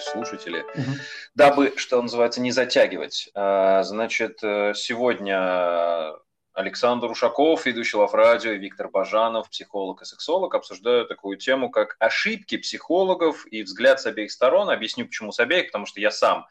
есть 0.00 0.10
слушатели, 0.10 0.64
угу. 0.74 0.92
дабы, 1.34 1.74
что 1.76 2.00
называется, 2.00 2.40
не 2.40 2.50
затягивать. 2.50 3.30
А, 3.34 3.82
значит, 3.82 4.38
э, 4.42 4.72
сегодня 4.74 6.12
Александр 6.52 7.10
Ушаков, 7.10 7.66
ведущий 7.66 7.96
Лаврадио, 7.96 8.52
и 8.52 8.58
Виктор 8.58 8.88
Бажанов, 8.88 9.48
психолог 9.50 10.02
и 10.02 10.04
сексолог, 10.04 10.54
обсуждают 10.54 11.08
такую 11.08 11.36
тему, 11.36 11.70
как 11.70 11.96
ошибки 11.98 12.56
психологов 12.56 13.46
и 13.50 13.62
взгляд 13.62 14.00
с 14.00 14.06
обеих 14.06 14.32
сторон. 14.32 14.70
Объясню, 14.70 15.06
почему 15.06 15.32
с 15.32 15.38
обеих, 15.38 15.66
потому 15.66 15.86
что 15.86 16.00
я 16.00 16.10
сам 16.10 16.46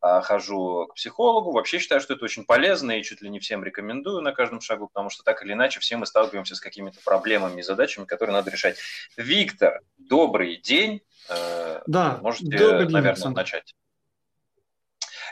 хожу 0.00 0.86
к 0.88 0.94
психологу. 0.94 1.52
Вообще 1.52 1.78
считаю, 1.78 2.00
что 2.00 2.14
это 2.14 2.24
очень 2.24 2.44
полезно 2.44 2.92
и 2.92 3.02
чуть 3.02 3.20
ли 3.20 3.28
не 3.28 3.38
всем 3.38 3.62
рекомендую 3.62 4.22
на 4.22 4.32
каждом 4.32 4.60
шагу, 4.60 4.88
потому 4.88 5.10
что 5.10 5.22
так 5.22 5.42
или 5.44 5.52
иначе 5.52 5.80
все 5.80 5.96
мы 5.96 6.06
сталкиваемся 6.06 6.54
с 6.54 6.60
какими-то 6.60 6.98
проблемами 7.04 7.60
и 7.60 7.62
задачами, 7.62 8.04
которые 8.04 8.34
надо 8.34 8.50
решать. 8.50 8.78
Виктор, 9.16 9.80
добрый 9.98 10.56
день. 10.56 11.02
Э, 11.28 11.82
да, 11.86 12.18
Можете, 12.22 12.56
добрый 12.56 12.84
день, 12.84 12.92
наверное, 12.92 13.10
Александр. 13.12 13.40
начать. 13.40 13.74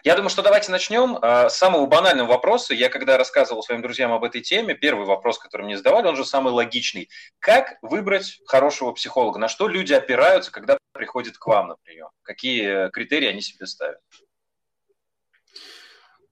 Я 0.05 0.15
думаю, 0.15 0.31
что 0.31 0.43
давайте 0.43 0.71
начнем 0.71 1.19
с 1.23 1.55
самого 1.55 1.87
банального 1.87 2.29
вопроса. 2.29 2.73
Я 2.73 2.89
когда 2.89 3.17
рассказывал 3.17 3.62
своим 3.62 3.83
друзьям 3.83 4.12
об 4.12 4.23
этой 4.23 4.41
теме, 4.41 4.75
первый 4.75 5.07
вопрос, 5.07 5.39
который 5.39 5.62
мне 5.62 5.77
задавали, 5.77 6.07
он 6.07 6.17
же 6.17 6.25
самый 6.25 6.53
логичный. 6.53 7.09
Как 7.41 7.79
выбрать 7.83 8.41
хорошего 8.47 8.93
психолога? 8.93 9.39
На 9.39 9.48
что 9.48 9.67
люди 9.67 9.93
опираются, 9.93 10.53
когда 10.53 10.79
приходят 10.93 11.37
к 11.37 11.47
вам 11.47 11.69
на 11.69 11.77
прием? 11.83 12.09
Какие 12.23 12.91
критерии 12.91 13.27
они 13.27 13.41
себе 13.41 13.67
ставят? 13.67 13.98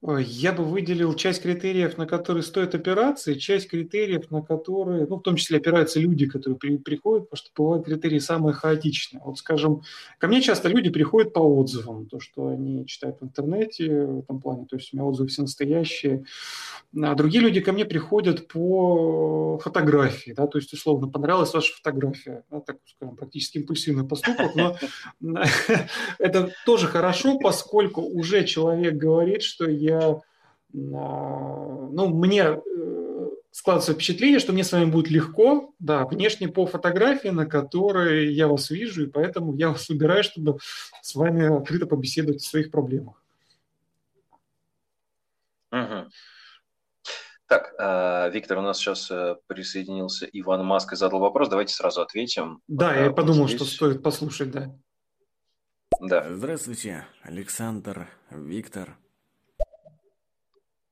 Я 0.07 0.53
бы 0.53 0.63
выделил 0.63 1.15
часть 1.15 1.43
критериев, 1.43 1.99
на 1.99 2.07
которые 2.07 2.45
стоит 2.45 2.77
опираться, 2.77 3.33
и 3.33 3.39
часть 3.39 3.69
критериев, 3.69 4.31
на 4.31 4.41
которые, 4.41 5.05
ну, 5.07 5.17
в 5.17 5.23
том 5.23 5.35
числе 5.35 5.59
опираются 5.59 5.99
люди, 5.99 6.27
которые 6.27 6.57
при, 6.57 6.77
приходят, 6.77 7.29
потому 7.29 7.45
что 7.45 7.51
бывают 7.57 7.87
критерии 7.87 8.21
самые 8.21 8.55
хаотичные. 8.55 9.21
Вот, 9.25 9.39
скажем, 9.39 9.83
ко 10.19 10.29
мне 10.29 10.43
часто 10.43 10.69
люди 10.69 10.91
приходят 10.91 11.33
по 11.33 11.41
отзывам, 11.41 12.07
то, 12.07 12.21
что 12.21 12.49
они 12.49 12.87
читают 12.87 13.21
в 13.21 13.25
интернете 13.25 14.07
в 14.07 14.19
этом 14.21 14.41
плане, 14.41 14.67
то 14.67 14.77
есть 14.77 14.93
у 14.93 14.97
меня 14.97 15.07
отзывы 15.07 15.29
все 15.29 15.43
настоящие. 15.43 16.25
А 17.03 17.15
другие 17.17 17.43
люди 17.43 17.61
ко 17.61 17.73
мне 17.73 17.85
приходят 17.85 18.47
по 18.47 19.59
фотографии, 19.59 20.33
да, 20.37 20.47
то 20.47 20.59
есть, 20.59 20.73
условно, 20.73 21.09
понравилась 21.09 21.53
ваша 21.53 21.75
фотография, 21.75 22.45
да, 22.51 22.61
так 22.61 22.77
скажем, 22.95 23.17
практически 23.17 23.59
импульсивный 23.59 24.07
поступок, 24.07 24.55
но 24.55 24.77
это 26.21 26.53
тоже 26.65 26.87
хорошо, 26.87 27.39
поскольку 27.39 28.03
уже 28.03 28.45
человек 28.45 28.95
говорит, 28.95 29.43
что 29.43 29.69
я 29.69 29.96
а, 29.99 30.21
ну, 30.73 32.09
мне 32.09 32.43
э, 32.43 33.29
складывается 33.51 33.95
впечатление, 33.95 34.39
что 34.39 34.53
мне 34.53 34.65
с 34.65 34.73
вами 34.73 34.91
будет 34.91 35.11
легко, 35.11 35.73
да, 35.79 36.05
внешне 36.07 36.49
по 36.49 36.67
фотографии, 36.67 37.29
на 37.29 37.47
которой 37.47 38.33
я 38.35 38.49
вас 38.49 38.71
вижу, 38.71 39.05
и 39.05 39.11
поэтому 39.11 39.57
я 39.57 39.71
вас 39.71 39.89
выбираю, 39.89 40.23
чтобы 40.23 40.59
с 41.01 41.15
вами 41.15 41.57
открыто 41.57 41.87
побеседовать 41.87 42.43
о 42.43 42.49
своих 42.49 42.71
проблемах. 42.71 43.23
Угу. 45.73 46.11
Так, 47.47 47.75
э, 47.79 48.31
Виктор, 48.33 48.59
у 48.59 48.63
нас 48.63 48.79
сейчас 48.79 49.11
э, 49.11 49.37
присоединился 49.47 50.27
Иван 50.33 50.67
Маск 50.67 50.93
и 50.93 50.97
задал 50.97 51.21
вопрос. 51.21 51.49
Давайте 51.49 51.75
сразу 51.75 52.03
ответим. 52.03 52.61
Да, 52.67 52.95
я 52.95 53.11
подумал, 53.11 53.47
здесь... 53.47 53.61
что 53.61 53.71
стоит 53.71 54.03
послушать, 54.03 54.51
да. 54.51 54.75
Да. 56.01 56.27
Здравствуйте, 56.35 57.07
Александр, 57.23 58.09
Виктор. 58.31 58.99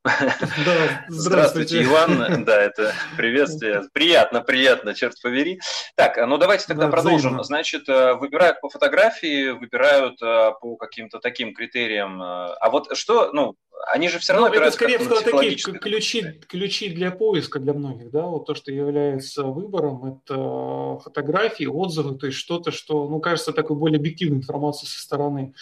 Да, 0.05 1.05
здравствуйте, 1.09 1.83
Иван. 1.83 2.45
Да, 2.45 2.61
это 2.61 2.93
приветствие. 3.17 3.85
Приятно, 3.93 4.43
приятно, 4.43 4.95
черт 4.95 5.21
побери. 5.23 5.61
Так, 5.97 6.19
ну 6.27 6.37
давайте 6.37 6.67
тогда 6.67 6.87
да, 6.87 6.91
продолжим. 6.91 7.19
Взаимно. 7.19 7.43
Значит, 7.43 7.89
э, 7.89 8.13
выбирают 8.13 8.61
по 8.61 8.69
фотографии, 8.69 9.51
выбирают 9.51 10.21
э, 10.23 10.53
по 10.61 10.77
каким-то 10.77 11.21
таким 11.21 11.55
критериям. 11.55 12.23
Э, 12.23 12.55
а 12.61 12.69
вот 12.71 12.95
что, 12.95 13.33
ну, 13.33 13.57
они 13.93 14.09
же 14.09 14.19
все 14.19 14.35
равно 14.35 14.49
ну, 14.49 14.55
это 14.55 14.71
скорее 14.73 14.99
всего 14.99 15.21
такие 15.21 15.57
ключи, 15.57 16.23
ключи 16.49 16.91
для 16.91 17.11
поиска 17.11 17.59
для 17.59 17.73
многих, 17.73 18.11
да, 18.11 18.23
вот 18.23 18.47
то, 18.47 18.55
что 18.55 18.73
является 18.73 19.45
выбором, 19.45 20.21
это 20.27 20.99
фотографии, 21.03 21.65
отзывы, 21.65 22.19
то 22.19 22.27
есть 22.27 22.39
что-то, 22.39 22.73
что, 22.73 23.09
ну, 23.09 23.21
кажется, 23.21 23.53
такой 23.53 23.77
более 23.77 23.99
объективной 23.99 24.39
информацией 24.39 24.89
со 24.91 25.01
стороны 25.01 25.55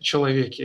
человека. 0.00 0.64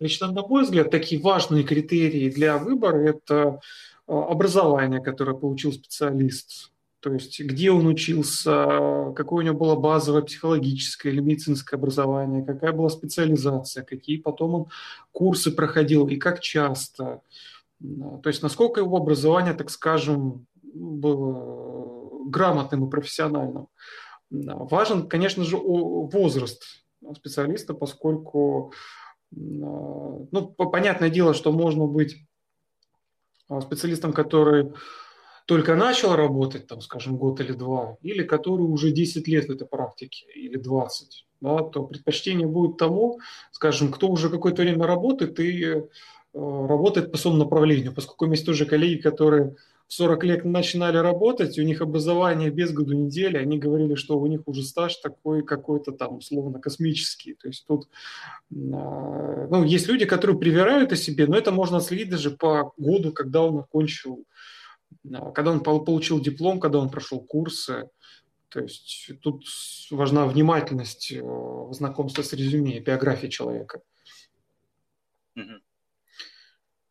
Лично, 0.00 0.30
на 0.30 0.46
мой 0.46 0.62
взгляд, 0.62 0.90
такие 0.90 1.20
важные 1.20 1.64
критерии 1.64 2.30
для 2.30 2.58
выбора– 2.58 2.98
это 3.08 3.60
а, 4.06 4.24
образование, 4.30 5.00
которое 5.00 5.36
получил 5.36 5.72
специалист, 5.72 6.70
то 7.00 7.12
есть 7.12 7.40
где 7.40 7.70
он 7.70 7.86
учился, 7.86 9.12
какое 9.16 9.44
у 9.44 9.46
него 9.46 9.58
было 9.58 9.76
базовое 9.76 10.22
психологическое 10.22 11.10
или 11.10 11.20
медицинское 11.20 11.76
образование, 11.76 12.44
какая 12.44 12.72
была 12.72 12.90
специализация, 12.90 13.84
какие 13.84 14.18
потом 14.18 14.54
он 14.54 14.66
курсы 15.12 15.52
проходил 15.52 16.08
и 16.08 16.16
как 16.16 16.40
часто. 16.40 17.22
То 17.80 18.28
есть 18.28 18.42
насколько 18.42 18.80
его 18.80 18.96
образование, 18.96 19.54
так 19.54 19.70
скажем, 19.70 20.46
было 20.62 22.28
грамотным 22.28 22.86
и 22.86 22.90
профессиональным. 22.90 23.68
Важен, 24.30 25.08
конечно 25.08 25.44
же, 25.44 25.56
возраст 25.56 26.62
специалиста, 27.14 27.74
поскольку 27.74 28.72
ну, 29.30 30.46
понятное 30.56 31.10
дело, 31.10 31.34
что 31.34 31.52
можно 31.52 31.86
быть 31.86 32.16
а, 33.48 33.60
специалистом, 33.60 34.12
который 34.12 34.72
только 35.46 35.74
начал 35.76 36.14
работать, 36.14 36.66
там, 36.66 36.80
скажем, 36.82 37.16
год 37.16 37.40
или 37.40 37.52
два, 37.52 37.96
или 38.02 38.22
который 38.22 38.62
уже 38.62 38.90
10 38.90 39.26
лет 39.28 39.46
в 39.46 39.50
этой 39.50 39.66
практике, 39.66 40.26
или 40.34 40.56
20, 40.56 41.26
да, 41.40 41.62
то 41.62 41.84
предпочтение 41.84 42.46
будет 42.46 42.76
тому, 42.76 43.20
скажем, 43.52 43.90
кто 43.90 44.08
уже 44.08 44.28
какое-то 44.28 44.62
время 44.62 44.86
работает 44.86 45.40
и 45.40 45.64
э, 45.64 45.82
работает 46.34 47.10
по 47.10 47.16
своему 47.16 47.38
направлению, 47.38 47.94
поскольку 47.94 48.30
есть 48.30 48.44
тоже 48.44 48.66
коллеги, 48.66 49.00
которые 49.00 49.56
40 49.88 50.24
лет 50.24 50.44
начинали 50.44 50.98
работать, 50.98 51.58
у 51.58 51.62
них 51.62 51.80
образование 51.80 52.50
без 52.50 52.72
году 52.72 52.92
недели, 52.92 53.38
они 53.38 53.58
говорили, 53.58 53.94
что 53.94 54.18
у 54.18 54.26
них 54.26 54.42
уже 54.46 54.62
стаж 54.62 54.96
такой 54.96 55.42
какой-то 55.42 55.92
там 55.92 56.18
условно 56.18 56.60
космический. 56.60 57.34
То 57.34 57.48
есть 57.48 57.66
тут 57.66 57.88
а, 58.52 59.46
ну, 59.50 59.64
есть 59.64 59.88
люди, 59.88 60.04
которые 60.04 60.38
привирают 60.38 60.92
о 60.92 60.96
себе, 60.96 61.26
но 61.26 61.38
это 61.38 61.52
можно 61.52 61.80
следить 61.80 62.10
даже 62.10 62.30
по 62.30 62.74
году, 62.76 63.12
когда 63.12 63.42
он 63.42 63.58
окончил, 63.60 64.24
а, 65.10 65.30
когда 65.30 65.52
он 65.52 65.60
получил 65.60 66.20
диплом, 66.20 66.60
когда 66.60 66.78
он 66.78 66.90
прошел 66.90 67.20
курсы. 67.20 67.88
То 68.50 68.60
есть 68.60 69.10
тут 69.22 69.44
важна 69.90 70.26
внимательность 70.26 71.12
э, 71.12 71.68
знакомства 71.72 72.22
с 72.22 72.32
резюме, 72.32 72.80
биографией 72.80 73.30
человека. 73.30 73.82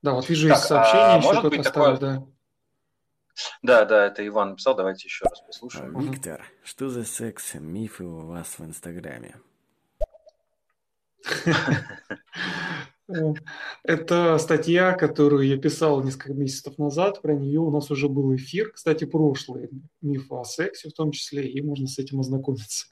Да, 0.03 0.13
вот 0.13 0.29
вижу 0.29 0.49
так, 0.49 0.57
из 0.57 0.63
сообщения 0.63 1.03
а 1.03 1.17
еще 1.17 1.39
кто-то 1.39 1.59
оставил, 1.59 1.97
да. 1.99 2.27
Да, 3.61 3.85
да, 3.85 4.07
это 4.07 4.25
Иван 4.25 4.49
написал, 4.51 4.75
давайте 4.75 5.07
еще 5.07 5.25
раз 5.25 5.41
послушаем. 5.41 5.95
А, 5.97 6.01
Виктор, 6.01 6.43
что 6.63 6.89
за 6.89 7.03
секс 7.03 7.53
мифы 7.55 8.03
у 8.03 8.25
вас 8.25 8.59
в 8.59 8.65
Инстаграме? 8.65 9.35
Это 13.83 14.37
статья, 14.37 14.91
которую 14.93 15.47
я 15.47 15.57
писал 15.57 16.03
несколько 16.03 16.33
месяцев 16.33 16.77
назад. 16.77 17.21
Про 17.21 17.35
нее 17.35 17.61
у 17.61 17.71
нас 17.71 17.89
уже 17.89 18.09
был 18.09 18.35
эфир. 18.35 18.71
Кстати, 18.71 19.05
прошлый 19.05 19.69
миф 20.01 20.29
о 20.31 20.43
сексе 20.43 20.89
в 20.89 20.93
том 20.93 21.11
числе, 21.11 21.47
и 21.47 21.61
можно 21.61 21.87
с 21.87 21.97
этим 21.99 22.19
ознакомиться. 22.19 22.87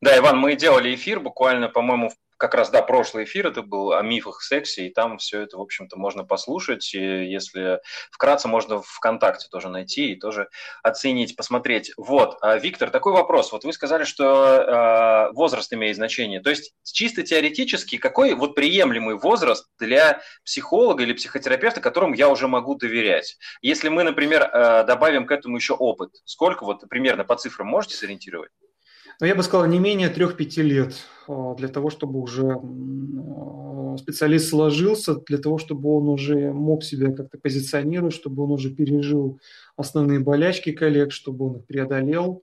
Да, 0.00 0.16
Иван, 0.16 0.38
мы 0.38 0.56
делали 0.56 0.94
эфир 0.94 1.20
буквально, 1.20 1.68
по-моему, 1.68 2.10
в 2.10 2.14
как 2.40 2.54
раз, 2.54 2.70
да, 2.70 2.80
прошлый 2.80 3.24
эфир, 3.24 3.48
это 3.48 3.60
был 3.60 3.92
о 3.92 4.00
мифах 4.00 4.40
сексе, 4.40 4.86
и 4.86 4.92
там 4.92 5.18
все 5.18 5.42
это, 5.42 5.58
в 5.58 5.60
общем-то, 5.60 5.98
можно 5.98 6.24
послушать, 6.24 6.94
и 6.94 6.98
если 6.98 7.80
вкратце, 8.10 8.48
можно 8.48 8.80
ВКонтакте 8.80 9.48
тоже 9.50 9.68
найти 9.68 10.12
и 10.12 10.16
тоже 10.18 10.48
оценить, 10.82 11.36
посмотреть. 11.36 11.92
Вот, 11.98 12.38
а, 12.40 12.56
Виктор, 12.56 12.88
такой 12.90 13.12
вопрос. 13.12 13.52
Вот 13.52 13.64
вы 13.64 13.74
сказали, 13.74 14.04
что 14.04 15.28
э, 15.28 15.32
возраст 15.34 15.70
имеет 15.74 15.96
значение. 15.96 16.40
То 16.40 16.48
есть 16.48 16.72
чисто 16.82 17.22
теоретически, 17.22 17.98
какой 17.98 18.32
вот 18.32 18.54
приемлемый 18.54 19.16
возраст 19.16 19.66
для 19.78 20.22
психолога 20.42 21.02
или 21.02 21.12
психотерапевта, 21.12 21.82
которому 21.82 22.14
я 22.14 22.30
уже 22.30 22.48
могу 22.48 22.74
доверять? 22.74 23.36
Если 23.60 23.90
мы, 23.90 24.02
например, 24.02 24.44
э, 24.44 24.84
добавим 24.84 25.26
к 25.26 25.30
этому 25.30 25.56
еще 25.56 25.74
опыт, 25.74 26.12
сколько 26.24 26.64
вот 26.64 26.88
примерно 26.88 27.24
по 27.24 27.36
цифрам 27.36 27.68
можете 27.68 27.96
сориентировать? 27.96 28.50
Но 29.20 29.26
я 29.26 29.34
бы 29.34 29.42
сказал, 29.42 29.66
не 29.66 29.78
менее 29.78 30.10
3-5 30.10 30.62
лет 30.62 31.06
а, 31.28 31.54
для 31.54 31.68
того, 31.68 31.90
чтобы 31.90 32.18
уже 32.18 32.52
а, 32.52 33.96
специалист 33.98 34.48
сложился, 34.48 35.14
для 35.16 35.36
того, 35.36 35.58
чтобы 35.58 35.94
он 35.94 36.08
уже 36.08 36.52
мог 36.52 36.82
себя 36.82 37.12
как-то 37.12 37.36
позиционировать, 37.36 38.14
чтобы 38.14 38.42
он 38.42 38.52
уже 38.52 38.70
пережил 38.70 39.38
основные 39.76 40.20
болячки 40.20 40.72
коллег, 40.72 41.12
чтобы 41.12 41.50
он 41.50 41.56
их 41.58 41.66
преодолел 41.66 42.42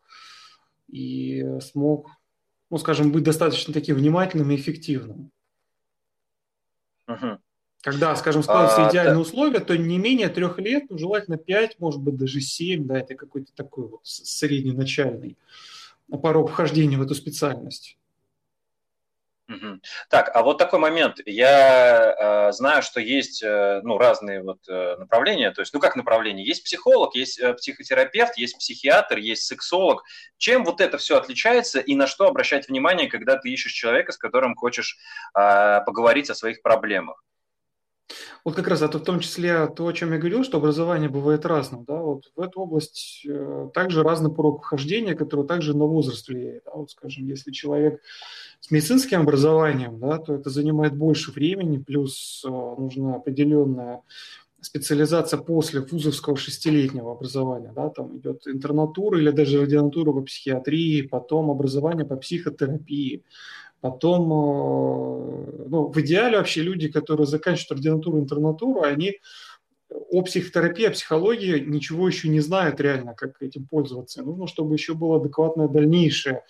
и 0.87 1.43
смог, 1.61 2.11
ну, 2.69 2.77
скажем, 2.77 3.11
быть 3.11 3.23
достаточно 3.23 3.73
таким 3.73 3.95
внимательным 3.95 4.51
и 4.51 4.55
эффективным. 4.55 5.31
Угу. 7.07 7.39
Когда, 7.81 8.15
скажем, 8.15 8.43
складываются 8.43 8.85
а, 8.85 8.89
идеальные 8.91 9.15
да. 9.15 9.21
условия, 9.21 9.59
то 9.61 9.75
не 9.75 9.97
менее 9.97 10.29
трех 10.29 10.59
лет, 10.59 10.85
ну, 10.89 10.97
желательно 10.99 11.37
пять, 11.37 11.79
может 11.79 12.01
быть, 12.01 12.17
даже 12.17 12.39
семь, 12.39 12.85
да, 12.85 12.99
это 12.99 13.15
какой-то 13.15 13.51
такой 13.55 13.87
вот 13.87 14.01
средний 14.03 14.73
начальный 14.73 15.37
порог 16.21 16.49
вхождения 16.49 16.97
в 16.97 17.01
эту 17.01 17.15
специальность. 17.15 17.97
Так, 20.09 20.29
а 20.33 20.43
вот 20.43 20.57
такой 20.57 20.79
момент. 20.79 21.19
Я 21.25 22.49
э, 22.49 22.51
знаю, 22.51 22.81
что 22.81 22.99
есть 22.99 23.41
э, 23.41 23.79
ну, 23.81 23.97
разные 23.97 24.43
вот, 24.43 24.59
э, 24.67 24.97
направления. 24.97 25.51
То 25.51 25.61
есть, 25.61 25.73
ну 25.73 25.79
как 25.79 25.95
направления? 25.95 26.43
Есть 26.45 26.65
психолог, 26.65 27.15
есть 27.15 27.39
э, 27.39 27.53
психотерапевт, 27.53 28.37
есть 28.37 28.57
психиатр, 28.57 29.17
есть 29.17 29.43
сексолог. 29.43 30.03
Чем 30.37 30.65
вот 30.65 30.81
это 30.81 30.97
все 30.97 31.17
отличается 31.17 31.79
и 31.79 31.95
на 31.95 32.07
что 32.07 32.27
обращать 32.27 32.67
внимание, 32.67 33.07
когда 33.07 33.37
ты 33.37 33.49
ищешь 33.49 33.71
человека, 33.71 34.11
с 34.11 34.17
которым 34.17 34.53
хочешь 34.53 34.97
э, 35.33 35.79
поговорить 35.85 36.29
о 36.29 36.35
своих 36.35 36.61
проблемах? 36.61 37.23
Вот 38.43 38.55
как 38.55 38.67
раз 38.67 38.81
это 38.81 38.99
в 38.99 39.03
том 39.03 39.19
числе 39.19 39.67
то, 39.67 39.87
о 39.87 39.93
чем 39.93 40.13
я 40.13 40.17
говорил, 40.17 40.43
что 40.43 40.57
образование 40.57 41.09
бывает 41.09 41.45
разным. 41.45 41.83
Да? 41.85 41.95
Вот 41.95 42.31
в 42.35 42.39
эту 42.41 42.61
область 42.61 43.25
э, 43.27 43.69
также 43.73 44.03
разный 44.03 44.31
порог 44.31 44.63
вхождения, 44.63 45.15
который 45.15 45.45
также 45.45 45.75
на 45.75 45.85
возраст 45.85 46.27
влияет. 46.27 46.63
Да? 46.65 46.71
Вот, 46.75 46.91
скажем, 46.91 47.25
если 47.25 47.51
человек 47.51 48.01
с 48.59 48.71
медицинским 48.71 49.21
образованием, 49.21 49.99
да, 49.99 50.17
то 50.17 50.33
это 50.33 50.49
занимает 50.49 50.95
больше 50.95 51.31
времени, 51.31 51.77
плюс 51.77 52.43
э, 52.45 52.49
нужна 52.49 53.15
определенная 53.15 54.01
специализация 54.61 55.39
после 55.39 55.81
вузовского 55.81 56.35
шестилетнего 56.35 57.11
образования, 57.11 57.71
да, 57.75 57.89
там 57.89 58.17
идет 58.17 58.47
интернатура 58.47 59.19
или 59.19 59.29
даже 59.31 59.61
ординатура 59.61 60.11
по 60.11 60.21
психиатрии, 60.21 61.03
потом 61.03 61.51
образование 61.51 62.05
по 62.05 62.15
психотерапии, 62.15 63.23
Потом, 63.81 64.23
э, 64.31 65.67
ну, 65.69 65.87
в 65.91 66.01
идеале 66.01 66.37
вообще 66.37 66.61
люди, 66.61 66.89
которые 66.89 67.27
заканчивают 67.27 67.71
ординатуру, 67.73 68.19
интернатуру, 68.19 68.81
они 68.81 69.19
о 69.89 70.21
психотерапии, 70.21 70.85
о 70.85 70.91
психологии 70.91 71.59
ничего 71.59 72.07
еще 72.07 72.29
не 72.29 72.39
знают 72.39 72.79
реально, 72.81 73.13
как 73.13 73.41
этим 73.41 73.67
пользоваться. 73.67 74.23
Нужно, 74.23 74.47
чтобы 74.47 74.75
еще 74.75 74.93
было 74.93 75.17
адекватное 75.17 75.67
дальнейшее, 75.67 76.43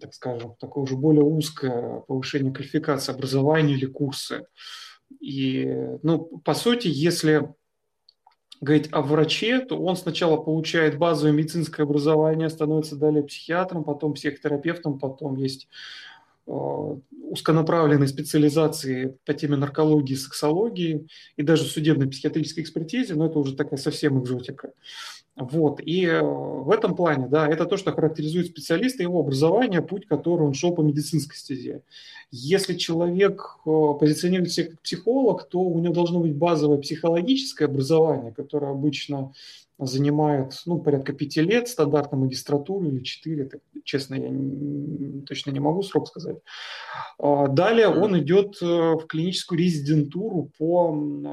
так 0.00 0.14
скажем, 0.14 0.54
такое 0.58 0.84
уже 0.84 0.96
более 0.96 1.22
узкое 1.22 2.00
повышение 2.00 2.52
квалификации, 2.52 3.12
образования 3.12 3.74
или 3.74 3.86
курсы. 3.86 4.46
И, 5.20 5.66
ну, 6.02 6.40
по 6.44 6.54
сути, 6.54 6.88
если 6.88 7.52
говорить 8.60 8.88
о 8.92 9.02
враче, 9.02 9.60
то 9.60 9.80
он 9.80 9.96
сначала 9.96 10.36
получает 10.36 10.98
базовое 10.98 11.32
медицинское 11.32 11.84
образование, 11.84 12.50
становится 12.50 12.96
далее 12.96 13.22
психиатром, 13.22 13.84
потом 13.84 14.14
психотерапевтом, 14.14 14.98
потом 14.98 15.36
есть 15.36 15.68
узконаправленной 16.46 18.08
специализации 18.08 19.16
по 19.24 19.34
теме 19.34 19.56
наркологии, 19.56 20.14
сексологии 20.14 21.06
и 21.36 21.42
даже 21.42 21.64
судебной 21.64 22.08
психиатрической 22.08 22.64
экспертизе, 22.64 23.14
но 23.14 23.26
это 23.26 23.38
уже 23.38 23.54
такая 23.54 23.78
совсем 23.78 24.20
экзотика. 24.20 24.72
Вот. 25.36 25.80
И 25.80 26.04
э, 26.04 26.20
в 26.20 26.70
этом 26.70 26.94
плане, 26.94 27.26
да, 27.28 27.48
это 27.48 27.64
то, 27.64 27.76
что 27.76 27.92
характеризует 27.92 28.48
специалиста, 28.48 29.02
его 29.02 29.20
образование, 29.20 29.80
путь, 29.80 30.06
который 30.06 30.42
он 30.42 30.54
шел 30.54 30.74
по 30.74 30.82
медицинской 30.82 31.36
стезе. 31.36 31.82
Если 32.30 32.74
человек 32.74 33.56
э, 33.64 33.70
позиционирует 33.98 34.52
себя 34.52 34.70
как 34.70 34.82
психолог, 34.82 35.48
то 35.48 35.60
у 35.60 35.78
него 35.78 35.94
должно 35.94 36.20
быть 36.20 36.34
базовое 36.34 36.78
психологическое 36.78 37.66
образование, 37.66 38.32
которое 38.32 38.72
обычно 38.72 39.32
занимает 39.80 40.52
ну, 40.66 40.78
порядка 40.78 41.12
пяти 41.12 41.40
лет, 41.40 41.68
стандартно 41.68 42.18
магистратуру 42.18 42.86
или 42.86 43.02
четыре, 43.02 43.44
так, 43.44 43.60
честно, 43.84 44.14
я 44.14 44.28
не, 44.28 45.22
точно 45.22 45.50
не 45.50 45.60
могу 45.60 45.82
срок 45.82 46.08
сказать. 46.08 46.36
А, 47.18 47.48
далее 47.48 47.88
он 47.88 48.18
идет 48.18 48.58
э, 48.62 48.66
в 48.66 49.06
клиническую 49.06 49.58
резидентуру 49.58 50.50
по 50.58 50.92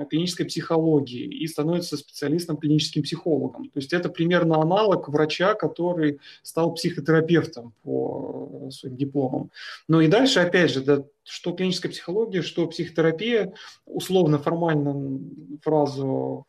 клинической 0.10 0.46
психологии 0.46 1.26
и 1.26 1.48
становится 1.48 1.98
специалистом 1.98 2.58
клиническим 2.58 3.04
психологом. 3.04 3.66
То 3.66 3.80
есть 3.80 3.94
это 3.94 4.10
примерно 4.10 4.62
аналог 4.62 5.10
врача, 5.10 5.54
который 5.54 6.20
стал 6.44 6.74
психотерапевтом 6.74 7.74
по 7.84 8.70
своим 8.72 8.98
дипломам. 8.98 9.52
Но 9.88 10.02
и 10.02 10.08
дальше, 10.08 10.40
опять 10.40 10.72
же, 10.72 10.82
да, 10.82 11.04
что 11.24 11.52
клиническая 11.52 11.92
психология, 11.92 12.42
что 12.42 12.68
психотерапия, 12.68 13.54
условно, 13.86 14.40
формально 14.40 15.20
фразу 15.62 16.48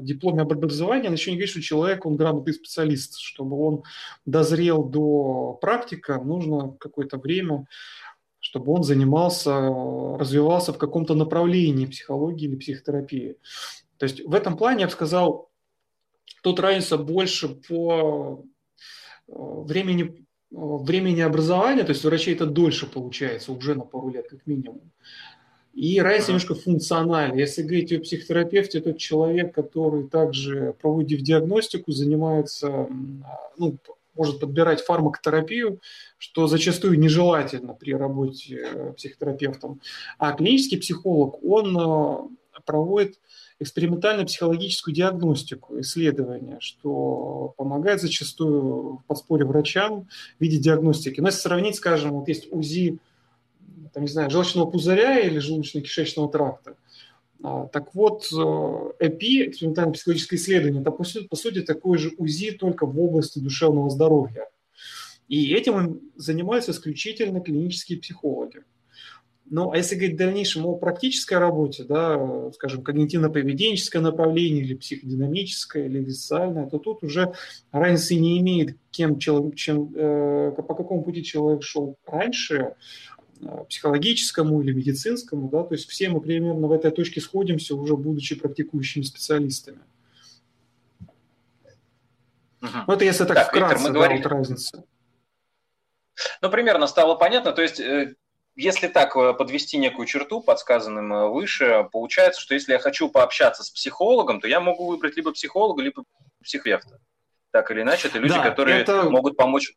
дипломе 0.00 0.42
об 0.42 0.52
образовании, 0.52 1.06
она 1.06 1.14
еще 1.14 1.30
не 1.30 1.36
говорит, 1.36 1.50
что 1.50 1.62
человек, 1.62 2.06
он 2.06 2.16
грамотный 2.16 2.52
специалист. 2.52 3.18
Чтобы 3.18 3.56
он 3.58 3.82
дозрел 4.26 4.84
до 4.84 5.58
практика, 5.60 6.18
нужно 6.18 6.76
какое-то 6.78 7.18
время, 7.18 7.66
чтобы 8.40 8.72
он 8.72 8.82
занимался, 8.82 9.52
развивался 10.18 10.72
в 10.72 10.78
каком-то 10.78 11.14
направлении 11.14 11.86
психологии 11.86 12.48
или 12.48 12.56
психотерапии. 12.56 13.36
То 13.98 14.06
есть 14.06 14.24
в 14.24 14.34
этом 14.34 14.56
плане, 14.56 14.80
я 14.80 14.86
бы 14.86 14.92
сказал, 14.92 15.50
тут 16.42 16.58
разница 16.58 16.98
больше 16.98 17.48
по 17.48 18.44
э, 19.28 19.32
времени, 19.32 20.26
времени 20.50 21.20
образования, 21.20 21.84
то 21.84 21.92
есть 21.92 22.04
у 22.04 22.08
врачей 22.08 22.34
это 22.34 22.46
дольше 22.46 22.86
получается, 22.86 23.52
уже 23.52 23.76
на 23.76 23.84
пару 23.84 24.10
лет 24.10 24.28
как 24.28 24.44
минимум. 24.46 24.90
И 25.74 26.00
разница 26.00 26.28
немножко 26.28 26.54
функциональная. 26.54 27.38
Если 27.38 27.62
говорить 27.62 27.92
о 27.92 28.00
психотерапевте, 28.00 28.78
это 28.78 28.92
человек, 28.92 29.54
который 29.54 30.08
также, 30.08 30.74
проводив 30.80 31.22
диагностику, 31.22 31.92
занимается, 31.92 32.88
ну, 33.56 33.78
может 34.14 34.40
подбирать 34.40 34.82
фармакотерапию, 34.82 35.80
что 36.18 36.46
зачастую 36.46 36.98
нежелательно 36.98 37.72
при 37.72 37.94
работе 37.94 38.66
э, 38.66 38.92
психотерапевтом. 38.92 39.80
А 40.18 40.32
клинический 40.32 40.78
психолог, 40.78 41.42
он 41.42 41.78
э, 41.78 42.60
проводит 42.66 43.18
экспериментально-психологическую 43.58 44.94
диагностику, 44.94 45.80
исследования, 45.80 46.58
что 46.60 47.54
помогает 47.56 48.00
зачастую 48.00 48.98
в 48.98 49.04
подспорье 49.06 49.46
врачам 49.46 50.08
в 50.38 50.42
виде 50.42 50.58
диагностики. 50.58 51.20
Но 51.20 51.28
если 51.28 51.40
сравнить, 51.40 51.76
скажем, 51.76 52.10
вот 52.12 52.28
есть 52.28 52.52
УЗИ 52.52 52.98
там, 53.92 54.04
не 54.04 54.08
знаю, 54.08 54.30
желчного 54.30 54.70
пузыря 54.70 55.18
или 55.18 55.38
желудочно-кишечного 55.38 56.30
тракта. 56.30 56.76
А, 57.42 57.66
так 57.66 57.94
вот, 57.94 58.24
ЭПИ, 59.00 59.48
экспериментальное 59.48 59.92
психологическое 59.92 60.36
исследование, 60.36 60.80
это 60.80 60.90
по 60.90 61.04
сути, 61.04 61.26
по 61.26 61.36
сути 61.36 61.62
такое 61.62 61.98
же 61.98 62.12
УЗИ, 62.16 62.52
только 62.52 62.86
в 62.86 63.00
области 63.00 63.38
душевного 63.38 63.90
здоровья. 63.90 64.48
И 65.28 65.52
этим 65.54 66.00
занимаются 66.14 66.72
исключительно 66.72 67.40
клинические 67.40 67.98
психологи. 67.98 68.62
Ну, 69.50 69.70
а 69.70 69.76
если 69.76 69.96
говорить 69.96 70.14
в 70.14 70.18
дальнейшем 70.18 70.64
о 70.66 70.76
практической 70.76 71.34
работе, 71.34 71.84
да, 71.84 72.50
скажем, 72.52 72.82
когнитивно-поведенческое 72.82 74.00
направление 74.00 74.62
или 74.62 74.74
психодинамическое, 74.74 75.86
или 75.86 76.08
социальное, 76.08 76.66
то 76.66 76.78
тут 76.78 77.02
уже 77.02 77.34
разницы 77.70 78.14
не 78.14 78.40
имеет, 78.40 78.76
кем, 78.90 79.18
чем, 79.18 79.52
э, 79.94 80.52
по 80.56 80.74
какому 80.74 81.02
пути 81.02 81.22
человек 81.22 81.64
шел 81.64 81.96
раньше, 82.06 82.74
Э, 82.74 83.11
психологическому 83.68 84.62
или 84.62 84.72
медицинскому, 84.72 85.48
да, 85.48 85.64
то 85.64 85.74
есть 85.74 85.88
все 85.88 86.08
мы 86.08 86.20
примерно 86.20 86.66
в 86.66 86.72
этой 86.72 86.90
точке 86.90 87.20
сходимся, 87.20 87.74
уже 87.74 87.96
будучи 87.96 88.34
практикующими 88.34 89.02
специалистами. 89.02 89.80
Угу. 92.60 92.70
Ну, 92.86 92.94
это 92.94 93.04
если 93.04 93.24
так, 93.24 93.36
так 93.36 93.48
вкратце, 93.48 93.74
Виктор, 93.74 93.82
мы 93.82 93.88
да, 93.88 93.94
говорили... 93.94 94.22
вот 94.22 94.32
разница. 94.32 94.84
Ну, 96.40 96.50
примерно 96.50 96.86
стало 96.86 97.16
понятно, 97.16 97.52
то 97.52 97.62
есть 97.62 97.80
э, 97.80 98.14
если 98.54 98.86
так 98.86 99.16
э, 99.16 99.34
подвести 99.34 99.78
некую 99.78 100.06
черту, 100.06 100.40
подсказанным 100.40 101.32
выше, 101.32 101.88
получается, 101.90 102.40
что 102.40 102.54
если 102.54 102.72
я 102.72 102.78
хочу 102.78 103.08
пообщаться 103.08 103.64
с 103.64 103.70
психологом, 103.70 104.40
то 104.40 104.46
я 104.46 104.60
могу 104.60 104.86
выбрать 104.86 105.16
либо 105.16 105.32
психолога, 105.32 105.82
либо 105.82 106.04
психотерапевта. 106.42 107.00
Так 107.50 107.70
или 107.70 107.82
иначе, 107.82 108.08
это 108.08 108.18
люди, 108.18 108.34
да, 108.34 108.42
которые 108.42 108.80
это... 108.80 109.10
могут 109.10 109.36
помочь 109.36 109.74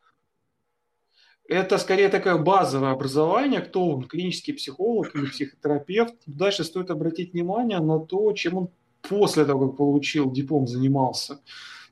это 1.47 1.77
скорее 1.77 2.09
такое 2.09 2.37
базовое 2.37 2.91
образование, 2.91 3.61
кто 3.61 3.89
он, 3.89 4.03
клинический 4.03 4.53
психолог 4.53 5.15
или 5.15 5.25
психотерапевт. 5.27 6.15
Дальше 6.25 6.63
стоит 6.63 6.89
обратить 6.89 7.33
внимание 7.33 7.79
на 7.79 7.99
то, 7.99 8.31
чем 8.33 8.57
он 8.57 8.69
после 9.01 9.45
того, 9.45 9.67
как 9.67 9.77
получил 9.77 10.31
диплом, 10.31 10.67
занимался. 10.67 11.39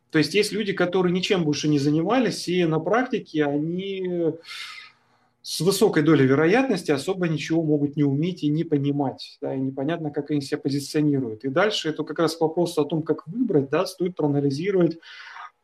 То 0.09 0.19
есть 0.19 0.33
есть 0.33 0.51
люди, 0.51 0.73
которые 0.73 1.13
ничем 1.13 1.43
больше 1.43 1.67
не 1.67 1.79
занимались, 1.79 2.47
и 2.47 2.65
на 2.65 2.79
практике 2.79 3.45
они 3.45 4.33
с 5.41 5.59
высокой 5.59 6.03
долей 6.03 6.25
вероятности 6.25 6.91
особо 6.91 7.27
ничего 7.27 7.61
могут 7.63 7.97
не 7.97 8.03
уметь 8.03 8.43
и 8.43 8.47
не 8.47 8.63
понимать, 8.63 9.37
да, 9.41 9.53
и 9.53 9.59
непонятно, 9.59 10.09
как 10.09 10.31
они 10.31 10.41
себя 10.41 10.57
позиционируют. 10.57 11.43
И 11.43 11.49
дальше 11.49 11.89
это 11.89 12.03
как 12.03 12.19
раз 12.19 12.39
вопрос 12.39 12.77
о 12.77 12.85
том, 12.85 13.03
как 13.03 13.27
выбрать, 13.27 13.69
да, 13.69 13.85
стоит 13.85 14.15
проанализировать 14.15 14.99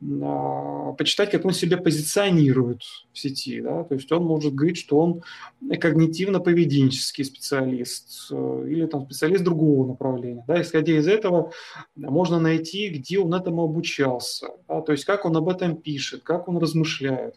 почитать, 0.00 1.30
как 1.30 1.44
он 1.44 1.52
себя 1.52 1.76
позиционирует 1.76 2.82
в 3.12 3.18
сети. 3.18 3.60
Да? 3.60 3.84
То 3.84 3.94
есть 3.94 4.10
он 4.10 4.24
может 4.24 4.54
говорить, 4.54 4.78
что 4.78 4.98
он 4.98 5.22
когнитивно-поведенческий 5.62 7.24
специалист 7.24 8.28
э, 8.30 8.66
или 8.68 8.86
там, 8.86 9.04
специалист 9.04 9.44
другого 9.44 9.86
направления. 9.86 10.42
Да? 10.48 10.60
Исходя 10.62 10.96
из 10.96 11.06
этого, 11.06 11.52
можно 11.96 12.40
найти, 12.40 12.88
где 12.88 13.18
он 13.18 13.34
этому 13.34 13.64
обучался, 13.64 14.48
да? 14.68 14.80
то 14.80 14.92
есть 14.92 15.04
как 15.04 15.26
он 15.26 15.36
об 15.36 15.48
этом 15.50 15.76
пишет, 15.76 16.22
как 16.22 16.48
он 16.48 16.56
размышляет. 16.56 17.34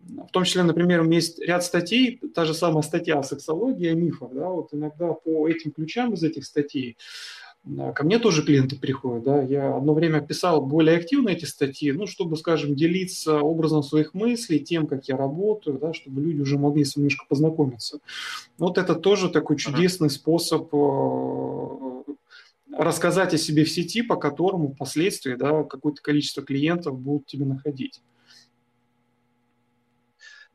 В 0.00 0.30
том 0.30 0.44
числе, 0.44 0.62
например, 0.62 1.00
у 1.00 1.04
меня 1.04 1.16
есть 1.16 1.40
ряд 1.40 1.64
статей, 1.64 2.20
та 2.34 2.44
же 2.44 2.54
самая 2.54 2.82
статья 2.82 3.18
о 3.18 3.22
сексологии, 3.22 3.88
о 3.88 3.94
мифах. 3.94 4.32
Да? 4.34 4.48
Вот 4.50 4.68
иногда 4.72 5.14
по 5.14 5.48
этим 5.48 5.72
ключам 5.72 6.12
из 6.12 6.22
этих 6.22 6.44
статей 6.44 6.96
Ко 7.96 8.04
мне 8.04 8.20
тоже 8.20 8.44
клиенты 8.44 8.76
приходят, 8.76 9.24
да, 9.24 9.42
я 9.42 9.74
одно 9.74 9.92
время 9.92 10.20
писал 10.20 10.64
более 10.64 10.96
активно 10.96 11.30
эти 11.30 11.46
статьи, 11.46 11.90
ну, 11.90 12.06
чтобы, 12.06 12.36
скажем, 12.36 12.76
делиться 12.76 13.40
образом 13.40 13.82
своих 13.82 14.14
мыслей, 14.14 14.60
тем, 14.60 14.86
как 14.86 15.08
я 15.08 15.16
работаю, 15.16 15.76
да, 15.80 15.92
чтобы 15.92 16.20
люди 16.20 16.42
уже 16.42 16.58
могли 16.58 16.84
с 16.84 16.94
немножко 16.94 17.24
познакомиться. 17.28 17.98
Вот 18.56 18.78
это 18.78 18.94
тоже 18.94 19.30
такой 19.30 19.56
чудесный 19.56 20.10
способ 20.10 20.72
э, 20.72 22.02
рассказать 22.78 23.34
о 23.34 23.38
себе 23.38 23.64
в 23.64 23.70
сети, 23.70 24.02
по 24.02 24.14
которому 24.14 24.72
впоследствии, 24.72 25.34
да, 25.34 25.64
какое-то 25.64 26.00
количество 26.02 26.44
клиентов 26.44 26.96
будут 26.96 27.26
тебе 27.26 27.46
находить. 27.46 28.00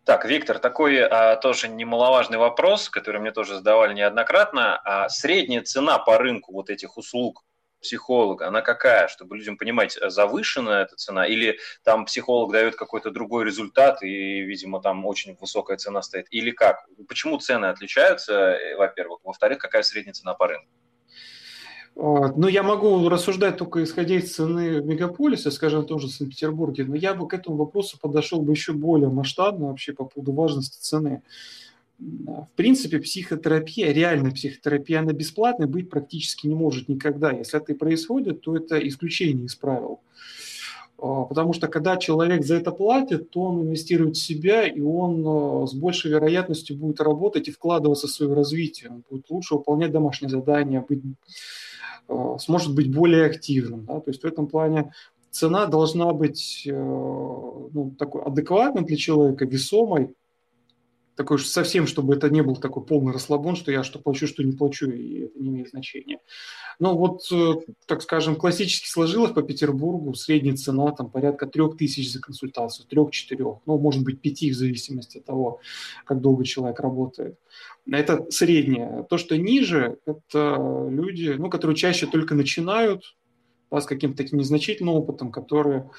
Так, 0.03 0.25
Виктор, 0.25 0.57
такой 0.57 0.99
а, 0.99 1.35
тоже 1.35 1.67
немаловажный 1.67 2.39
вопрос, 2.39 2.89
который 2.89 3.21
мне 3.21 3.31
тоже 3.31 3.55
задавали 3.55 3.93
неоднократно. 3.93 4.77
А 4.77 5.09
средняя 5.09 5.61
цена 5.61 5.99
по 5.99 6.17
рынку 6.17 6.53
вот 6.53 6.69
этих 6.71 6.97
услуг 6.97 7.43
психолога, 7.81 8.47
она 8.47 8.61
какая, 8.61 9.07
чтобы 9.07 9.37
людям 9.37 9.57
понимать, 9.57 9.97
завышенная 10.01 10.83
эта 10.83 10.95
цена, 10.95 11.25
или 11.25 11.59
там 11.83 12.05
психолог 12.05 12.51
дает 12.51 12.75
какой-то 12.75 13.11
другой 13.11 13.45
результат, 13.45 14.01
и, 14.03 14.41
видимо, 14.41 14.81
там 14.81 15.05
очень 15.05 15.35
высокая 15.39 15.77
цена 15.77 16.01
стоит, 16.01 16.27
или 16.31 16.51
как? 16.51 16.85
Почему 17.07 17.37
цены 17.37 17.65
отличаются, 17.65 18.33
э, 18.33 18.75
во-первых? 18.75 19.21
Во-вторых, 19.23 19.57
какая 19.59 19.83
средняя 19.83 20.13
цена 20.13 20.33
по 20.33 20.47
рынку? 20.47 20.67
Ну, 21.95 22.47
я 22.47 22.63
могу 22.63 23.07
рассуждать 23.09 23.57
только 23.57 23.83
исходя 23.83 24.15
из 24.15 24.33
цены 24.33 24.81
в 24.81 24.85
мегаполисе, 24.85 25.51
скажем, 25.51 25.85
тоже 25.85 26.07
в 26.07 26.11
Санкт-Петербурге, 26.11 26.85
но 26.85 26.95
я 26.95 27.13
бы 27.13 27.27
к 27.27 27.33
этому 27.33 27.57
вопросу 27.57 27.99
подошел 28.01 28.41
бы 28.41 28.53
еще 28.53 28.73
более 28.73 29.09
масштабно 29.09 29.67
вообще 29.67 29.93
по 29.93 30.05
поводу 30.05 30.31
важности 30.31 30.81
цены. 30.81 31.21
В 31.99 32.47
принципе, 32.55 32.97
психотерапия, 32.97 33.91
реальная 33.91 34.31
психотерапия, 34.31 35.01
она 35.01 35.13
бесплатной 35.13 35.67
быть 35.67 35.89
практически 35.89 36.47
не 36.47 36.55
может 36.55 36.89
никогда. 36.89 37.31
Если 37.31 37.59
это 37.59 37.73
и 37.73 37.75
происходит, 37.75 38.41
то 38.41 38.55
это 38.55 38.79
исключение 38.87 39.45
из 39.45 39.55
правил. 39.55 39.99
А, 40.97 41.25
потому 41.25 41.53
что 41.53 41.67
когда 41.67 41.97
человек 41.97 42.43
за 42.43 42.55
это 42.55 42.71
платит, 42.71 43.29
то 43.31 43.41
он 43.41 43.61
инвестирует 43.61 44.15
в 44.15 44.21
себя, 44.21 44.67
и 44.67 44.81
он 44.81 45.23
а, 45.25 45.67
с 45.67 45.73
большей 45.73 46.09
вероятностью 46.09 46.75
будет 46.75 47.01
работать 47.01 47.47
и 47.47 47.51
вкладываться 47.51 48.07
в 48.07 48.11
свое 48.11 48.33
развитие. 48.33 48.89
Он 48.89 49.03
будет 49.09 49.29
лучше 49.29 49.55
выполнять 49.55 49.91
домашние 49.91 50.29
задания, 50.29 50.83
быть 50.87 51.01
сможет 52.39 52.75
быть 52.75 52.93
более 52.93 53.25
активным. 53.25 53.85
Да? 53.85 53.99
То 53.99 54.09
есть 54.11 54.21
в 54.21 54.25
этом 54.25 54.47
плане 54.47 54.93
цена 55.31 55.65
должна 55.65 56.13
быть 56.13 56.63
э, 56.65 56.71
ну, 56.73 57.95
такой 57.97 58.23
адекватной 58.23 58.83
для 58.83 58.97
человека, 58.97 59.45
весомой, 59.45 60.15
такой 61.15 61.35
уж 61.35 61.45
совсем, 61.45 61.87
чтобы 61.87 62.15
это 62.15 62.29
не 62.29 62.41
был 62.41 62.55
такой 62.55 62.83
полный 62.83 63.13
расслабон, 63.13 63.55
что 63.55 63.71
я 63.71 63.83
что 63.83 63.99
плачу, 63.99 64.27
что 64.27 64.43
не 64.43 64.53
плачу, 64.53 64.89
и 64.89 65.25
это 65.25 65.39
не 65.39 65.49
имеет 65.49 65.69
значения. 65.69 66.19
Но 66.79 66.97
вот, 66.97 67.21
э, 67.31 67.53
так 67.85 68.01
скажем, 68.01 68.35
классически 68.35 68.87
сложилось 68.87 69.31
по 69.31 69.41
Петербургу, 69.41 70.13
средняя 70.13 70.55
цена 70.55 70.91
там 70.91 71.09
порядка 71.09 71.47
трех 71.47 71.77
тысяч 71.77 72.11
за 72.11 72.21
консультацию, 72.21 72.87
трех-четырех, 72.87 73.57
ну, 73.65 73.77
может 73.77 74.03
быть, 74.03 74.21
пяти 74.21 74.51
в 74.51 74.55
зависимости 74.55 75.19
от 75.19 75.25
того, 75.25 75.59
как 76.05 76.21
долго 76.21 76.43
человек 76.43 76.79
работает. 76.79 77.37
Это 77.89 78.25
среднее. 78.29 79.05
То, 79.09 79.17
что 79.17 79.37
ниже, 79.37 79.97
это 80.05 80.87
люди, 80.89 81.35
ну, 81.37 81.49
которые 81.49 81.75
чаще 81.75 82.07
только 82.07 82.35
начинают, 82.35 83.15
да, 83.69 83.81
с 83.81 83.85
каким-то 83.85 84.17
таким 84.17 84.39
незначительным 84.39 84.95
опытом, 84.95 85.31
которые 85.31 85.89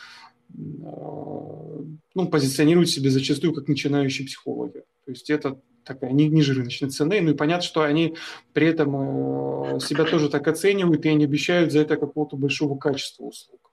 ну, 0.55 2.29
позиционируют 2.31 2.91
себя 2.91 3.11
зачастую 3.11 3.55
как 3.55 3.69
начинающие 3.69 4.27
психологи. 4.27 4.83
То 5.05 5.11
есть 5.11 5.31
это 5.31 5.59
такая 5.85 6.13
ниже 6.13 6.55
рыночной 6.55 6.91
цены. 6.91 7.21
Ну 7.21 7.31
и 7.33 7.35
понятно, 7.35 7.63
что 7.63 7.83
они 7.83 8.17
при 8.53 8.67
этом 8.69 9.77
э, 9.77 9.81
себя 9.81 10.05
тоже 10.05 10.29
так 10.29 10.47
оценивают, 10.47 11.05
и 11.05 11.09
они 11.09 11.25
обещают 11.25 11.73
за 11.73 11.81
это 11.81 11.97
какого-то 11.97 12.37
большого 12.37 12.79
качества 12.79 13.25
услуг. 13.25 13.71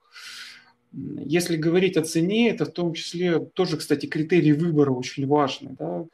Если 0.92 1.56
говорить 1.56 1.96
о 1.96 2.02
цене, 2.02 2.50
это 2.50 2.64
в 2.64 2.72
том 2.72 2.94
числе 2.94 3.38
тоже, 3.38 3.76
кстати, 3.76 4.06
критерий 4.06 4.52
выбора 4.52 4.90
очень 4.90 5.26
важный. 5.26 5.76
Да? 5.78 6.04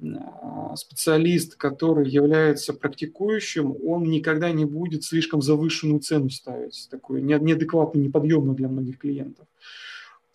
А, 0.00 0.76
специалист, 0.76 1.56
который 1.56 2.08
является 2.08 2.74
практикующим, 2.74 3.74
он 3.84 4.04
никогда 4.04 4.50
не 4.50 4.66
будет 4.66 5.04
слишком 5.04 5.40
завышенную 5.40 6.00
цену 6.00 6.28
ставить, 6.28 6.88
такую 6.90 7.24
неадекватную, 7.24 8.06
неподъемную 8.06 8.54
для 8.54 8.68
многих 8.68 8.98
клиентов. 8.98 9.46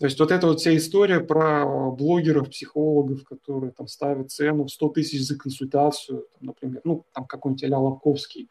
То 0.04 0.08
есть 0.08 0.20
вот 0.20 0.34
эта 0.34 0.48
вот 0.48 0.60
вся 0.60 0.76
история 0.76 1.22
про 1.22 1.90
блогеров, 1.92 2.50
психологов, 2.50 3.24
которые 3.24 3.72
там 3.72 3.88
ставят 3.88 4.32
цену 4.32 4.66
в 4.66 4.70
100 4.70 4.90
тысяч 4.90 5.22
за 5.22 5.38
консультацию, 5.38 6.26
там, 6.34 6.48
например, 6.48 6.82
ну, 6.84 7.06
там 7.14 7.24
какой-нибудь 7.24 7.64
Аля 7.64 7.78
Лобковский, 7.78 8.50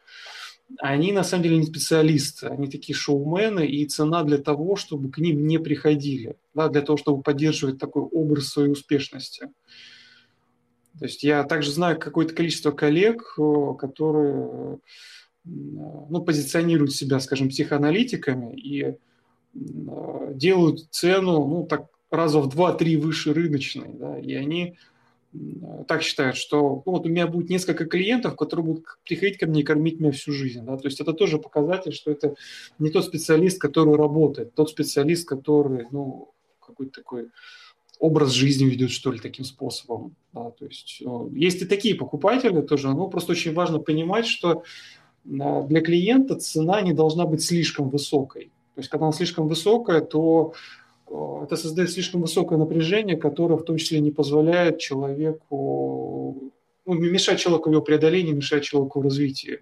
они 0.79 1.11
на 1.11 1.23
самом 1.23 1.43
деле 1.43 1.57
не 1.57 1.65
специалисты, 1.67 2.47
они 2.47 2.67
такие 2.71 2.95
шоумены, 2.95 3.67
и 3.67 3.85
цена 3.85 4.23
для 4.23 4.39
того, 4.39 4.75
чтобы 4.75 5.11
к 5.11 5.19
ним 5.19 5.45
не 5.45 5.59
приходили, 5.59 6.37
да, 6.55 6.69
для 6.69 6.81
того, 6.81 6.97
чтобы 6.97 7.21
поддерживать 7.21 7.77
такой 7.77 8.01
образ 8.01 8.47
своей 8.47 8.71
успешности. 8.71 9.51
То 10.97 11.05
есть 11.05 11.23
я 11.23 11.43
также 11.43 11.71
знаю 11.71 11.99
какое-то 11.99 12.33
количество 12.33 12.71
коллег, 12.71 13.35
э, 13.37 13.73
которые 13.77 14.47
э, 14.47 14.77
ну, 15.45 16.23
позиционируют 16.25 16.95
себя, 16.95 17.19
скажем, 17.19 17.49
психоаналитиками 17.49 18.55
и 18.55 18.81
Э, 18.85 18.95
делают 19.53 20.87
цену, 20.91 21.45
ну, 21.45 21.65
так, 21.65 21.87
раза 22.13 22.39
в 22.39 22.47
2-3 22.47 22.97
выше 22.97 23.33
рыночной, 23.33 23.93
да, 23.93 24.19
и 24.19 24.33
они 24.33 24.77
э, 25.33 25.83
так 25.87 26.03
считают, 26.03 26.37
что 26.37 26.83
ну, 26.85 26.91
вот 26.91 27.05
у 27.05 27.09
меня 27.09 27.27
будет 27.27 27.49
несколько 27.49 27.85
клиентов, 27.85 28.35
которые 28.35 28.65
будут 28.65 28.85
приходить 29.03 29.39
ко 29.39 29.47
мне 29.47 29.61
и 29.61 29.63
кормить 29.63 29.99
меня 29.99 30.11
всю 30.11 30.31
жизнь. 30.31 30.61
Да? 30.63 30.77
То 30.77 30.87
есть 30.87 31.01
это 31.01 31.13
тоже 31.13 31.39
показатель, 31.39 31.91
что 31.91 32.11
это 32.11 32.35
не 32.77 32.91
тот 32.91 33.05
специалист, 33.05 33.59
который 33.59 33.95
работает, 33.95 34.53
тот 34.53 34.69
специалист, 34.69 35.27
который 35.27 35.87
ну, 35.91 36.33
какой-то 36.59 37.01
такой 37.01 37.29
образ 37.99 38.31
жизни 38.31 38.65
ведет, 38.65 38.91
что 38.91 39.11
ли, 39.11 39.19
таким 39.19 39.45
способом. 39.45 40.15
Да? 40.33 40.51
То 40.51 40.65
есть 40.65 41.01
ну, 41.01 41.31
есть 41.33 41.63
и 41.63 41.65
такие 41.65 41.95
покупатели 41.95 42.61
тоже, 42.61 42.89
но 42.89 43.07
просто 43.07 43.31
очень 43.31 43.53
важно 43.53 43.79
понимать, 43.79 44.27
что 44.27 44.63
для 45.23 45.81
клиента 45.81 46.35
цена 46.35 46.81
не 46.81 46.93
должна 46.93 47.25
быть 47.25 47.41
слишком 47.41 47.89
высокой. 47.89 48.51
То 48.75 48.79
есть, 48.79 48.89
когда 48.89 49.05
она 49.05 49.13
слишком 49.13 49.47
высокая, 49.47 50.01
то 50.01 50.53
э, 51.07 51.43
это 51.43 51.55
создает 51.55 51.91
слишком 51.91 52.21
высокое 52.21 52.57
напряжение, 52.57 53.17
которое 53.17 53.55
в 53.55 53.63
том 53.63 53.77
числе 53.77 53.99
не 53.99 54.11
позволяет 54.11 54.79
человеку, 54.79 56.51
ну, 56.85 56.93
мешать 56.93 57.39
человеку 57.39 57.69
в 57.69 57.73
его 57.73 57.81
преодолении, 57.81 58.33
мешать 58.33 58.63
человеку 58.63 58.99
в 58.99 59.03
развитии. 59.03 59.59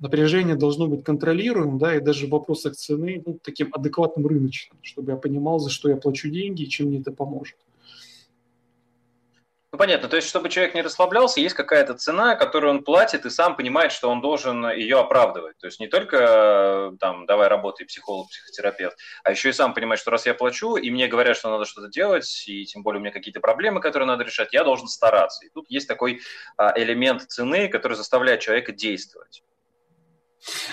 Напряжение 0.00 0.56
должно 0.56 0.88
быть 0.88 1.04
контролируемым, 1.04 1.78
да, 1.78 1.96
и 1.96 2.00
даже 2.00 2.26
в 2.26 2.30
вопросах 2.30 2.74
цены 2.74 3.22
ну, 3.24 3.38
таким 3.42 3.68
адекватным 3.72 4.26
рыночным, 4.26 4.76
чтобы 4.82 5.12
я 5.12 5.16
понимал, 5.16 5.60
за 5.60 5.70
что 5.70 5.88
я 5.88 5.96
плачу 5.96 6.28
деньги 6.28 6.64
и 6.64 6.68
чем 6.68 6.88
мне 6.88 6.98
это 6.98 7.12
поможет. 7.12 7.56
Ну, 9.74 9.78
понятно. 9.78 10.08
То 10.08 10.14
есть, 10.14 10.28
чтобы 10.28 10.50
человек 10.50 10.76
не 10.76 10.82
расслаблялся, 10.82 11.40
есть 11.40 11.56
какая-то 11.56 11.94
цена, 11.94 12.36
которую 12.36 12.70
он 12.70 12.84
платит, 12.84 13.26
и 13.26 13.30
сам 13.30 13.56
понимает, 13.56 13.90
что 13.90 14.08
он 14.08 14.20
должен 14.20 14.70
ее 14.70 15.00
оправдывать. 15.00 15.58
То 15.58 15.66
есть, 15.66 15.80
не 15.80 15.88
только 15.88 16.92
там, 17.00 17.26
давай 17.26 17.48
работай 17.48 17.84
психолог, 17.84 18.28
психотерапевт, 18.28 18.96
а 19.24 19.32
еще 19.32 19.48
и 19.48 19.52
сам 19.52 19.74
понимает, 19.74 19.98
что 19.98 20.12
раз 20.12 20.26
я 20.26 20.34
плачу, 20.34 20.76
и 20.76 20.92
мне 20.92 21.08
говорят, 21.08 21.36
что 21.36 21.50
надо 21.50 21.64
что-то 21.64 21.88
делать, 21.88 22.44
и 22.46 22.64
тем 22.66 22.84
более 22.84 23.00
у 23.00 23.02
меня 23.02 23.10
какие-то 23.10 23.40
проблемы, 23.40 23.80
которые 23.80 24.06
надо 24.06 24.22
решать, 24.22 24.52
я 24.52 24.62
должен 24.62 24.86
стараться. 24.86 25.44
И 25.44 25.48
тут 25.48 25.68
есть 25.68 25.88
такой 25.88 26.20
а, 26.56 26.72
элемент 26.76 27.22
цены, 27.22 27.66
который 27.66 27.94
заставляет 27.94 28.42
человека 28.42 28.70
действовать. 28.70 29.42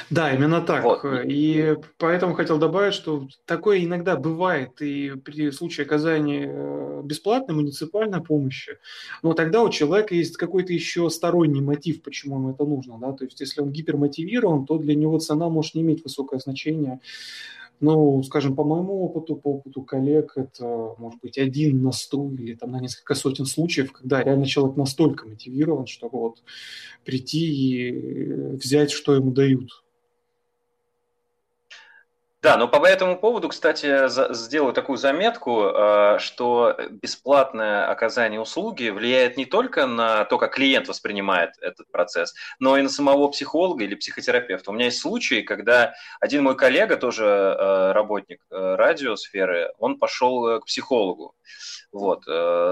Да, 0.10 0.34
именно 0.34 0.62
так. 0.62 0.84
Вот. 0.84 1.06
И 1.26 1.78
поэтому 1.98 2.34
хотел 2.34 2.58
добавить, 2.58 2.94
что 2.94 3.28
такое 3.46 3.84
иногда 3.84 4.16
бывает 4.16 4.82
и 4.82 5.12
при 5.12 5.52
случае 5.52 5.86
оказания 5.86 6.50
э, 6.52 7.02
бесплатной 7.04 7.56
муниципальной 7.56 8.22
помощи, 8.22 8.78
но 9.24 9.34
тогда 9.34 9.64
у 9.64 9.70
человека 9.70 10.14
есть 10.14 10.38
какой-то 10.38 10.74
еще 10.74 11.10
сторонний 11.10 11.62
мотив, 11.62 12.02
почему 12.04 12.38
ему 12.38 12.52
это 12.52 12.66
нужно. 12.66 12.98
Да? 13.00 13.14
То 13.14 13.24
есть 13.24 13.40
если 13.40 13.62
он 13.62 13.72
гипермотивирован, 13.72 14.66
то 14.66 14.78
для 14.78 14.96
него 14.96 15.20
цена 15.20 15.50
может 15.50 15.76
не 15.76 15.82
иметь 15.82 16.04
высокое 16.04 16.40
значение. 16.40 17.00
Ну, 17.82 18.22
скажем, 18.22 18.56
по 18.56 18.64
моему 18.64 19.04
опыту, 19.04 19.36
по 19.36 19.56
опыту 19.56 19.82
коллег, 19.82 20.34
это 20.36 20.94
может 21.00 21.20
быть 21.20 21.40
один 21.40 21.82
на 21.82 21.92
сто 21.92 22.32
или 22.32 22.54
там 22.54 22.72
на 22.72 22.80
несколько 22.80 23.16
сотен 23.16 23.48
случаев, 23.48 23.92
когда 23.92 24.24
реально 24.24 24.46
человек 24.46 24.78
настолько 24.78 25.28
мотивирован, 25.28 25.88
чтобы 25.88 26.20
вот 26.20 26.44
прийти 27.04 27.40
и 27.40 27.92
взять, 28.56 28.92
что 28.92 29.16
ему 29.16 29.32
дают. 29.32 29.84
Да, 32.44 32.58
но 32.58 32.68
по 32.68 32.84
этому 32.88 33.20
поводу, 33.20 33.50
кстати, 33.50 34.10
сделаю 34.34 34.74
такую 34.74 34.98
заметку, 34.98 35.66
э, 35.66 36.18
что 36.18 36.76
бесплатное 36.90 37.88
оказание 37.88 38.42
услуги 38.42 38.90
влияет 38.90 39.38
не 39.38 39.46
только 39.46 39.86
на 39.86 40.26
то, 40.26 40.40
как 40.40 40.56
клиент 40.56 40.88
воспринимает 40.88 41.52
этот 41.62 41.92
процесс, 41.92 42.34
но 42.58 42.78
и 42.78 42.82
на 42.82 42.90
самого 42.90 43.28
психолога 43.28 43.84
или 43.84 43.94
психотерапевта. 43.94 44.72
У 44.72 44.74
меня 44.74 44.86
есть 44.86 45.02
случаи, 45.02 45.44
когда 45.44 45.94
один 46.20 46.42
мой 46.44 46.58
коллега, 46.58 46.98
тоже 46.98 47.26
э, 47.26 47.92
работник 47.92 48.42
э, 48.50 48.76
радиосферы, 48.76 49.72
он 49.78 50.00
пошел 50.00 50.60
к 50.62 50.66
психологу 50.66 51.36
вот, 51.92 52.22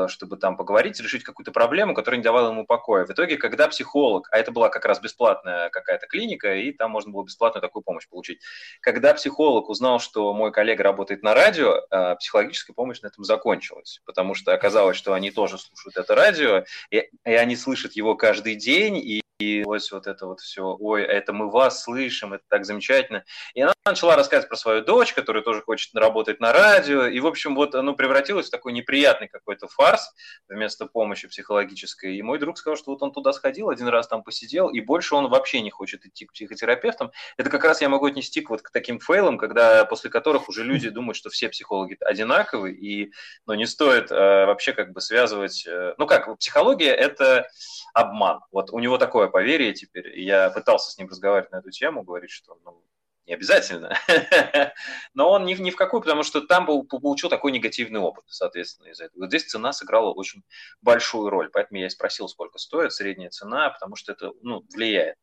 чтобы 0.10 0.38
там 0.38 0.56
поговорить, 0.56 1.00
решить 1.02 1.24
какую-то 1.24 1.52
проблему, 1.52 1.94
которая 1.94 2.20
не 2.20 2.24
давала 2.24 2.52
ему 2.52 2.66
покоя. 2.66 3.06
В 3.06 3.10
итоге, 3.10 3.36
когда 3.36 3.68
психолог, 3.68 4.30
а 4.32 4.38
это 4.38 4.54
была 4.54 4.70
как 4.70 4.86
раз 4.86 5.02
бесплатная 5.02 5.70
какая-то 5.70 6.08
клиника, 6.08 6.56
и 6.56 6.72
там 6.72 6.92
можно 6.92 7.12
было 7.12 7.26
бесплатную 7.26 7.62
такую 7.62 7.84
помощь 7.84 8.08
получить, 8.08 8.40
когда 8.80 9.14
психолог 9.14 9.59
узнал, 9.68 10.00
что 10.00 10.34
мой 10.34 10.54
коллега 10.54 10.84
работает 10.84 11.24
на 11.24 11.34
радио, 11.34 11.82
э, 11.92 12.16
психологическая 12.16 12.74
помощь 12.74 13.02
на 13.02 13.08
этом 13.08 13.26
закончилась, 13.26 14.00
потому 14.06 14.36
что 14.36 14.54
оказалось, 14.54 14.96
что 14.96 15.14
они 15.14 15.32
тоже 15.32 15.58
слушают 15.58 15.98
это 15.98 16.16
радио, 16.16 16.64
и, 16.92 17.10
и 17.26 17.32
они 17.32 17.58
слышат 17.58 17.94
его 17.94 18.16
каждый 18.16 18.56
день, 18.56 18.96
и 18.98 19.22
и 19.40 19.64
вот 19.64 20.06
это 20.06 20.26
вот 20.26 20.42
все, 20.42 20.76
ой, 20.78 21.02
это 21.02 21.32
мы 21.32 21.50
вас 21.50 21.84
слышим, 21.84 22.34
это 22.34 22.44
так 22.50 22.66
замечательно. 22.66 23.24
И 23.54 23.62
она 23.62 23.72
начала 23.86 24.16
рассказывать 24.16 24.50
про 24.50 24.58
свою 24.58 24.84
дочь, 24.84 25.14
которая 25.14 25.44
тоже 25.44 25.62
хочет 25.62 25.94
работать 25.96 26.40
на 26.40 26.52
радио, 26.54 27.06
и, 27.06 27.20
в 27.20 27.28
общем, 27.28 27.56
вот 27.56 27.76
оно 27.76 27.94
превратилось 27.94 28.48
в 28.48 28.52
такой 28.52 28.74
неприятный 28.74 29.28
какой-то 29.28 29.68
фарс 29.68 30.14
вместо 30.48 30.86
помощи 30.86 31.28
психологической. 31.28 32.16
И 32.16 32.22
мой 32.22 32.40
друг 32.40 32.58
сказал, 32.58 32.78
что 32.78 32.92
вот 32.92 33.02
он 33.02 33.12
туда 33.12 33.34
сходил, 33.34 33.70
один 33.70 33.88
раз 33.88 34.08
там 34.08 34.24
посидел, 34.24 34.70
и 34.70 34.82
больше 34.82 35.16
он 35.16 35.30
вообще 35.30 35.62
не 35.62 35.70
хочет 35.70 36.06
идти 36.06 36.26
к 36.26 36.34
психотерапевтам. 36.34 37.12
Это 37.38 37.50
как 37.50 37.64
раз 37.64 37.82
я 37.82 37.90
могу 37.90 38.06
отнести 38.06 38.42
к 38.42 38.50
вот 38.50 38.62
к 38.62 38.72
таким 38.72 39.00
фейлам, 39.00 39.38
когда 39.38 39.86
после 39.86 40.10
которых 40.10 40.50
уже 40.50 40.64
люди 40.64 40.90
думают, 40.90 41.16
что 41.16 41.30
все 41.30 41.50
психологи 41.50 41.98
одинаковые, 42.02 42.76
и 42.76 43.14
ну, 43.46 43.54
не 43.54 43.66
стоит 43.66 44.12
э, 44.12 44.46
вообще 44.46 44.74
как 44.74 44.92
бы 44.92 45.02
связывать... 45.02 45.66
Э, 45.68 45.96
ну 45.98 46.06
как, 46.06 46.38
психология– 46.38 46.94
это 46.96 47.48
обман. 47.94 48.42
Вот 48.52 48.72
у 48.72 48.80
него 48.80 48.98
такое 48.98 49.28
поверие 49.28 49.74
теперь. 49.74 50.20
Я 50.20 50.50
пытался 50.50 50.92
с 50.92 50.98
ним 50.98 51.08
разговаривать 51.08 51.52
на 51.52 51.58
эту 51.58 51.72
тему, 51.72 52.04
говорить, 52.04 52.32
что 52.32 52.58
ну, 52.64 52.84
не 53.30 53.36
обязательно, 53.36 53.96
но 55.14 55.30
он 55.30 55.46
ни, 55.46 55.54
ни 55.54 55.70
в 55.70 55.76
какую, 55.76 56.02
потому 56.02 56.24
что 56.24 56.42
там 56.42 56.66
был, 56.66 56.84
получил 56.84 57.30
такой 57.30 57.52
негативный 57.52 58.00
опыт, 58.00 58.24
соответственно, 58.28 58.88
из-за 58.88 59.06
этого. 59.06 59.22
Вот 59.22 59.30
здесь 59.30 59.46
цена 59.46 59.72
сыграла 59.72 60.12
очень 60.12 60.42
большую 60.82 61.30
роль, 61.30 61.50
поэтому 61.54 61.80
я 61.80 61.86
и 61.86 61.90
спросил, 61.90 62.28
сколько 62.28 62.58
стоит 62.58 62.92
средняя 62.92 63.30
цена, 63.30 63.70
потому 63.70 63.96
что 63.96 64.14
это 64.14 64.32
ну, 64.42 64.66
влияет. 64.74 65.16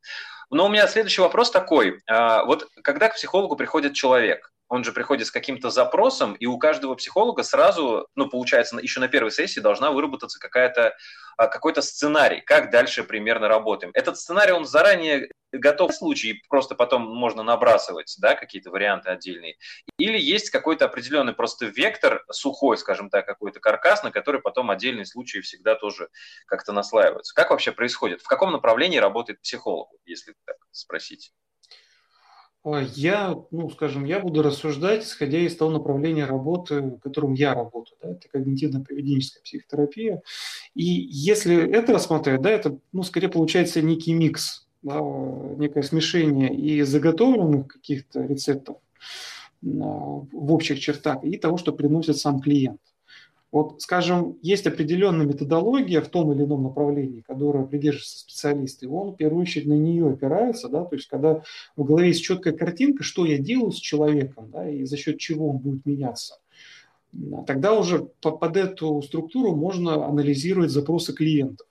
Но 0.51 0.67
у 0.67 0.69
меня 0.69 0.87
следующий 0.87 1.21
вопрос 1.21 1.51
такой. 1.51 2.01
А, 2.07 2.45
вот 2.45 2.69
когда 2.85 3.09
к 3.09 3.17
психологу 3.17 3.57
приходит 3.57 3.95
человек, 3.95 4.53
он 4.69 4.85
же 4.85 4.93
приходит 4.93 5.27
с 5.27 5.31
каким-то 5.31 5.71
запросом, 5.71 6.35
и 6.35 6.47
у 6.47 6.59
каждого 6.59 6.95
психолога 6.95 7.43
сразу, 7.43 8.09
ну, 8.15 8.29
получается, 8.29 8.77
еще 8.79 9.01
на 9.01 9.09
первой 9.09 9.31
сессии 9.31 9.61
должна 9.61 9.91
выработаться 9.91 10.41
какая-то, 10.41 10.97
а, 11.37 11.47
какой-то 11.47 11.83
сценарий, 11.83 12.41
как 12.41 12.71
дальше 12.71 13.05
примерно 13.05 13.49
работаем. 13.49 13.93
Этот 13.95 14.19
сценарий, 14.19 14.53
он 14.53 14.65
заранее 14.65 15.31
готов 15.53 15.93
в 15.93 15.95
случае, 15.95 16.41
просто 16.49 16.75
потом 16.75 17.03
можно 17.03 17.43
набрасывать, 17.43 18.15
да, 18.19 18.35
какие-то 18.35 18.71
варианты 18.71 19.11
отдельные. 19.11 19.57
Или 19.99 20.19
есть 20.19 20.51
какой-то 20.51 20.87
определенный 20.87 21.33
просто 21.33 21.67
вектор, 21.67 22.25
сухой, 22.31 22.77
скажем 22.77 23.09
так, 23.09 23.27
какой-то 23.27 23.61
каркас, 23.61 24.03
на 24.03 24.11
который 24.11 24.41
потом 24.41 24.71
отдельные 24.71 25.07
случаи 25.07 25.39
всегда 25.41 25.77
тоже 25.77 26.09
как-то 26.47 26.73
наслаиваются. 26.73 27.35
Как 27.35 27.51
вообще 27.51 27.73
происходит? 27.73 28.21
В 28.21 28.27
каком 28.27 28.51
направлении 28.51 28.99
работает 28.99 29.41
психолог, 29.41 29.89
если 30.05 30.35
так 30.45 30.57
спросить? 30.73 31.33
Я, 32.95 33.37
ну, 33.53 33.71
скажем, 33.71 34.05
я 34.05 34.19
буду 34.19 34.43
рассуждать, 34.43 35.05
исходя 35.05 35.39
из 35.39 35.57
того 35.57 35.71
направления 35.71 36.25
работы, 36.25 36.81
в 36.81 36.99
котором 36.99 37.35
я 37.35 37.55
работаю. 37.55 37.97
Да, 38.03 38.11
это 38.11 38.29
когнитивно-поведенческая 38.29 39.43
психотерапия. 39.45 40.23
И 40.75 40.85
если 40.85 41.71
это 41.71 41.93
рассматривать, 41.93 42.43
да, 42.43 42.51
это, 42.51 42.77
ну, 42.93 43.05
скорее 43.05 43.29
получается 43.29 43.81
некий 43.83 44.15
микс, 44.15 44.67
да, 44.83 45.01
некое 45.01 45.83
смешение 45.83 46.53
и 46.55 46.83
заготовленных 46.83 47.69
каких-то 47.69 48.23
рецептов 48.23 48.79
в 49.63 50.53
общих 50.53 50.81
чертах, 50.81 51.25
и 51.25 51.39
того, 51.39 51.57
что 51.59 51.73
приносит 51.73 52.19
сам 52.19 52.41
клиент. 52.41 52.81
Вот, 53.57 53.81
скажем, 53.81 54.37
есть 54.43 54.67
определенная 54.67 55.25
методология 55.25 56.03
в 56.03 56.09
том 56.11 56.31
или 56.31 56.45
ином 56.45 56.65
направлении, 56.65 57.23
которая 57.23 57.65
придерживается 57.65 58.19
специалист, 58.19 58.83
и 58.83 58.87
он 58.87 59.13
в 59.13 59.17
первую 59.17 59.41
очередь 59.41 59.67
на 59.67 59.73
нее 59.73 60.11
опирается, 60.11 60.69
да, 60.69 60.85
то 60.85 60.95
есть 60.95 61.09
когда 61.09 61.43
в 61.75 61.85
голове 61.85 62.09
есть 62.09 62.23
четкая 62.23 62.53
картинка, 62.53 63.03
что 63.03 63.25
я 63.25 63.39
делаю 63.39 63.73
с 63.73 63.77
человеком, 63.77 64.51
да, 64.53 64.69
и 64.69 64.85
за 64.85 64.99
счет 64.99 65.19
чего 65.19 65.49
он 65.49 65.57
будет 65.57 65.87
меняться, 65.87 66.39
тогда 67.47 67.73
уже 67.73 68.11
под 68.21 68.59
эту 68.59 69.01
структуру 69.01 69.57
можно 69.57 70.05
анализировать 70.07 70.71
запросы 70.71 71.15
клиентов. 71.15 71.67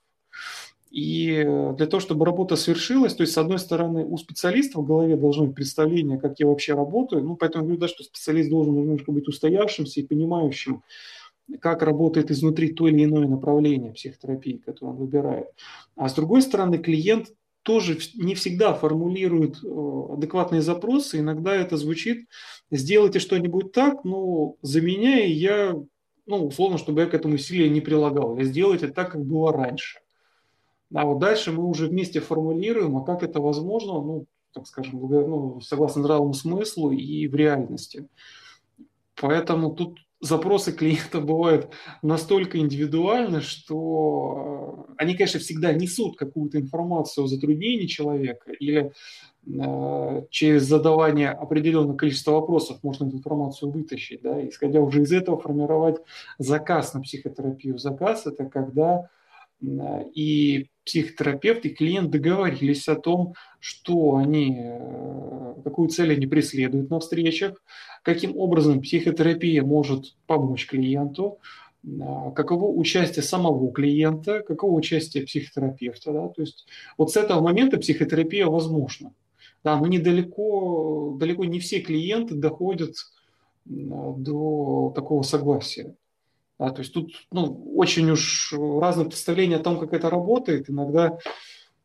И 0.90 1.44
для 1.76 1.86
того, 1.86 2.00
чтобы 2.00 2.24
работа 2.24 2.56
свершилась, 2.56 3.14
то 3.14 3.20
есть, 3.20 3.32
с 3.32 3.38
одной 3.38 3.60
стороны, 3.60 4.04
у 4.04 4.18
специалиста 4.18 4.80
в 4.80 4.86
голове 4.86 5.16
должно 5.16 5.44
быть 5.44 5.54
представление, 5.54 6.18
как 6.18 6.40
я 6.40 6.48
вообще 6.48 6.74
работаю, 6.74 7.22
ну, 7.22 7.36
поэтому 7.36 7.62
я 7.62 7.66
говорю, 7.66 7.80
да, 7.80 7.86
что 7.86 8.02
специалист 8.02 8.50
должен 8.50 8.74
немножко 8.74 9.12
быть 9.12 9.28
устоявшимся 9.28 10.00
и 10.00 10.04
понимающим, 10.04 10.82
как 11.60 11.82
работает 11.82 12.30
изнутри 12.30 12.72
то 12.72 12.88
или 12.88 13.04
иное 13.04 13.26
направление 13.26 13.92
психотерапии, 13.92 14.62
которое 14.64 14.92
он 14.92 14.96
выбирает. 14.96 15.48
А 15.96 16.08
с 16.08 16.14
другой 16.14 16.42
стороны, 16.42 16.78
клиент 16.78 17.28
тоже 17.62 17.98
не 18.14 18.34
всегда 18.34 18.74
формулирует 18.74 19.56
э, 19.64 20.12
адекватные 20.12 20.62
запросы. 20.62 21.18
Иногда 21.18 21.54
это 21.54 21.76
звучит 21.76 22.28
«сделайте 22.70 23.18
что-нибудь 23.18 23.72
так, 23.72 24.04
но 24.04 24.54
за 24.62 24.80
меня 24.80 25.24
я, 25.24 25.74
ну, 26.26 26.46
условно, 26.46 26.78
чтобы 26.78 27.00
я 27.00 27.06
к 27.06 27.14
этому 27.14 27.34
усилия 27.34 27.68
не 27.68 27.80
прилагал. 27.80 28.36
Я 28.36 28.44
сделайте 28.44 28.88
так, 28.88 29.12
как 29.12 29.24
было 29.24 29.52
раньше». 29.52 29.98
А 30.94 31.04
вот 31.04 31.18
дальше 31.18 31.50
мы 31.50 31.64
уже 31.64 31.88
вместе 31.88 32.20
формулируем, 32.20 32.96
а 32.96 33.04
как 33.04 33.24
это 33.24 33.40
возможно, 33.40 33.94
ну, 33.94 34.26
так 34.52 34.66
скажем, 34.68 35.00
ну, 35.00 35.60
согласно 35.60 36.02
здравому 36.02 36.32
смыслу 36.32 36.92
и 36.92 37.26
в 37.26 37.34
реальности. 37.34 38.08
Поэтому 39.20 39.74
тут 39.74 39.98
запросы 40.26 40.72
клиента 40.72 41.20
бывают 41.20 41.70
настолько 42.02 42.58
индивидуальны, 42.58 43.40
что 43.40 44.86
э, 44.88 44.94
они, 44.98 45.14
конечно, 45.14 45.40
всегда 45.40 45.72
несут 45.72 46.16
какую-то 46.16 46.58
информацию 46.60 47.24
о 47.24 47.28
затруднении 47.28 47.86
человека 47.86 48.52
или 48.52 48.92
э, 49.46 50.22
через 50.30 50.64
задавание 50.64 51.30
определенного 51.30 51.96
количества 51.96 52.32
вопросов 52.32 52.78
можно 52.82 53.06
эту 53.06 53.16
информацию 53.16 53.70
вытащить, 53.70 54.22
да, 54.22 54.46
исходя 54.46 54.80
уже 54.80 55.02
из 55.02 55.12
этого 55.12 55.38
формировать 55.38 55.96
заказ 56.38 56.94
на 56.94 57.00
психотерапию. 57.00 57.78
Заказ– 57.78 58.26
это 58.26 58.44
когда 58.44 59.08
и 59.62 60.68
психотерапевт, 60.86 61.66
и 61.66 61.70
клиент 61.70 62.10
договорились 62.10 62.88
о 62.88 62.94
том, 62.94 63.34
что 63.58 64.16
они, 64.16 64.56
э, 64.58 65.54
какую 65.64 65.88
цель 65.88 66.12
они 66.12 66.26
преследуют 66.26 66.88
на 66.90 67.00
встречах, 67.00 67.62
каким 68.02 68.36
образом 68.36 68.80
психотерапия 68.80 69.62
может 69.62 70.14
помочь 70.26 70.66
клиенту, 70.66 71.40
а, 72.00 72.30
каково 72.30 72.66
участие 72.66 73.22
самого 73.22 73.72
клиента, 73.72 74.40
каково 74.40 74.72
участие 74.72 75.24
психотерапевта. 75.24 76.12
Да? 76.12 76.28
То 76.28 76.42
есть 76.42 76.66
вот 76.96 77.12
с 77.12 77.16
этого 77.16 77.40
момента 77.40 77.78
психотерапия 77.78 78.46
возможна. 78.46 79.12
Да, 79.64 79.76
но 79.76 79.86
недалеко, 79.88 81.16
далеко 81.18 81.44
не 81.44 81.58
все 81.58 81.80
клиенты 81.80 82.36
доходят 82.36 82.94
до 83.64 84.92
такого 84.94 85.22
согласия. 85.22 85.96
Да, 86.58 86.70
то 86.70 86.80
есть 86.80 86.92
тут 86.94 87.12
ну, 87.30 87.72
очень 87.76 88.10
уж 88.10 88.52
разные 88.52 89.06
представления 89.06 89.56
о 89.56 89.62
том, 89.62 89.78
как 89.78 89.92
это 89.92 90.08
работает. 90.08 90.70
Иногда, 90.70 91.18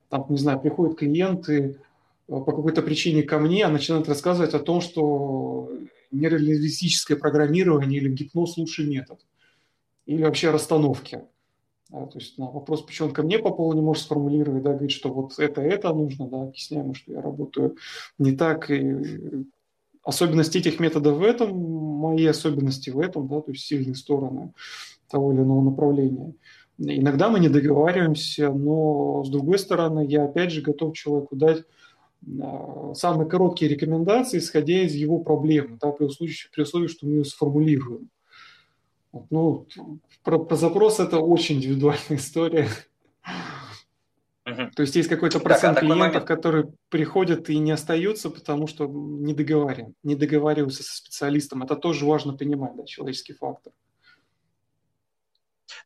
там, 0.09 0.25
не 0.29 0.37
знаю, 0.37 0.61
приходят 0.61 0.97
клиенты 0.97 1.77
э, 2.27 2.31
по 2.31 2.45
какой-то 2.45 2.81
причине 2.81 3.23
ко 3.23 3.37
мне, 3.39 3.65
а 3.65 3.69
начинают 3.69 4.07
рассказывать 4.07 4.53
о 4.53 4.59
том, 4.59 4.79
что 4.79 5.69
нейролингвистическое 6.11 7.17
программирование 7.17 7.99
или 7.99 8.09
гипноз 8.09 8.57
лучший 8.57 8.87
метод. 8.87 9.19
Или 10.05 10.23
вообще 10.23 10.51
расстановки. 10.51 11.21
Да, 11.89 12.05
то 12.05 12.19
есть 12.19 12.37
на 12.37 12.49
вопрос, 12.49 12.81
почему 12.83 13.09
он 13.09 13.13
ко 13.13 13.23
мне 13.23 13.37
по 13.39 13.51
полу 13.51 13.73
не 13.73 13.81
может 13.81 14.03
сформулировать, 14.03 14.63
да, 14.63 14.71
говорит, 14.71 14.91
что 14.91 15.13
вот 15.13 15.37
это, 15.37 15.61
это 15.61 15.93
нужно, 15.93 16.29
да, 16.29 16.43
объясняем, 16.43 16.93
что 16.93 17.11
я 17.11 17.21
работаю 17.21 17.75
не 18.17 18.31
так, 18.31 18.71
и 18.71 19.45
особенности 20.03 20.57
этих 20.57 20.79
методов 20.79 21.17
в 21.17 21.23
этом, 21.23 21.55
мои 21.57 22.25
особенности 22.25 22.89
в 22.89 22.99
этом, 22.99 23.27
да, 23.27 23.41
то 23.41 23.51
есть 23.51 23.65
сильные 23.65 23.95
стороны 23.95 24.53
того 25.09 25.33
или 25.33 25.41
иного 25.41 25.61
направления. 25.61 26.33
Иногда 26.77 27.29
мы 27.29 27.39
не 27.39 27.49
договариваемся, 27.49 28.51
но 28.51 29.23
с 29.23 29.29
другой 29.29 29.59
стороны, 29.59 30.05
я 30.07 30.23
опять 30.23 30.51
же 30.51 30.61
готов 30.61 30.95
человеку 30.95 31.35
дать 31.35 31.63
а, 32.41 32.93
самые 32.95 33.29
короткие 33.29 33.69
рекомендации, 33.69 34.39
исходя 34.39 34.81
из 34.81 34.93
его 34.95 35.19
проблемы, 35.19 35.77
да, 35.79 35.91
при, 35.91 36.05
условии, 36.05 36.33
при 36.53 36.63
условии, 36.63 36.87
что 36.87 37.05
мы 37.05 37.13
ее 37.13 37.25
сформулируем. 37.25 38.09
Ну, 39.29 39.67
про, 40.23 40.39
про 40.39 40.55
запрос 40.55 40.99
это 40.99 41.19
очень 41.19 41.57
индивидуальная 41.57 41.99
история. 42.17 42.67
То 44.75 44.81
есть 44.83 44.95
есть 44.95 45.09
какой-то 45.09 45.39
процент 45.39 45.75
так, 45.75 45.83
а 45.83 45.87
клиентов, 45.87 46.25
которые 46.25 46.71
приходят 46.89 47.49
и 47.49 47.57
не 47.57 47.71
остаются, 47.71 48.29
потому 48.29 48.67
что 48.67 48.87
не 48.87 49.33
договариваем, 49.33 49.95
не 50.03 50.15
договариваются 50.15 50.83
со 50.83 50.95
специалистом. 50.95 51.63
Это 51.63 51.75
тоже 51.75 52.05
важно 52.05 52.37
понимать, 52.37 52.75
да, 52.75 52.85
человеческий 52.85 53.33
фактор. 53.33 53.73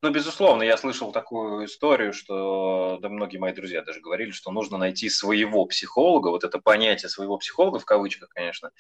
Ну, 0.02 0.10
безусловно, 0.10 0.64
я 0.64 0.78
слышал 0.78 1.12
такую 1.12 1.66
историю, 1.66 2.14
что, 2.14 3.00
да, 3.02 3.10
многие 3.10 3.38
мои 3.38 3.54
друзья 3.54 3.82
даже 3.82 4.02
говорили, 4.02 4.32
что 4.32 4.52
нужно 4.52 4.78
найти 4.78 5.10
своего 5.10 5.66
психолога, 5.66 6.30
вот 6.30 6.44
это 6.44 6.60
понятие 6.60 7.10
своего 7.10 7.38
психолога, 7.38 7.80
в 7.80 7.86
кавычках, 7.86 8.30
конечно, 8.30 8.72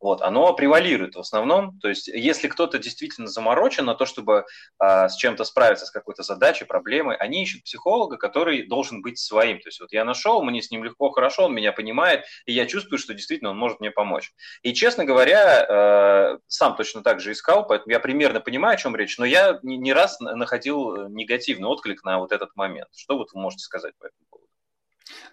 вот, 0.00 0.22
оно 0.22 0.52
превалирует 0.54 1.14
в 1.14 1.20
основном, 1.20 1.78
то 1.80 1.88
есть 1.88 2.08
если 2.08 2.48
кто-то 2.48 2.78
действительно 2.78 3.28
заморочен 3.28 3.84
на 3.84 3.94
то, 3.94 4.06
чтобы 4.06 4.44
а, 4.78 5.08
с 5.08 5.16
чем-то 5.16 5.44
справиться, 5.44 5.86
с 5.86 5.90
какой-то 5.90 6.22
задачей, 6.22 6.64
проблемой, 6.64 7.16
они 7.16 7.42
ищут 7.42 7.64
психолога, 7.64 8.16
который 8.16 8.66
должен 8.66 9.02
быть 9.02 9.18
своим, 9.18 9.60
то 9.60 9.68
есть 9.68 9.80
вот 9.80 9.92
я 9.92 10.04
нашел, 10.04 10.42
мне 10.42 10.62
с 10.62 10.70
ним 10.70 10.84
легко, 10.84 11.10
хорошо, 11.10 11.44
он 11.44 11.54
меня 11.54 11.72
понимает, 11.72 12.24
и 12.46 12.52
я 12.52 12.66
чувствую, 12.66 12.98
что 12.98 13.14
действительно 13.14 13.50
он 13.50 13.58
может 13.58 13.80
мне 13.80 13.90
помочь. 13.90 14.32
И, 14.62 14.74
честно 14.74 15.04
говоря, 15.04 15.66
э, 15.68 16.38
сам 16.48 16.76
точно 16.76 17.02
так 17.02 17.20
же 17.20 17.32
искал, 17.32 17.66
поэтому 17.66 17.92
я 17.92 18.00
примерно 18.00 18.40
понимаю, 18.40 18.74
о 18.74 18.78
чем 18.78 18.96
речь, 18.96 19.18
но 19.18 19.24
я 19.24 19.58
не, 19.62 19.92
раз 19.92 20.18
находил 20.20 20.53
находил 20.54 20.94
э, 20.94 21.08
негативный 21.10 21.68
отклик 21.68 22.04
на 22.04 22.18
вот 22.18 22.32
этот 22.32 22.54
момент. 22.54 22.88
Что 22.94 23.16
вот 23.16 23.32
вы 23.32 23.40
можете 23.40 23.64
сказать 23.64 23.94
по 23.98 24.06
этому 24.06 24.24
поводу? 24.30 24.48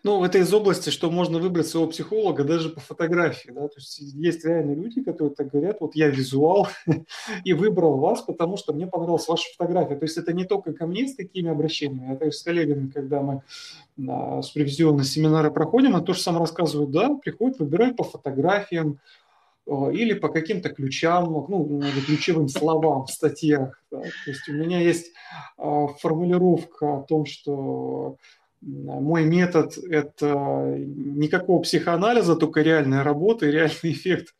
Ну, 0.04 0.26
это 0.26 0.40
из 0.40 0.54
области, 0.54 0.90
что 0.90 1.10
можно 1.10 1.40
выбрать 1.40 1.68
своего 1.68 1.90
психолога 1.90 2.44
даже 2.44 2.70
по 2.70 2.80
фотографии. 2.82 3.52
Да? 3.52 3.68
То 3.68 3.76
есть 3.78 4.00
есть 4.00 4.44
реальные 4.44 4.76
люди, 4.76 5.02
которые 5.04 5.34
так 5.34 5.52
говорят, 5.52 5.78
вот 5.80 5.96
я 5.96 6.10
визуал 6.10 6.68
и 7.46 7.54
выбрал 7.54 7.98
вас, 7.98 8.22
потому 8.22 8.58
что 8.58 8.74
мне 8.74 8.88
понравилась 8.88 9.28
ваша 9.28 9.46
фотография. 9.56 9.96
То 9.96 10.06
есть 10.06 10.18
это 10.18 10.34
не 10.34 10.46
только 10.46 10.74
ко 10.74 10.88
мне 10.88 11.08
с 11.08 11.16
такими 11.16 11.50
обращениями, 11.50 12.14
а 12.14 12.18
также 12.18 12.38
с 12.38 12.44
коллегами, 12.44 12.90
когда 12.90 13.22
мы 13.22 13.44
на 13.96 14.42
супервизионные 14.42 15.06
семинары 15.06 15.52
проходим, 15.52 15.96
они 15.96 16.06
тоже 16.06 16.22
сам 16.22 16.38
рассказывают, 16.38 16.92
да, 16.92 17.16
приходят, 17.16 17.60
выбирают 17.60 17.96
по 17.96 18.04
фотографиям, 18.04 19.00
или 19.92 20.14
по 20.14 20.30
каким-то 20.30 20.70
ключам, 20.70 21.46
ну, 21.48 21.82
ключевым 22.06 22.48
словам 22.50 23.06
в 23.06 23.12
статьях. 23.12 23.82
Да. 23.92 24.02
То 24.02 24.32
есть 24.32 24.48
у 24.50 24.54
меня 24.54 24.80
есть 24.80 25.12
э, 25.58 25.88
формулировка 26.00 26.98
о 26.98 27.02
том, 27.04 27.26
что 27.26 28.18
мой 28.62 29.26
метод– 29.26 29.78
это 29.90 30.76
никакого 30.78 31.62
психоанализа, 31.64 32.36
только 32.36 32.62
реальная 32.62 33.04
работа 33.04 33.48
и 33.48 33.52
реальный 33.52 33.92
эффект. 33.92 34.36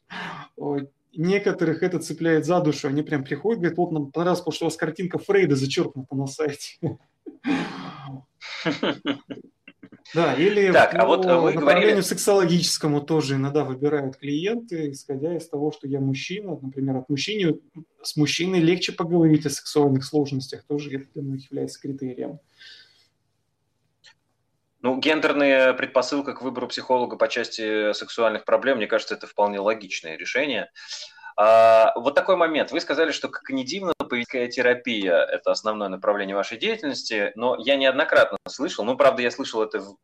Некоторых 1.14 1.84
это 1.84 2.00
цепляет 2.00 2.46
за 2.46 2.62
душу. 2.62 2.88
Они 2.88 3.02
прям 3.02 3.24
приходят, 3.24 3.60
говорят, 3.60 3.78
вот 3.78 3.92
нам 3.92 4.12
понравилось, 4.12 4.40
потому 4.40 4.54
что 4.54 4.66
у 4.66 4.68
вас 4.68 4.78
картинка 4.78 5.18
Фрейда 5.18 5.56
зачеркнута 5.56 6.16
на 6.16 6.28
сайте. 6.28 6.78
Да, 10.14 10.34
или 10.34 10.72
так, 10.72 10.92
по 10.92 11.00
а 11.00 11.06
вот 11.06 11.26
вы 11.26 11.54
направлению 11.54 11.62
говорили... 11.64 12.02
сексологическому 12.02 13.02
тоже 13.02 13.36
иногда 13.36 13.64
выбирают 13.64 14.18
клиенты, 14.18 14.92
исходя 14.92 15.36
из 15.38 15.48
того, 15.48 15.72
что 15.72 15.88
я 15.88 16.00
мужчина. 16.00 16.58
Например, 16.62 16.98
от 16.98 17.10
мужчины, 17.10 17.60
с 18.02 18.18
мужчиной 18.18 18.60
легче 18.60 18.92
поговорить 18.92 19.46
о 19.46 19.50
сексуальных 19.50 20.04
сложностях, 20.04 20.64
тоже 20.64 20.96
это 20.98 21.08
для 21.14 21.24
многих 21.24 21.50
является 21.52 21.80
критерием. 21.80 22.40
Ну, 24.82 25.00
гендерная 25.00 25.74
предпосылка 25.74 26.34
к 26.34 26.42
выбору 26.42 26.68
психолога 26.68 27.16
по 27.16 27.28
части 27.28 27.94
сексуальных 27.94 28.46
проблем, 28.46 28.78
мне 28.78 28.88
кажется, 28.88 29.14
это 29.14 29.28
вполне 29.28 29.60
логичное 29.60 30.18
решение. 30.18 30.72
А, 31.44 31.92
вот 31.96 32.14
такой 32.14 32.36
момент. 32.36 32.72
Вы 32.72 32.80
сказали, 32.82 33.12
что 33.12 33.28
когнитивно-поведенческая 33.28 34.48
терапия– 34.48 35.26
это 35.32 35.50
основное 35.50 35.88
направление 35.88 36.36
вашей 36.36 36.60
деятельности, 36.60 37.32
но 37.34 37.56
я 37.58 37.78
неоднократно 37.78 38.38
слышал, 38.48 38.86
ну, 38.86 38.96
правда, 38.96 39.24
я 39.24 39.32
слышал 39.32 39.64
это 39.64 39.80
в, 39.80 39.98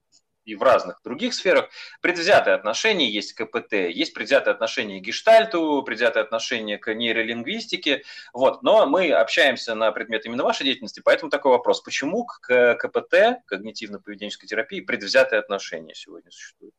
и 0.46 0.56
в 0.56 0.64
разных 0.64 1.00
других 1.04 1.36
сферах, 1.36 1.70
предвзятое 2.02 2.56
отношение 2.56 3.14
есть 3.14 3.34
к 3.34 3.46
КПТ, 3.46 3.74
есть 3.74 4.16
предвзятое 4.16 4.56
отношение 4.56 5.00
к 5.00 5.04
гештальту, 5.04 5.84
предвзятое 5.84 6.24
отношение 6.24 6.80
к 6.80 6.92
нейролингвистике, 6.92 8.02
вот, 8.34 8.64
но 8.64 8.88
мы 8.88 9.12
общаемся 9.12 9.76
на 9.76 9.92
предмет 9.92 10.26
именно 10.26 10.44
вашей 10.44 10.64
деятельности, 10.64 11.04
поэтому 11.06 11.30
такой 11.30 11.52
вопрос, 11.52 11.82
почему 11.82 12.26
к 12.26 12.74
КПТ, 12.80 13.44
когнитивно-поведенческой 13.46 14.48
терапии, 14.48 14.82
предвзятое 14.82 15.40
отношение 15.40 15.94
сегодня 15.94 16.32
существует? 16.32 16.74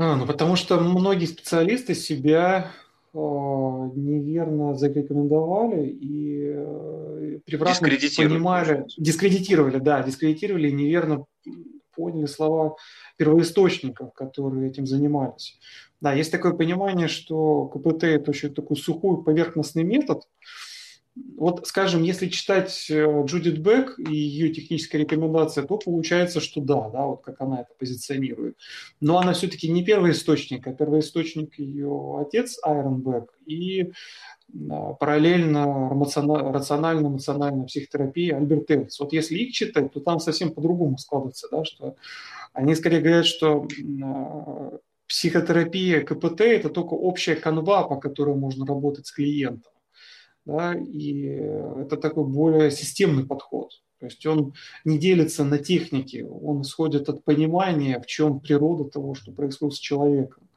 А, 0.00 0.16
ну 0.16 0.24
потому 0.24 0.56
что 0.56 0.80
многие 0.80 1.26
специалисты 1.26 1.94
себя 1.94 2.72
э, 3.12 3.18
неверно 3.18 4.74
зарекомендовали 4.74 5.88
и 5.90 6.54
э, 6.54 7.38
превратно 7.44 7.86
понимали, 7.86 8.86
дискредитировали, 8.96 9.78
да, 9.78 10.02
дискредитировали 10.02 10.70
и 10.70 10.72
неверно 10.72 11.26
поняли 11.94 12.24
слова 12.24 12.76
первоисточников, 13.18 14.14
которые 14.14 14.70
этим 14.70 14.86
занимались. 14.86 15.58
Да, 16.00 16.14
есть 16.14 16.32
такое 16.32 16.54
понимание, 16.54 17.06
что 17.06 17.66
КПТ– 17.66 18.04
это 18.04 18.30
очень 18.30 18.54
такой 18.54 18.78
сухой 18.78 19.22
поверхностный 19.22 19.84
метод, 19.84 20.22
вот, 21.16 21.66
скажем, 21.66 22.02
если 22.02 22.28
читать 22.28 22.86
э, 22.88 23.24
Джудит 23.24 23.58
Бек 23.58 23.98
и 23.98 24.14
ее 24.14 24.52
техническая 24.52 25.00
рекомендация, 25.00 25.64
то 25.64 25.76
получается, 25.76 26.40
что 26.40 26.60
да, 26.60 26.88
да, 26.88 27.04
вот 27.04 27.22
как 27.22 27.40
она 27.40 27.62
это 27.62 27.70
позиционирует. 27.78 28.56
Но 29.00 29.18
она 29.18 29.32
все-таки 29.32 29.68
не 29.68 29.84
первый 29.84 30.12
источник, 30.12 30.66
а 30.66 30.72
первый 30.72 31.00
источник 31.00 31.58
ее 31.58 32.20
отец 32.20 32.58
Айрон 32.62 33.00
Бек 33.00 33.34
и 33.44 33.92
а, 34.70 34.92
параллельно 34.94 35.90
рационально-эмоциональная 35.90 37.66
психотерапия 37.66 38.36
Альберт 38.36 38.70
Эллис. 38.70 39.00
Вот 39.00 39.12
если 39.12 39.36
их 39.36 39.52
читать, 39.52 39.92
то 39.92 40.00
там 40.00 40.20
совсем 40.20 40.52
по-другому 40.52 40.96
складывается, 40.98 41.48
да, 41.50 41.64
что 41.64 41.96
они 42.52 42.74
скорее 42.76 43.00
говорят, 43.00 43.26
что 43.26 43.66
а, 44.04 44.78
психотерапия 45.08 46.04
КПТ– 46.04 46.40
это 46.42 46.68
только 46.68 46.94
общая 46.94 47.34
канва, 47.34 47.82
по 47.82 47.96
которой 47.96 48.36
можно 48.36 48.64
работать 48.64 49.08
с 49.08 49.12
клиентом 49.12 49.69
да, 50.50 50.74
и 50.74 51.22
это 51.22 51.96
такой 51.96 52.24
более 52.24 52.70
системный 52.70 53.24
подход. 53.24 53.70
То 54.00 54.06
есть 54.06 54.24
он 54.26 54.54
не 54.84 54.98
делится 54.98 55.44
на 55.44 55.58
техники, 55.58 56.26
он 56.28 56.62
исходит 56.62 57.08
от 57.08 57.22
понимания, 57.22 58.00
в 58.00 58.06
чем 58.06 58.40
природа 58.40 58.84
того, 58.84 59.14
что 59.14 59.30
происходит 59.30 59.76
с 59.76 59.78
человеком. 59.78 60.48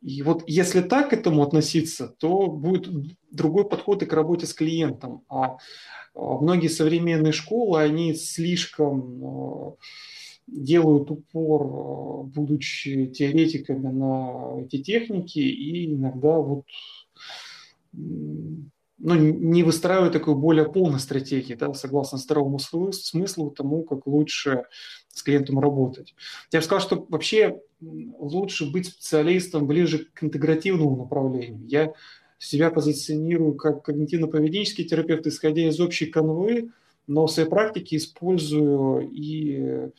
И 0.00 0.22
вот 0.22 0.44
если 0.46 0.80
так 0.80 1.10
к 1.10 1.12
этому 1.12 1.42
относиться, 1.42 2.08
то 2.18 2.46
будет 2.46 2.88
другой 3.30 3.68
подход 3.68 4.02
и 4.02 4.06
к 4.06 4.12
работе 4.12 4.46
с 4.46 4.54
клиентом. 4.54 5.24
А, 5.28 5.58
а 6.14 6.38
многие 6.38 6.68
современные 6.68 7.32
школы, 7.32 7.80
они 7.80 8.14
слишком 8.14 9.24
а, 9.24 9.76
делают 10.46 11.10
упор, 11.10 11.62
а, 11.62 12.22
будучи 12.24 13.06
теоретиками 13.06 13.88
на 13.88 14.60
эти 14.64 14.82
техники, 14.82 15.38
и 15.38 15.94
иногда 15.94 16.38
вот 16.38 16.64
ну, 19.04 19.16
не 19.16 19.64
выстраивая 19.64 20.10
такой 20.10 20.36
более 20.36 20.70
полной 20.70 21.00
стратегии, 21.00 21.54
да, 21.54 21.74
согласно 21.74 22.18
здоровому 22.18 22.60
смыслу, 22.60 23.50
тому, 23.50 23.82
как 23.82 24.06
лучше 24.06 24.64
с 25.08 25.22
клиентом 25.24 25.58
работать. 25.58 26.14
Я 26.52 26.60
бы 26.60 26.64
сказал, 26.64 26.80
что 26.80 27.06
вообще 27.08 27.60
лучше 27.80 28.70
быть 28.70 28.86
специалистом 28.86 29.66
ближе 29.66 30.06
к 30.14 30.22
интегративному 30.22 30.96
направлению. 30.96 31.66
Я 31.66 31.92
себя 32.38 32.70
позиционирую 32.70 33.54
как 33.54 33.88
когнитивно-поведенческий 33.88 34.84
терапевт, 34.84 35.26
исходя 35.26 35.68
из 35.68 35.80
общей 35.80 36.06
канвы, 36.06 36.70
но 37.08 37.26
в 37.26 37.32
своей 37.32 37.48
практике 37.48 37.96
использую 37.96 39.10
и 39.10 39.90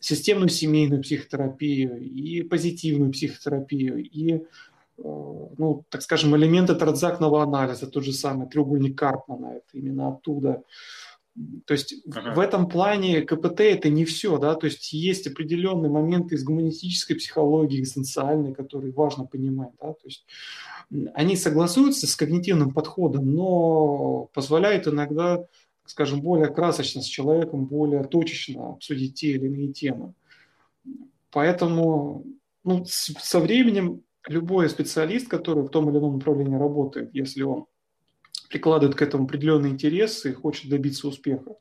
системную 0.00 0.50
семейную 0.50 1.02
психотерапию, 1.02 1.98
и 1.98 2.42
позитивную 2.42 3.12
психотерапию, 3.12 4.04
и 4.04 4.42
ну, 5.02 5.84
так 5.88 6.02
скажем, 6.02 6.36
элементы 6.36 6.74
транзактного 6.74 7.42
анализа, 7.42 7.86
тот 7.86 8.04
же 8.04 8.12
самый 8.12 8.48
треугольник 8.48 8.98
Карпмана, 8.98 9.56
это 9.56 9.68
именно 9.72 10.08
оттуда. 10.08 10.62
То 11.64 11.74
есть 11.74 11.94
uh-huh. 12.06 12.34
в 12.34 12.38
этом 12.40 12.68
плане 12.68 13.22
КПТ 13.22 13.60
это 13.60 13.88
не 13.88 14.04
все, 14.04 14.36
да, 14.38 14.54
то 14.54 14.66
есть 14.66 14.92
есть 14.92 15.26
определенные 15.26 15.90
моменты 15.90 16.34
из 16.34 16.44
гуманистической 16.44 17.16
психологии, 17.16 17.80
экзистенциальной, 17.80 18.52
которые 18.52 18.92
важно 18.92 19.24
понимать, 19.24 19.70
да, 19.80 19.92
то 19.92 20.04
есть 20.04 20.26
они 21.14 21.36
согласуются 21.36 22.06
с 22.06 22.16
когнитивным 22.16 22.72
подходом, 22.72 23.32
но 23.32 24.28
позволяют 24.34 24.88
иногда, 24.88 25.44
скажем, 25.86 26.20
более 26.20 26.48
красочно 26.48 27.00
с 27.00 27.06
человеком, 27.06 27.66
более 27.66 28.04
точечно 28.04 28.70
обсудить 28.70 29.14
те 29.14 29.28
или 29.30 29.46
иные 29.46 29.72
темы. 29.72 30.14
Поэтому 31.30 32.24
ну, 32.64 32.84
со 32.86 33.38
временем 33.38 34.02
любой 34.28 34.68
специалист, 34.68 35.28
который 35.28 35.64
в 35.64 35.68
том 35.68 35.90
или 35.90 35.98
ином 35.98 36.14
направлении 36.14 36.58
работает, 36.58 37.10
если 37.14 37.42
он 37.42 37.66
прикладывает 38.48 38.96
к 38.96 39.02
этому 39.02 39.24
определенный 39.24 39.70
интерес 39.70 40.24
и 40.26 40.32
хочет 40.32 40.70
добиться 40.70 41.08
успеха, 41.08 41.54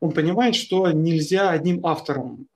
он 0.00 0.12
понимает, 0.12 0.54
что 0.54 0.90
нельзя 0.90 1.50
одним 1.50 1.84
автором 1.86 2.48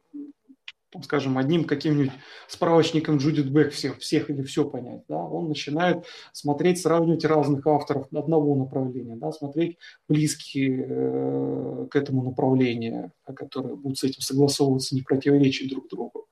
скажем, 1.03 1.39
одним 1.39 1.65
каким-нибудь 1.65 2.13
справочником 2.49 3.19
Джудит 3.19 3.51
Бек 3.51 3.73
всех, 3.73 3.99
всех 3.99 4.31
или 4.31 4.43
все 4.43 4.65
понять. 4.65 5.03
Да? 5.09 5.19
Он 5.19 5.49
начинает 5.49 6.05
смотреть, 6.33 6.81
сравнивать 6.81 7.25
разных 7.25 7.67
авторов 7.67 8.07
одного 8.13 8.55
направления, 8.55 9.17
да? 9.17 9.33
смотреть 9.33 9.79
близкие 10.09 10.87
э, 10.89 11.87
к 11.91 11.97
этому 11.97 12.23
направлению, 12.23 13.13
которые 13.25 13.77
будут 13.77 13.99
с 13.99 14.05
этим 14.05 14.23
согласовываться, 14.23 14.95
не 14.95 15.03
противоречить 15.03 15.71
друг 15.71 15.89
другу. 15.89 16.29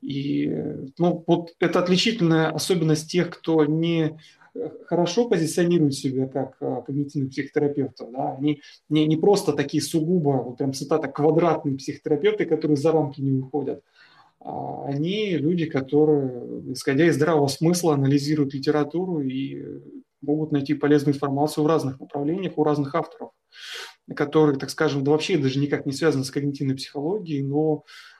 И 0.00 0.48
ну, 0.98 1.24
вот 1.26 1.54
это 1.58 1.80
отличительная 1.80 2.50
особенность 2.50 3.10
тех, 3.10 3.30
кто 3.30 3.64
не 3.64 4.16
хорошо 4.86 5.28
позиционируют 5.28 5.94
себя 5.94 6.26
как 6.26 6.56
а, 6.60 6.82
когнитивных 6.82 7.30
психотерапевтов. 7.30 8.10
Да? 8.12 8.34
Они 8.34 8.60
не, 8.88 9.06
не 9.06 9.16
просто 9.16 9.52
такие 9.52 9.82
сугубо, 9.82 10.42
вот 10.42 10.58
прям 10.58 10.72
цитата, 10.72 11.08
квадратные 11.08 11.76
психотерапевты, 11.76 12.44
которые 12.44 12.76
за 12.76 12.92
рамки 12.92 13.20
не 13.20 13.40
выходят. 13.40 13.82
А 14.40 14.84
они 14.86 15.36
люди, 15.36 15.66
которые, 15.66 16.72
исходя 16.72 17.06
из 17.06 17.16
здравого 17.16 17.48
смысла, 17.48 17.94
анализируют 17.94 18.54
литературу 18.54 19.20
и 19.20 19.80
могут 20.20 20.52
найти 20.52 20.74
полезную 20.74 21.14
информацию 21.14 21.64
в 21.64 21.66
разных 21.66 22.00
направлениях 22.00 22.56
у 22.56 22.64
разных 22.64 22.94
авторов, 22.94 23.30
которые, 24.14 24.58
так 24.58 24.70
скажем, 24.70 25.04
да 25.04 25.12
вообще 25.12 25.38
даже 25.38 25.58
никак 25.58 25.86
не 25.86 25.92
связаны 25.92 26.24
с 26.24 26.30
когнитивной 26.30 26.76
психологией, 26.76 27.42
но 27.42 27.84
Э, 27.84 28.17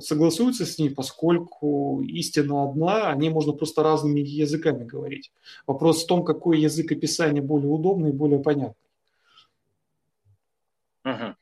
согласуются 0.00 0.66
с 0.66 0.78
ней, 0.78 0.90
поскольку 0.90 2.02
истина 2.02 2.64
одна, 2.64 3.10
о 3.10 3.16
ней 3.16 3.30
можно 3.30 3.52
просто 3.52 3.82
разными 3.82 4.20
языками 4.20 4.84
говорить. 4.84 5.32
Вопрос 5.66 6.04
в 6.04 6.06
том, 6.06 6.24
какой 6.24 6.60
язык 6.60 6.92
описания 6.92 7.42
более 7.42 7.68
удобный 7.68 8.10
и 8.10 8.14
более 8.14 8.40
понятный. 8.40 8.74
Угу. 11.04 11.34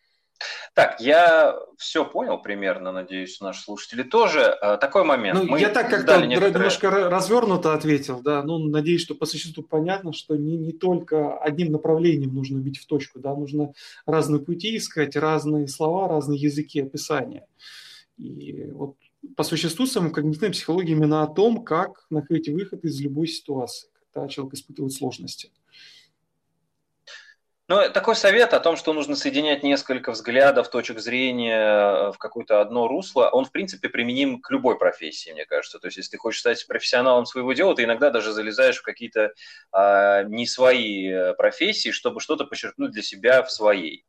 Так, 0.75 1.01
я 1.01 1.57
все 1.79 2.05
понял 2.05 2.37
примерно, 2.37 2.93
надеюсь, 2.93 3.41
наши 3.41 3.63
слушатели 3.63 4.03
тоже. 4.03 4.59
Э, 4.61 4.77
такой 4.77 5.05
момент. 5.05 5.39
Ну, 5.39 5.47
Мы 5.47 5.59
я 5.59 5.71
так 5.71 5.89
как-то 5.89 6.21
некоторые... 6.27 6.53
немножко 6.53 6.91
развернуто 6.91 7.73
ответил, 7.73 8.21
да. 8.21 8.43
Ну, 8.43 8.59
надеюсь, 8.59 9.01
что 9.01 9.15
по 9.15 9.25
существу 9.25 9.63
понятно, 9.63 10.13
что 10.13 10.37
не, 10.37 10.59
не 10.59 10.73
только 10.73 11.39
одним 11.39 11.73
направлением 11.73 12.35
нужно 12.35 12.59
бить 12.59 12.79
в 12.79 12.87
точку, 12.87 13.21
да, 13.21 13.35
нужно 13.35 13.73
разные 14.05 14.43
пути 14.43 14.77
искать, 14.77 15.17
разные 15.17 15.67
слова, 15.67 16.09
разные 16.09 16.39
языки 16.39 16.83
описания. 16.83 17.47
И 18.19 18.71
вот 18.71 18.97
по 19.37 19.43
существу 19.43 19.87
самая 19.87 20.13
когнитивная 20.13 20.51
психология 20.51 20.93
именно 20.93 21.23
о 21.23 21.27
том, 21.27 21.65
как 21.65 22.07
находить 22.11 22.49
выход 22.49 22.85
из 22.85 23.01
любой 23.01 23.27
ситуации, 23.27 23.91
когда 24.13 24.29
человек 24.29 24.55
испытывает 24.55 24.93
сложности. 24.93 25.51
Ну, 27.69 27.81
такой 27.93 28.15
совет 28.15 28.55
о 28.55 28.61
том, 28.61 28.77
что 28.77 28.93
нужно 28.93 29.17
соединять 29.17 29.65
несколько 29.65 30.13
взглядов, 30.13 30.71
точек 30.71 31.01
зрения 31.01 32.13
в 32.13 32.17
какое-то 32.17 32.61
одно 32.61 32.87
русло, 32.87 33.29
он, 33.29 33.45
в 33.45 33.51
принципе, 33.51 33.89
применим 33.89 34.41
к 34.41 34.49
любой 34.53 34.79
профессии, 34.79 35.33
мне 35.33 35.47
кажется. 35.47 35.81
То 35.81 35.89
есть, 35.89 35.97
если 35.97 36.13
ты 36.13 36.19
хочешь 36.19 36.41
стать 36.41 36.65
профессионалом 36.69 37.27
своего 37.27 37.53
дела, 37.55 37.75
ты 37.75 37.83
иногда 37.83 38.11
даже 38.11 38.33
залезаешь 38.33 38.79
в 38.79 38.83
какие-то 38.83 39.33
а, 39.73 40.23
не 40.23 40.47
свои 40.47 41.09
э, 41.09 41.35
профессии, 41.35 41.91
чтобы 41.91 42.21
что-то 42.21 42.45
подчеркнуть 42.45 42.93
для 42.93 43.03
себя 43.03 43.43
в 43.43 43.51
своей. 43.51 44.05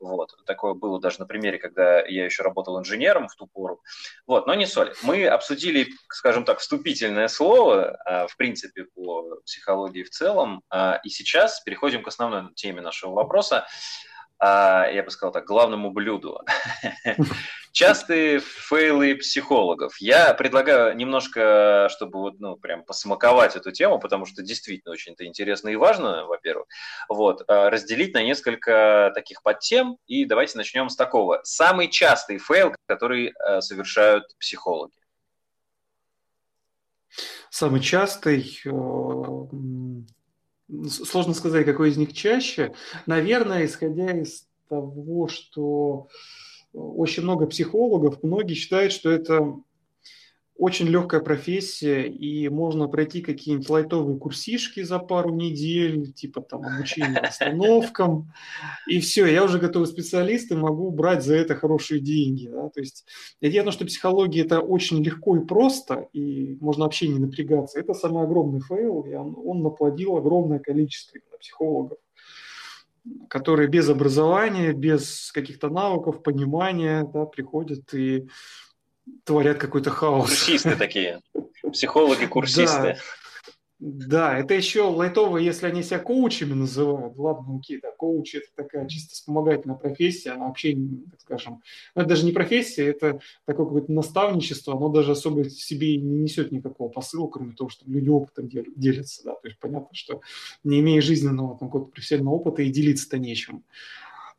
Вот. 0.00 0.34
Такое 0.46 0.74
было 0.74 1.00
даже 1.00 1.20
на 1.20 1.26
примере, 1.26 1.58
когда 1.58 2.00
я 2.00 2.24
еще 2.24 2.42
работал 2.42 2.78
инженером 2.80 3.28
в 3.28 3.36
ту 3.36 3.46
пору. 3.46 3.82
Вот. 4.26 4.46
Но 4.46 4.54
не 4.54 4.66
соль. 4.66 4.92
Мы 5.02 5.26
обсудили, 5.26 5.88
скажем 6.08 6.44
так, 6.44 6.58
вступительное 6.58 7.28
слово, 7.28 7.98
а, 8.04 8.26
в 8.26 8.36
принципе, 8.36 8.84
по 8.84 9.40
психологии 9.44 10.02
в 10.02 10.10
целом. 10.10 10.62
А, 10.70 11.00
и 11.04 11.08
сейчас 11.08 11.60
переходим 11.60 12.02
к 12.02 12.08
основной 12.08 12.52
теме 12.54 12.80
нашего 12.80 13.12
вопроса 13.12 13.66
а, 14.40 14.86
я 14.90 15.02
бы 15.02 15.10
сказал 15.10 15.32
так, 15.32 15.44
главному 15.44 15.90
блюду. 15.90 16.40
Частые 17.72 18.40
фейлы 18.40 19.14
психологов. 19.14 19.96
Я 20.00 20.34
предлагаю 20.34 20.96
немножко, 20.96 21.88
чтобы 21.90 22.18
вот, 22.18 22.40
ну, 22.40 22.56
прям 22.56 22.82
посмаковать 22.82 23.54
эту 23.54 23.70
тему, 23.70 24.00
потому 24.00 24.26
что 24.26 24.42
действительно 24.42 24.92
очень-то 24.92 25.24
интересно 25.24 25.68
и 25.68 25.76
важно, 25.76 26.26
во-первых, 26.26 26.66
вот, 27.08 27.44
а, 27.46 27.70
разделить 27.70 28.12
на 28.12 28.24
несколько 28.24 29.12
таких 29.14 29.42
подтем, 29.42 29.98
и 30.08 30.24
давайте 30.24 30.58
начнем 30.58 30.88
с 30.88 30.96
такого. 30.96 31.40
Самый 31.44 31.86
частый 31.88 32.38
фейл, 32.38 32.74
который 32.86 33.34
а, 33.38 33.60
совершают 33.60 34.24
психологи. 34.38 34.94
Самый 37.50 37.80
частый, 37.80 38.60
э, 38.64 38.70
сложно 40.88 41.34
сказать, 41.34 41.66
какой 41.66 41.90
из 41.90 41.96
них 41.96 42.12
чаще. 42.14 42.74
Наверное, 43.06 43.64
исходя 43.64 44.10
из 44.10 44.46
того, 44.68 45.28
что 45.28 46.08
очень 46.72 47.22
много 47.22 47.46
психологов, 47.46 48.22
многие 48.22 48.54
считают, 48.54 48.92
что 48.92 49.10
это 49.10 49.56
очень 50.60 50.88
легкая 50.88 51.22
профессия, 51.22 52.06
и 52.06 52.46
можно 52.50 52.86
пройти 52.86 53.22
какие-нибудь 53.22 53.70
лайтовые 53.70 54.18
курсишки 54.18 54.82
за 54.82 54.98
пару 54.98 55.34
недель, 55.34 56.12
типа 56.12 56.42
там 56.42 56.62
обучение 56.62 57.18
расстановкам, 57.18 58.30
и 58.86 59.00
все, 59.00 59.24
я 59.24 59.42
уже 59.42 59.58
готовый 59.58 59.88
специалист 59.88 60.52
и 60.52 60.56
могу 60.56 60.90
брать 60.90 61.24
за 61.24 61.34
это 61.36 61.54
хорошие 61.54 61.98
деньги. 61.98 62.48
Да? 62.48 62.68
То 62.68 62.80
есть 62.80 63.06
в 63.40 63.70
что 63.72 63.86
психология 63.86 64.42
это 64.42 64.60
очень 64.60 65.02
легко 65.02 65.38
и 65.38 65.46
просто, 65.46 66.08
и 66.12 66.58
можно 66.60 66.84
вообще 66.84 67.08
не 67.08 67.18
напрягаться. 67.18 67.80
Это 67.80 67.94
самый 67.94 68.24
огромный 68.24 68.60
фейл, 68.60 69.00
и 69.08 69.14
он, 69.14 69.34
он 69.42 69.62
наплодил 69.62 70.18
огромное 70.18 70.58
количество 70.58 71.18
психологов 71.40 71.96
которые 73.28 73.68
без 73.68 73.88
образования, 73.88 74.72
без 74.72 75.30
каких-то 75.32 75.68
навыков, 75.68 76.22
понимания 76.22 77.04
да, 77.12 77.24
приходят 77.24 77.92
и 77.94 78.28
творят 79.24 79.58
какой-то 79.58 79.90
хаос. 79.90 80.28
Курсисты 80.28 80.76
такие, 80.76 81.20
психологи-курсисты. 81.72 82.98
Да. 83.80 84.38
это 84.38 84.52
еще 84.52 84.82
лайтово, 84.82 85.38
если 85.38 85.66
они 85.66 85.82
себя 85.82 85.98
коучами 85.98 86.52
называют. 86.52 87.16
Ладно, 87.16 87.56
окей, 87.56 87.80
да, 87.80 87.90
коучи 87.92 88.36
это 88.36 88.48
такая 88.54 88.86
чисто 88.86 89.14
вспомогательная 89.14 89.76
профессия, 89.76 90.32
она 90.32 90.48
вообще, 90.48 90.76
так 91.10 91.20
скажем, 91.20 91.62
ну, 91.94 92.02
это 92.02 92.10
даже 92.10 92.26
не 92.26 92.32
профессия, 92.32 92.88
это 92.88 93.20
такое 93.46 93.64
какое-то 93.64 93.90
наставничество, 93.92 94.76
оно 94.76 94.90
даже 94.90 95.12
особо 95.12 95.44
в 95.44 95.50
себе 95.50 95.96
не 95.96 96.18
несет 96.18 96.52
никакого 96.52 96.90
посыла, 96.90 97.26
кроме 97.28 97.54
того, 97.54 97.70
что 97.70 97.86
люди 97.90 98.10
опытом 98.10 98.48
делятся, 98.48 99.24
да, 99.24 99.32
то 99.32 99.48
есть 99.48 99.58
понятно, 99.58 99.88
что 99.92 100.20
не 100.62 100.80
имея 100.80 101.00
жизненного 101.00 101.58
там, 101.58 101.68
какого-то 101.68 101.92
профессионального 101.92 102.34
опыта 102.34 102.62
и 102.62 102.70
делиться-то 102.70 103.18
нечем. 103.18 103.64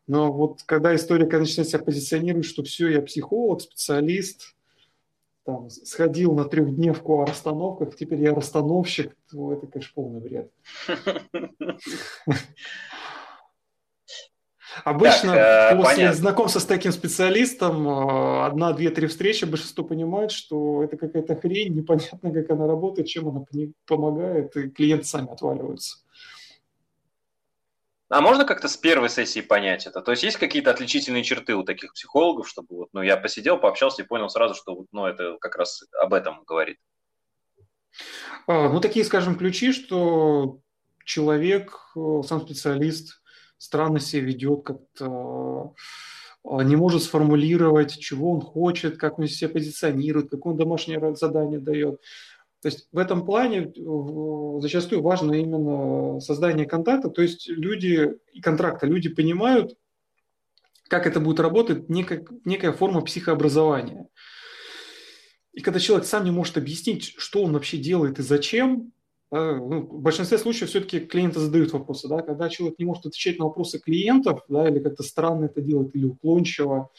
Но 0.06 0.32
вот 0.32 0.62
когда 0.63 0.93
история 0.95 1.25
начинает 1.25 1.69
себя 1.69 1.80
позиционировать, 1.80 2.45
что 2.45 2.63
все, 2.63 2.89
я 2.89 3.01
психолог, 3.01 3.62
специалист, 3.62 4.56
там, 5.43 5.69
сходил 5.69 6.34
на 6.34 6.45
трехдневку 6.45 7.21
о 7.21 7.25
расстановках, 7.25 7.95
теперь 7.95 8.21
я 8.21 8.34
расстановщик, 8.34 9.15
то 9.32 9.54
это, 9.54 9.67
конечно, 9.67 9.91
полный 9.95 10.21
бред. 10.21 10.51
Обычно 14.86 15.34
так, 15.34 15.73
э, 15.73 15.75
после 15.75 15.95
понятно. 15.95 16.17
знакомства 16.17 16.60
с 16.60 16.65
таким 16.65 16.91
специалистом 16.91 17.88
э, 17.88 18.45
одна, 18.45 18.71
две, 18.71 18.89
три 18.89 19.08
встречи 19.08 19.43
большинство 19.43 19.84
понимает, 19.84 20.32
что 20.32 20.84
это 20.84 20.95
какая-то 20.95 21.36
хрень, 21.36 21.75
непонятно, 21.75 22.32
как 22.32 22.49
она 22.49 22.67
работает, 22.67 23.08
чем 23.08 23.27
она 23.27 23.43
помогает, 23.86 24.56
и 24.56 24.69
клиенты 24.69 25.06
сами 25.06 25.30
отваливаются. 25.32 25.97
А 28.12 28.19
можно 28.19 28.43
как-то 28.43 28.67
с 28.67 28.76
первой 28.76 29.10
сессии 29.10 29.39
понять 29.39 29.88
это? 29.88 30.02
То 30.02 30.12
есть 30.12 30.24
есть 30.24 30.36
какие-то 30.36 30.69
отличительные 30.69 31.24
черты 31.24 31.56
у 31.56 31.63
таких 31.63 31.93
психологов, 31.93 32.50
чтобы 32.50 32.67
вот, 32.76 32.89
ну, 32.91 33.02
я 33.02 33.15
посидел, 33.15 33.58
пообщался 33.58 34.02
и 34.02 34.06
понял 34.06 34.28
сразу, 34.28 34.54
что 34.54 34.76
вот, 34.76 34.88
ну, 34.91 35.06
это 35.06 35.38
как 35.39 35.56
раз 35.56 35.84
об 35.97 36.13
этом 36.13 36.43
говорит? 36.43 36.78
А, 38.47 38.67
ну, 38.67 38.82
такие, 38.82 39.06
скажем, 39.06 39.38
ключи, 39.38 39.71
что 39.71 40.60
человек, 41.06 41.80
э, 41.95 42.21
сам 42.28 42.41
специалист, 42.41 43.21
странно 43.58 44.02
себя 44.02 44.24
ведет, 44.24 44.65
как-то 44.65 45.74
а, 46.43 46.63
не 46.63 46.76
может 46.76 47.04
сформулировать, 47.04 47.97
чего 47.97 48.34
он 48.34 48.41
хочет, 48.41 48.97
как 48.97 49.19
он 49.19 49.28
себя 49.28 49.52
позиционирует, 49.52 50.30
какое 50.30 50.52
он 50.52 50.60
домашнее 50.60 51.15
задание 51.15 51.60
дает. 51.60 52.02
То 52.62 52.67
есть 52.67 52.88
в 52.91 52.97
этом 52.97 53.26
плане 53.26 53.74
зачастую 54.62 55.02
важно 55.02 55.34
именно 55.34 56.19
создание 56.19 56.65
контакта, 56.65 57.10
то 57.10 57.21
есть 57.21 57.47
люди 57.50 58.13
и 58.34 58.41
контракта, 58.41 58.86
люди 58.86 59.10
понимают, 59.10 59.76
как 60.88 61.08
это 61.08 61.19
будет 61.19 61.39
работать, 61.39 61.89
некая, 61.89 62.26
некая 62.45 62.71
форма 62.71 63.02
психообразования. 63.02 64.08
И 65.54 65.62
когда 65.62 65.80
человек 65.80 66.06
сам 66.06 66.24
не 66.24 66.32
может 66.32 66.58
объяснить, 66.58 67.13
что 67.17 67.43
он 67.43 67.54
вообще 67.54 67.78
делает 67.78 68.19
и 68.19 68.24
зачем, 68.24 68.91
ну, 69.32 69.82
в 69.82 70.02
большинстве 70.02 70.38
случаев 70.38 70.69
все-таки 70.69 71.00
клиенты 71.00 71.39
задают 71.39 71.71
вопросы. 71.71 72.08
Да? 72.10 72.21
Когда 72.21 72.50
человек 72.50 72.78
не 72.80 72.86
может 72.86 73.06
отвечать 73.06 73.39
на 73.39 73.45
вопросы 73.45 73.80
клиентов, 73.80 74.43
да, 74.50 74.69
или 74.69 74.80
как-то 74.80 75.04
странно 75.04 75.45
это 75.45 75.62
делает, 75.62 75.95
или 75.95 76.04
уклончиво, 76.04 76.89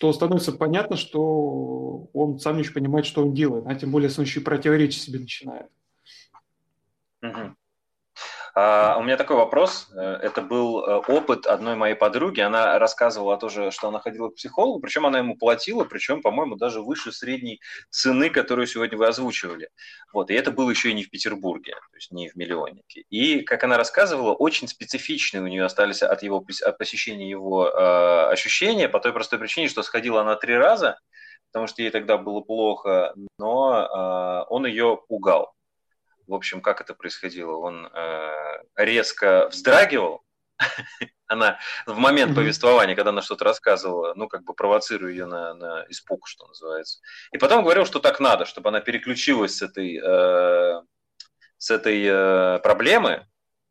то 0.00 0.12
становится 0.12 0.52
понятно, 0.52 0.96
что 0.96 2.08
он 2.12 2.38
сам 2.38 2.56
не 2.56 2.60
очень 2.60 2.74
понимает, 2.74 3.06
что 3.06 3.22
он 3.22 3.34
делает, 3.34 3.64
а 3.66 3.74
тем 3.74 3.90
более, 3.90 4.08
если 4.08 4.20
он 4.20 4.26
еще 4.26 4.40
и 4.40 4.44
противоречить 4.44 5.02
себе 5.02 5.18
начинает. 5.18 5.70
Угу. 7.22 7.54
А, 8.60 8.96
у 8.98 9.04
меня 9.04 9.16
такой 9.16 9.36
вопрос. 9.36 9.88
Э, 9.94 10.18
это 10.20 10.42
был 10.42 10.84
э, 10.84 10.96
опыт 11.06 11.46
одной 11.46 11.76
моей 11.76 11.94
подруги. 11.94 12.40
Она 12.40 12.76
рассказывала 12.80 13.36
тоже, 13.36 13.70
что 13.70 13.86
она 13.86 14.00
ходила 14.00 14.30
к 14.30 14.34
психологу, 14.34 14.80
причем 14.80 15.06
она 15.06 15.18
ему 15.18 15.36
платила, 15.36 15.84
причем, 15.84 16.22
по-моему, 16.22 16.56
даже 16.56 16.80
выше 16.80 17.12
средней 17.12 17.60
цены, 17.90 18.30
которую 18.30 18.66
сегодня 18.66 18.98
вы 18.98 19.06
озвучивали. 19.06 19.70
Вот. 20.12 20.32
И 20.32 20.34
это 20.34 20.50
было 20.50 20.70
еще 20.70 20.90
и 20.90 20.94
не 20.94 21.04
в 21.04 21.10
Петербурге, 21.10 21.74
то 21.74 21.96
есть 21.96 22.10
не 22.10 22.30
в 22.30 22.34
миллионнике. 22.34 23.04
И, 23.10 23.42
как 23.42 23.62
она 23.62 23.76
рассказывала, 23.76 24.34
очень 24.34 24.66
специфичные 24.66 25.40
у 25.40 25.46
нее 25.46 25.64
остались 25.64 26.02
от, 26.02 26.24
его, 26.24 26.44
от 26.66 26.78
посещения 26.78 27.30
его 27.30 27.68
э, 27.68 28.32
ощущения, 28.32 28.88
по 28.88 28.98
той 28.98 29.12
простой 29.12 29.38
причине, 29.38 29.68
что 29.68 29.84
сходила 29.84 30.22
она 30.22 30.34
три 30.34 30.56
раза, 30.56 30.98
потому 31.52 31.68
что 31.68 31.82
ей 31.82 31.92
тогда 31.92 32.18
было 32.18 32.40
плохо, 32.40 33.14
но 33.38 34.44
э, 34.48 34.52
он 34.52 34.66
ее 34.66 34.98
пугал 35.08 35.54
в 36.28 36.34
общем, 36.34 36.60
как 36.60 36.80
это 36.80 36.94
происходило? 36.94 37.56
Он 37.56 37.86
э, 37.86 38.62
резко 38.76 39.48
вздрагивал, 39.50 40.22
она 41.26 41.58
в 41.86 41.96
момент 41.96 42.34
повествования, 42.34 42.94
когда 42.94 43.10
она 43.10 43.22
что-то 43.22 43.44
рассказывала, 43.44 44.14
ну, 44.14 44.28
как 44.28 44.44
бы 44.44 44.54
провоцируя 44.54 45.10
ее 45.10 45.26
на, 45.26 45.54
на 45.54 45.86
испуг, 45.88 46.28
что 46.28 46.46
называется. 46.46 47.00
И 47.32 47.38
потом 47.38 47.62
говорил, 47.62 47.86
что 47.86 47.98
так 47.98 48.20
надо, 48.20 48.44
чтобы 48.44 48.68
она 48.68 48.80
переключилась 48.80 49.56
с 49.56 49.62
этой, 49.62 49.98
э, 50.02 50.82
с 51.56 51.70
этой 51.70 52.04
э, 52.04 52.58
проблемы 52.60 53.26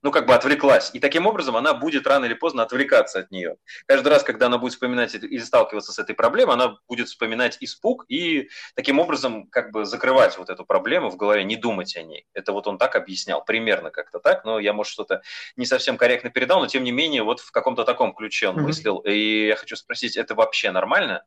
ну, 0.07 0.11
как 0.11 0.25
бы 0.25 0.33
отвлеклась. 0.33 0.91
И 0.93 1.01
таким 1.01 1.27
образом 1.27 1.57
она 1.57 1.73
будет 1.73 2.07
рано 2.07 2.23
или 2.23 2.33
поздно 2.33 2.63
отвлекаться 2.63 3.19
от 3.19 3.29
нее. 3.29 3.57
Каждый 3.87 4.07
раз, 4.07 4.23
когда 4.23 4.45
она 4.45 4.57
будет 4.57 4.71
вспоминать 4.71 5.13
или 5.13 5.39
сталкиваться 5.39 5.91
с 5.91 5.99
этой 5.99 6.15
проблемой, 6.15 6.53
она 6.53 6.77
будет 6.87 7.09
вспоминать 7.09 7.57
испуг 7.59 8.05
и 8.07 8.47
таким 8.73 8.99
образом 8.99 9.47
как 9.47 9.71
бы 9.71 9.83
закрывать 9.83 10.37
вот 10.37 10.49
эту 10.49 10.63
проблему 10.63 11.09
в 11.09 11.17
голове, 11.17 11.43
не 11.43 11.57
думать 11.57 11.97
о 11.97 12.03
ней. 12.03 12.25
Это 12.33 12.53
вот 12.53 12.67
он 12.67 12.77
так 12.77 12.95
объяснял, 12.95 13.43
примерно 13.43 13.91
как-то 13.91 14.19
так, 14.19 14.45
но 14.45 14.59
я, 14.59 14.71
может, 14.71 14.93
что-то 14.93 15.23
не 15.57 15.65
совсем 15.65 15.97
корректно 15.97 16.29
передал, 16.29 16.61
но 16.61 16.67
тем 16.67 16.85
не 16.85 16.93
менее 16.93 17.23
вот 17.23 17.41
в 17.41 17.51
каком-то 17.51 17.83
таком 17.83 18.13
ключе 18.13 18.47
он 18.47 18.59
mm-hmm. 18.59 18.61
мыслил. 18.61 18.99
И 18.99 19.47
я 19.47 19.57
хочу 19.57 19.75
спросить, 19.75 20.15
это 20.15 20.35
вообще 20.35 20.71
нормально? 20.71 21.25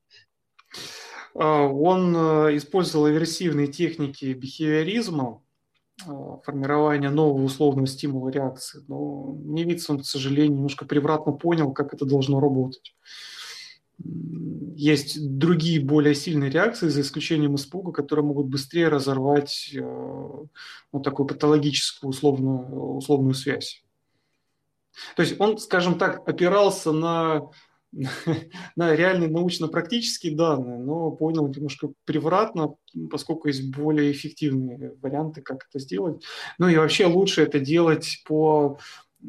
А, 1.34 1.64
он 1.64 2.16
э, 2.16 2.56
использовал 2.56 3.04
аверсивные 3.04 3.66
техники 3.66 4.32
бихевиоризма, 4.32 5.42
формирования 6.44 7.10
нового 7.10 7.42
условного 7.42 7.86
стимула 7.86 8.28
реакции. 8.30 8.82
Но 8.88 9.32
мне 9.32 9.64
он, 9.88 10.00
к 10.00 10.06
сожалению, 10.06 10.56
немножко 10.56 10.84
превратно 10.84 11.32
понял, 11.32 11.72
как 11.72 11.94
это 11.94 12.04
должно 12.04 12.40
работать. 12.40 12.94
Есть 14.76 15.18
другие 15.38 15.80
более 15.80 16.14
сильные 16.14 16.50
реакции, 16.50 16.88
за 16.88 17.02
исключением 17.02 17.56
испуга, 17.56 17.92
которые 17.92 18.24
могут 18.24 18.46
быстрее 18.46 18.88
разорвать 18.88 19.72
э, 19.74 19.80
ну, 19.80 21.00
такую 21.00 21.26
патологическую 21.26 22.08
условную, 22.08 22.96
условную 22.96 23.34
связь. 23.34 23.84
То 25.16 25.22
есть 25.22 25.38
он, 25.38 25.58
скажем 25.58 25.98
так, 25.98 26.26
опирался 26.26 26.92
на 26.92 27.50
на 28.76 28.94
реальные 28.94 29.28
научно-практические 29.30 30.36
данные, 30.36 30.78
но 30.78 31.10
понял 31.10 31.48
немножко 31.48 31.90
превратно, 32.04 32.74
поскольку 33.10 33.48
есть 33.48 33.74
более 33.74 34.12
эффективные 34.12 34.94
варианты, 35.00 35.42
как 35.42 35.66
это 35.68 35.78
сделать. 35.80 36.22
Ну 36.58 36.68
и 36.68 36.76
вообще 36.76 37.06
лучше 37.06 37.42
это 37.42 37.58
делать 37.58 38.22
по 38.26 38.78
э, 39.22 39.26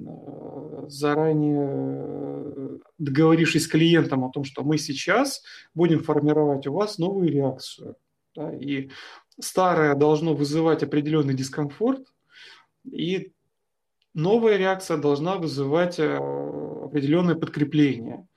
заранее 0.88 1.70
э, 1.72 2.78
договорившись 3.00 3.66
с 3.66 3.68
клиентом 3.68 4.24
о 4.24 4.30
том, 4.30 4.44
что 4.44 4.64
мы 4.64 4.78
сейчас 4.78 5.42
будем 5.74 6.04
формировать 6.04 6.68
у 6.68 6.74
вас 6.74 6.98
новую 6.98 7.32
реакцию. 7.32 7.96
Да, 8.36 8.54
и 8.56 8.90
старое 9.40 9.96
должно 9.96 10.34
вызывать 10.34 10.84
определенный 10.84 11.34
дискомфорт, 11.34 12.08
и 12.90 13.34
новая 14.14 14.58
реакция 14.58 14.98
должна 14.98 15.36
вызывать 15.36 16.00
э, 16.00 16.18
определенное 16.92 17.36
подкрепление. 17.36 18.28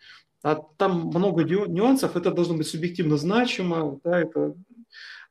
А 0.42 0.56
там 0.76 1.06
много 1.06 1.42
нюансов, 1.44 2.16
это 2.16 2.30
должно 2.30 2.56
быть 2.56 2.66
субъективно 2.66 3.16
значимо, 3.16 3.98
да, 4.04 4.20
это, 4.20 4.54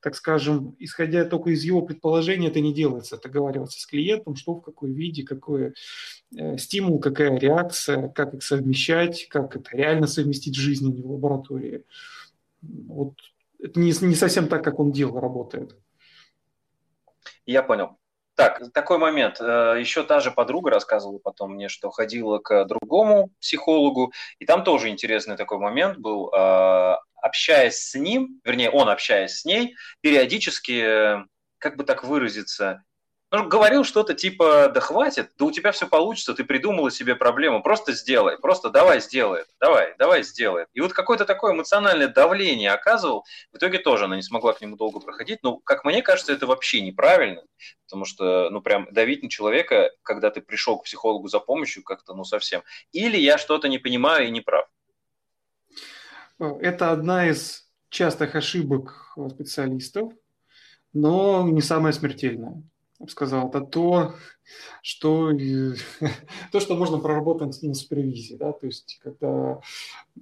так 0.02 0.16
скажем, 0.16 0.76
исходя 0.80 1.24
только 1.26 1.52
из 1.52 1.64
его 1.64 1.84
предположения, 1.84 2.48
это 2.48 2.60
не 2.60 2.74
делается. 2.74 3.16
Это 3.16 3.30
говорится 3.30 3.80
с 3.80 3.86
клиентом, 3.86 4.36
что 4.36 4.56
в 4.56 4.62
какой 4.62 4.92
виде, 4.92 5.24
какой 5.24 5.74
э, 6.36 6.58
стимул, 6.58 7.00
какая 7.00 7.38
реакция, 7.38 8.10
как 8.10 8.34
их 8.34 8.44
совмещать, 8.44 9.28
как 9.30 9.56
это 9.56 9.70
реально 9.78 10.08
совместить 10.08 10.58
в 10.58 10.62
жизни, 10.62 10.92
не 10.92 11.04
в 11.04 11.12
лаборатории. 11.12 11.84
Вот 12.62 13.14
это 13.60 13.80
не, 13.80 13.92
не 14.02 14.16
совсем 14.16 14.48
так, 14.48 14.64
как 14.64 14.80
он 14.80 14.92
делал, 14.92 15.20
работает. 15.20 15.78
Я 17.46 17.62
понял. 17.62 17.98
Так, 18.36 18.62
такой 18.74 18.98
момент. 18.98 19.40
Э, 19.40 19.76
Еще 19.80 20.04
та 20.04 20.20
же 20.20 20.32
подруга 20.32 20.72
рассказывала 20.72 21.20
потом 21.20 21.54
мне, 21.54 21.70
что 21.70 21.92
ходила 21.92 22.40
к 22.40 22.66
другому 22.66 23.30
психологу, 23.40 24.12
и 24.40 24.46
там 24.46 24.64
тоже 24.64 24.90
интересный 24.90 25.38
такой 25.38 25.60
момент 25.60 26.00
был. 26.00 26.34
Э, 26.34 26.98
общаясь 27.22 27.78
с 27.78 27.96
ним, 27.96 28.42
вернее, 28.44 28.70
он 28.70 28.90
общаясь 28.90 29.40
с 29.40 29.46
ней, 29.46 29.76
периодически, 30.02 31.24
как 31.58 31.78
бы 31.78 31.84
так 31.86 32.04
выразиться, 32.04 32.84
ну, 33.34 33.48
говорил 33.48 33.84
что-то 33.84 34.14
типа, 34.14 34.70
да 34.72 34.80
хватит, 34.80 35.32
да 35.40 35.46
у 35.46 35.52
тебя 35.52 35.72
все 35.72 35.88
получится, 35.88 36.36
ты 36.36 36.44
придумала 36.44 36.92
себе 36.92 37.16
проблему, 37.16 37.64
просто 37.64 37.94
сделай, 37.94 38.38
просто 38.38 38.70
давай 38.70 39.02
сделай, 39.02 39.46
давай, 39.60 39.96
давай 39.98 40.22
сделай. 40.22 40.68
И 40.74 40.82
вот 40.82 40.94
какое-то 40.94 41.26
такое 41.26 41.54
эмоциональное 41.54 42.08
давление 42.08 42.72
оказывал, 42.72 43.26
в 43.52 43.58
итоге 43.58 43.80
тоже 43.80 44.06
она 44.06 44.18
не 44.18 44.22
смогла 44.22 44.54
к 44.54 44.62
нему 44.62 44.76
долго 44.76 45.00
проходить, 45.00 45.40
но, 45.42 45.58
как 45.58 45.84
мне 45.84 46.04
кажется, 46.04 46.32
это 46.32 46.46
вообще 46.46 46.82
неправильно, 46.82 47.42
потому 47.86 48.06
что, 48.06 48.52
ну, 48.52 48.62
прям 48.62 48.88
давить 48.92 49.24
на 49.24 49.32
человека, 49.32 49.90
когда 50.04 50.30
ты 50.30 50.40
пришел 50.40 50.78
к 50.78 50.84
психологу 50.84 51.28
за 51.28 51.40
помощью, 51.40 51.84
как-то, 51.84 52.14
ну, 52.14 52.26
совсем. 52.26 52.62
Или 52.92 53.18
я 53.18 53.40
что-то 53.40 53.68
не 53.68 53.80
понимаю 53.80 54.28
и 54.28 54.32
не 54.32 54.42
прав. 54.42 54.68
Это 56.38 56.92
одна 56.92 57.28
из 57.28 57.68
частых 57.90 58.36
ошибок 58.36 59.16
специалистов, 59.32 60.14
но 60.94 61.48
не 61.50 61.62
самая 61.64 61.94
смертельная 61.94 62.62
я 63.00 63.06
бы 63.06 63.12
сказал, 63.12 63.50
это 63.50 63.62
то, 63.62 64.16
что, 64.82 65.32
то, 66.52 66.60
что 66.60 66.76
можно 66.76 67.00
проработать 67.00 67.62
на 67.62 67.74
супервизии. 67.74 68.36
Да? 68.36 68.52
То 68.52 68.66
есть, 68.68 69.00
когда 69.04 69.60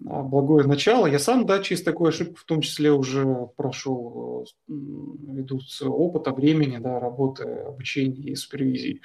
а, 0.08 0.24
благое 0.24 0.66
начало, 0.68 1.06
я 1.06 1.20
сам, 1.20 1.46
да, 1.46 1.62
через 1.62 1.84
такую 1.84 2.10
ошибку 2.10 2.38
в 2.38 2.44
том 2.46 2.62
числе 2.62 2.92
уже 2.92 3.26
прошел 3.56 4.48
ввиду 4.68 5.60
опыта, 5.82 6.32
времени, 6.32 6.78
да, 6.78 7.00
работы, 7.00 7.44
обучения 7.44 8.32
и 8.32 8.36
супервизии. 8.36 9.02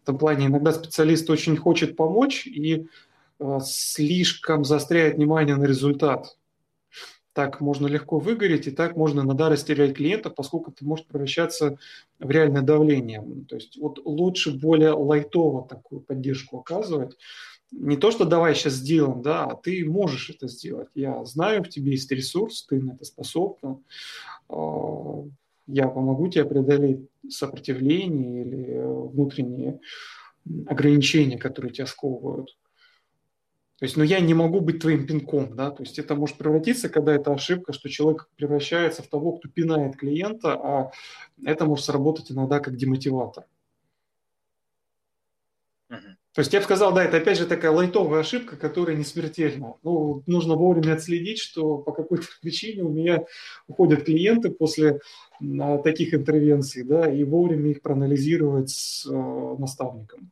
В 0.00 0.02
этом 0.02 0.18
плане 0.18 0.46
иногда 0.46 0.72
специалист 0.72 1.28
очень 1.30 1.56
хочет 1.56 1.96
помочь 1.96 2.46
и 2.46 2.86
а, 3.38 3.60
слишком 3.60 4.64
заостряет 4.64 5.16
внимание 5.16 5.56
на 5.56 5.64
результат 5.64 6.36
так 7.32 7.60
можно 7.60 7.86
легко 7.86 8.18
выгореть, 8.18 8.66
и 8.66 8.70
так 8.70 8.96
можно 8.96 9.20
иногда 9.20 9.48
растерять 9.48 9.94
клиента, 9.94 10.30
поскольку 10.30 10.70
это 10.70 10.84
может 10.84 11.06
превращаться 11.06 11.78
в 12.18 12.30
реальное 12.30 12.62
давление. 12.62 13.24
То 13.48 13.56
есть 13.56 13.78
вот 13.78 14.00
лучше 14.04 14.58
более 14.58 14.92
лайтово 14.92 15.66
такую 15.66 16.02
поддержку 16.02 16.58
оказывать. 16.58 17.16
Не 17.70 17.96
то, 17.96 18.10
что 18.10 18.26
давай 18.26 18.54
сейчас 18.54 18.74
сделаем, 18.74 19.22
да, 19.22 19.44
а 19.44 19.56
ты 19.56 19.84
можешь 19.86 20.28
это 20.28 20.46
сделать. 20.46 20.88
Я 20.94 21.24
знаю, 21.24 21.64
в 21.64 21.70
тебе 21.70 21.92
есть 21.92 22.10
ресурс, 22.10 22.66
ты 22.68 22.78
на 22.80 22.92
это 22.92 23.04
способна. 23.06 23.80
А, 24.50 25.24
я 25.66 25.88
помогу 25.88 26.28
тебе 26.28 26.44
преодолеть 26.44 27.08
сопротивление 27.30 28.44
или 28.44 28.82
внутренние 28.84 29.80
ограничения, 30.66 31.38
которые 31.38 31.72
тебя 31.72 31.86
сковывают. 31.86 32.54
То 33.82 33.86
есть, 33.86 33.96
ну, 33.96 34.04
я 34.04 34.20
не 34.20 34.32
могу 34.32 34.60
быть 34.60 34.78
твоим 34.78 35.08
пинком, 35.08 35.56
да, 35.56 35.72
то 35.72 35.82
есть 35.82 35.98
это 35.98 36.14
может 36.14 36.36
превратиться, 36.36 36.88
когда 36.88 37.16
это 37.16 37.32
ошибка, 37.32 37.72
что 37.72 37.88
человек 37.88 38.28
превращается 38.36 39.02
в 39.02 39.08
того, 39.08 39.32
кто 39.32 39.48
пинает 39.48 39.96
клиента, 39.96 40.52
а 40.52 40.92
это 41.44 41.64
может 41.64 41.86
сработать 41.86 42.30
иногда 42.30 42.60
как 42.60 42.76
демотиватор. 42.76 43.44
То 45.88 45.98
есть 46.36 46.52
я 46.52 46.60
бы 46.60 46.64
сказал, 46.64 46.94
да, 46.94 47.02
это 47.02 47.16
опять 47.16 47.38
же 47.38 47.44
такая 47.44 47.72
лайтовая 47.72 48.20
ошибка, 48.20 48.56
которая 48.56 48.94
не 48.94 49.02
смертельна. 49.02 49.74
Ну, 49.82 50.22
нужно 50.28 50.54
вовремя 50.54 50.92
отследить, 50.92 51.40
что 51.40 51.78
по 51.78 51.90
какой-то 51.90 52.26
причине 52.40 52.84
у 52.84 52.88
меня 52.88 53.24
уходят 53.66 54.04
клиенты 54.04 54.50
после 54.50 55.00
а, 55.58 55.78
таких 55.78 56.14
интервенций, 56.14 56.84
да, 56.84 57.12
и 57.12 57.24
вовремя 57.24 57.72
их 57.72 57.82
проанализировать 57.82 58.70
с 58.70 59.06
э, 59.06 59.10
наставником. 59.58 60.30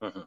Uh-huh. 0.00 0.24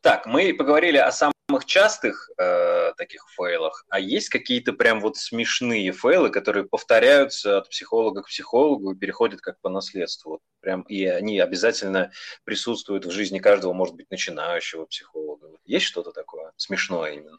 Так, 0.00 0.26
мы 0.26 0.54
поговорили 0.54 0.96
о 0.96 1.10
самых 1.10 1.64
частых 1.64 2.30
э, 2.38 2.92
таких 2.96 3.26
фейлах, 3.36 3.84
а 3.88 3.98
есть 3.98 4.28
какие-то 4.28 4.72
прям 4.72 5.00
вот 5.00 5.16
смешные 5.16 5.92
фейлы, 5.92 6.30
которые 6.30 6.64
повторяются 6.64 7.58
от 7.58 7.68
психолога 7.68 8.22
к 8.22 8.28
психологу 8.28 8.92
и 8.92 8.96
переходят 8.96 9.40
как 9.40 9.60
по 9.60 9.68
наследству. 9.68 10.32
Вот 10.32 10.40
прям, 10.60 10.82
и 10.82 11.04
они 11.04 11.40
обязательно 11.40 12.12
присутствуют 12.44 13.06
в 13.06 13.10
жизни 13.10 13.40
каждого, 13.40 13.72
может 13.72 13.96
быть, 13.96 14.10
начинающего 14.10 14.84
психолога. 14.84 15.48
Есть 15.64 15.86
что-то 15.86 16.12
такое 16.12 16.52
смешное 16.56 17.14
именно? 17.14 17.38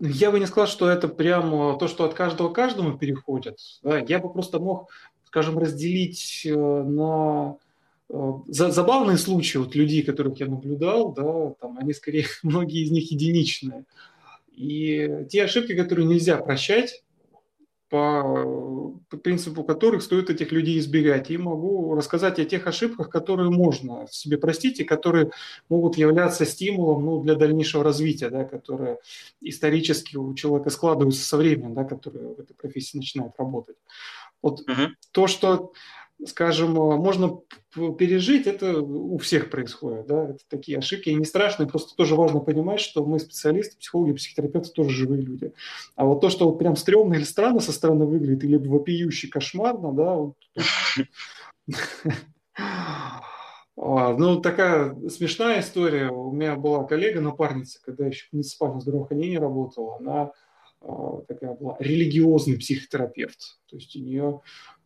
Я 0.00 0.30
бы 0.30 0.38
не 0.38 0.46
сказал, 0.46 0.68
что 0.68 0.88
это 0.88 1.08
прямо 1.08 1.76
то, 1.78 1.88
что 1.88 2.04
от 2.04 2.14
каждого 2.14 2.50
к 2.50 2.54
каждому 2.54 2.96
переходит. 2.96 3.58
Я 3.82 4.20
бы 4.20 4.32
просто 4.32 4.60
мог 4.60 4.90
скажем, 5.28 5.58
разделить 5.58 6.46
э, 6.46 6.54
на 6.54 7.58
э, 7.60 7.67
забавные 8.08 9.18
случаи 9.18 9.58
вот 9.58 9.74
людей, 9.74 10.02
которых 10.02 10.40
я 10.40 10.46
наблюдал, 10.46 11.12
да, 11.12 11.54
там 11.60 11.78
они 11.78 11.92
скорее, 11.92 12.26
многие 12.42 12.84
из 12.84 12.90
них 12.90 13.10
единичные. 13.10 13.84
И 14.52 15.26
те 15.30 15.44
ошибки, 15.44 15.74
которые 15.74 16.06
нельзя 16.06 16.36
прощать, 16.38 17.04
по, 17.88 19.00
по 19.08 19.16
принципу 19.16 19.64
которых 19.64 20.02
стоит 20.02 20.30
этих 20.30 20.52
людей 20.52 20.78
избегать. 20.78 21.30
И 21.30 21.38
могу 21.38 21.94
рассказать 21.94 22.38
о 22.38 22.44
тех 22.44 22.66
ошибках, 22.66 23.08
которые 23.08 23.50
можно 23.50 24.06
себе 24.10 24.36
простить 24.36 24.80
и 24.80 24.84
которые 24.84 25.30
могут 25.68 25.96
являться 25.96 26.44
стимулом 26.44 27.04
ну, 27.04 27.22
для 27.22 27.34
дальнейшего 27.34 27.82
развития, 27.82 28.28
да, 28.28 28.44
которые 28.44 28.98
исторически 29.40 30.16
у 30.16 30.34
человека 30.34 30.70
складываются 30.70 31.24
со 31.24 31.36
временем, 31.36 31.74
да, 31.74 31.84
который 31.84 32.34
в 32.34 32.40
этой 32.40 32.54
профессии 32.54 32.98
начинает 32.98 33.32
работать. 33.38 33.76
Вот 34.42 34.60
угу. 34.60 34.92
то, 35.12 35.26
что 35.26 35.72
скажем, 36.26 36.76
э, 36.76 36.96
можно 36.96 37.40
пережить, 37.98 38.46
это 38.46 38.80
у 38.80 39.18
всех 39.18 39.50
происходит, 39.50 40.06
да, 40.06 40.30
это 40.30 40.40
такие 40.48 40.78
ошибки, 40.78 41.10
и 41.10 41.14
не 41.14 41.24
страшные, 41.24 41.68
просто 41.68 41.94
тоже 41.96 42.16
важно 42.16 42.40
понимать, 42.40 42.80
что 42.80 43.04
мы 43.04 43.18
специалисты, 43.20 43.78
психологи, 43.78 44.14
психотерапевты 44.14 44.70
тоже 44.70 44.90
живые 44.90 45.22
люди. 45.22 45.52
А 45.94 46.04
вот 46.04 46.20
то, 46.20 46.30
что 46.30 46.46
вот 46.46 46.58
прям 46.58 46.76
стрёмно 46.76 47.14
или 47.14 47.24
странно 47.24 47.60
со 47.60 47.72
стороны 47.72 48.06
выглядит, 48.06 48.44
или 48.44 48.56
вопиюще 48.56 49.28
кошмарно, 49.28 49.92
да, 49.92 50.18
а, 53.76 54.14
ну, 54.14 54.40
такая 54.40 54.96
смешная 55.08 55.60
история. 55.60 56.10
У 56.10 56.32
меня 56.32 56.56
была 56.56 56.84
коллега-напарница, 56.84 57.80
когда 57.84 58.06
еще 58.06 58.26
в 58.28 58.32
муниципальном 58.32 58.80
здравоохранении 58.80 59.36
работала. 59.36 59.98
Она 59.98 60.32
а, 60.80 61.22
такая 61.28 61.54
была 61.54 61.76
религиозный 61.78 62.58
психотерапевт. 62.58 63.60
То 63.68 63.76
есть 63.76 63.94
у 63.96 64.00
нее 64.00 64.40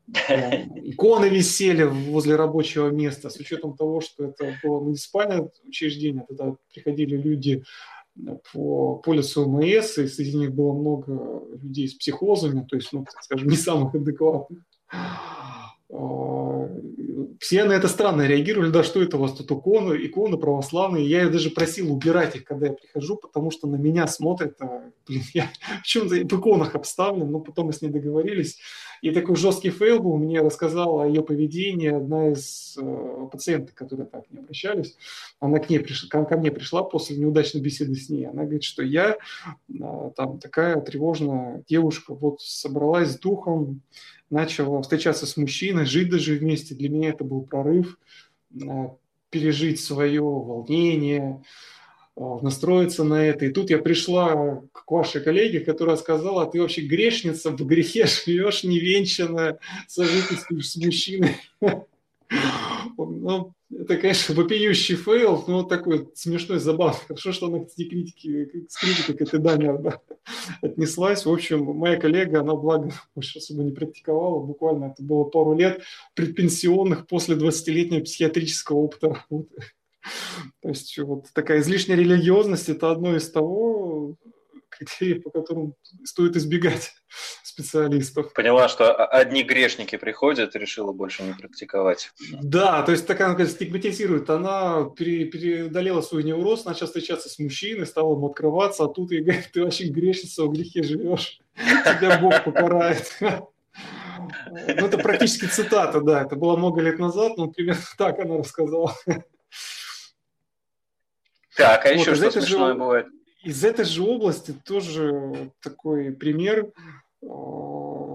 иконы 0.09 1.28
висели 1.28 1.84
возле 1.84 2.36
рабочего 2.36 2.88
места, 2.88 3.30
с 3.30 3.36
учетом 3.36 3.76
того, 3.76 4.00
что 4.00 4.24
это 4.24 4.55
было 4.62 4.80
муниципальное 4.80 5.50
учреждение, 5.64 6.24
тогда 6.28 6.57
приходили 6.72 7.16
люди 7.16 7.64
по 8.53 8.96
полису 8.96 9.48
МС, 9.48 9.98
и 9.98 10.07
среди 10.07 10.36
них 10.36 10.55
было 10.55 10.72
много 10.74 11.42
людей 11.57 11.88
с 11.88 11.94
психозами, 11.94 12.66
то 12.68 12.76
есть, 12.76 12.92
ну, 12.92 13.07
скажем, 13.22 13.48
не 13.48 13.57
самых 13.57 13.94
адекватных. 13.94 14.61
А, 15.93 16.68
все 17.38 17.64
на 17.64 17.72
это 17.72 17.88
странно 17.88 18.26
реагировали, 18.26 18.70
да, 18.70 18.82
что 18.82 19.03
это 19.03 19.16
у 19.16 19.20
вас 19.20 19.32
тут 19.32 19.51
иконы, 19.51 19.95
иконы 20.07 20.38
православные. 20.38 21.07
Я 21.07 21.28
даже 21.28 21.51
просил 21.51 21.93
убирать 21.93 22.34
их, 22.36 22.45
когда 22.45 22.68
я 22.68 22.72
прихожу, 22.72 23.16
потому 23.16 23.51
что 23.51 23.66
на 23.66 23.76
меня 23.76 24.07
смотрят, 24.07 24.57
а, 24.61 24.90
блин, 25.07 25.22
я 25.34 25.51
в 25.82 25.86
чем-то 25.86 26.14
в 26.14 26.40
иконах 26.40 26.74
обставлен, 26.74 27.30
но 27.30 27.40
потом 27.40 27.66
мы 27.66 27.72
с 27.72 27.82
ней 27.82 27.90
договорились. 27.90 28.59
И 29.03 29.11
такой 29.11 29.34
жесткий 29.34 29.70
фейл 29.70 30.01
был, 30.01 30.16
мне 30.16 30.40
рассказала 30.40 31.03
о 31.03 31.07
ее 31.09 31.22
поведении 31.22 31.88
одна 31.88 32.30
из 32.30 32.78
э, 32.80 33.28
пациенток, 33.32 33.74
которые 33.74 34.07
так 34.07 34.30
не 34.30 34.38
обращались. 34.38 34.97
Она 35.40 35.59
к 35.59 35.68
ней 35.68 35.80
пришла, 35.80 36.09
ко, 36.09 36.24
ко 36.24 36.36
мне 36.38 36.53
пришла 36.53 36.84
после 36.84 37.16
неудачной 37.16 37.61
беседы 37.61 37.97
с 37.97 38.09
ней. 38.09 38.26
Она 38.26 38.45
говорит, 38.45 38.62
что 38.62 38.84
я 38.84 39.16
э, 39.16 40.11
там 40.16 40.38
такая 40.38 40.80
тревожная 40.80 41.64
девушка, 41.68 42.14
вот 42.14 42.40
собралась 42.40 43.11
с 43.11 43.18
духом, 43.18 43.82
начала 44.32 44.82
встречаться 44.82 45.26
с 45.26 45.36
мужчиной, 45.36 45.86
жить 45.86 46.10
даже 46.10 46.34
вместе. 46.34 46.74
Для 46.74 46.88
меня 46.88 47.10
это 47.10 47.22
был 47.22 47.42
прорыв, 47.42 47.98
э, 48.54 48.88
пережить 49.30 49.80
свое 49.80 50.22
волнение, 50.22 51.42
э, 52.16 52.20
настроиться 52.40 53.04
на 53.04 53.24
это. 53.24 53.44
И 53.44 53.50
тут 53.50 53.70
я 53.70 53.78
пришла 53.78 54.62
к 54.72 54.90
вашей 54.90 55.22
коллеге, 55.22 55.60
которая 55.60 55.96
сказала, 55.96 56.50
ты 56.50 56.60
вообще 56.60 56.82
грешница, 56.82 57.50
в 57.50 57.66
грехе 57.66 58.06
живешь, 58.26 58.64
невенчанная, 58.64 59.58
сожительствуешь 59.86 60.70
с 60.70 60.76
мужчиной. 60.76 61.36
Ну, 62.96 63.54
это, 63.70 63.96
конечно, 63.96 64.34
вопиющий 64.34 64.96
фейл, 64.96 65.44
но 65.46 65.62
такой 65.62 66.08
смешной, 66.14 66.58
забавный. 66.58 67.00
Хорошо, 67.06 67.32
что 67.32 67.46
она 67.46 67.60
к 67.60 67.74
критике, 67.74 68.66
с 68.68 68.76
критикой 68.78 69.16
к 69.16 69.22
этой 69.22 69.40
даме 69.40 69.78
отнеслась. 70.60 71.24
В 71.24 71.32
общем, 71.32 71.64
моя 71.64 71.98
коллега, 71.98 72.40
она, 72.40 72.54
благо, 72.54 72.92
больше 73.14 73.38
особо 73.38 73.62
не 73.62 73.72
практиковала. 73.72 74.44
Буквально 74.44 74.86
это 74.86 75.02
было 75.02 75.24
пару 75.24 75.56
лет 75.56 75.82
предпенсионных 76.14 77.06
после 77.06 77.36
20-летнего 77.36 78.02
психиатрического 78.02 78.76
опыта 78.76 79.08
работы. 79.08 79.62
То 80.60 80.68
есть 80.68 80.98
вот 80.98 81.26
такая 81.32 81.60
излишняя 81.60 81.96
религиозность– 81.96 82.68
это 82.70 82.90
одно 82.90 83.16
из 83.16 83.30
того, 83.30 84.16
критерии, 84.84 85.20
по 85.20 85.30
которым 85.30 85.74
стоит 86.04 86.36
избегать 86.36 86.92
специалистов. 87.42 88.32
Поняла, 88.32 88.68
что 88.68 88.92
одни 88.94 89.42
грешники 89.42 89.96
приходят, 89.96 90.56
решила 90.56 90.92
больше 90.92 91.22
не 91.22 91.32
практиковать. 91.32 92.10
Да, 92.42 92.82
то 92.82 92.92
есть 92.92 93.06
такая 93.06 93.34
она 93.34 93.46
стигматизирует. 93.46 94.30
Она 94.30 94.84
преодолела 94.84 96.00
свой 96.00 96.22
невроз, 96.24 96.64
начала 96.64 96.86
встречаться 96.86 97.28
с 97.28 97.38
мужчиной, 97.38 97.86
стала 97.86 98.14
ему 98.14 98.28
открываться, 98.28 98.84
а 98.84 98.88
тут 98.88 99.12
ей 99.12 99.22
говорит, 99.22 99.50
ты 99.52 99.62
вообще 99.62 99.84
грешница, 99.84 100.44
в 100.44 100.52
грехе 100.52 100.82
живешь, 100.82 101.40
тебя 101.56 102.18
Бог 102.18 102.44
покарает. 102.44 103.18
Ну, 104.46 104.86
это 104.86 104.98
практически 104.98 105.46
цитата, 105.46 106.00
да. 106.00 106.22
Это 106.22 106.36
было 106.36 106.56
много 106.56 106.80
лет 106.80 106.98
назад, 106.98 107.36
но 107.36 107.48
примерно 107.48 107.82
так 107.98 108.18
она 108.18 108.36
рассказала. 108.36 108.94
Так, 111.56 111.84
а 111.84 111.88
вот, 111.88 111.98
еще 111.98 112.14
что 112.14 112.30
смешное 112.30 112.72
же, 112.72 112.78
бывает? 112.78 113.06
Из 113.45 113.64
этой 113.64 113.84
же 113.84 114.03
области 114.03 114.53
тоже 114.64 115.51
такой 115.61 116.12
пример 116.12 116.72
а, 117.22 118.12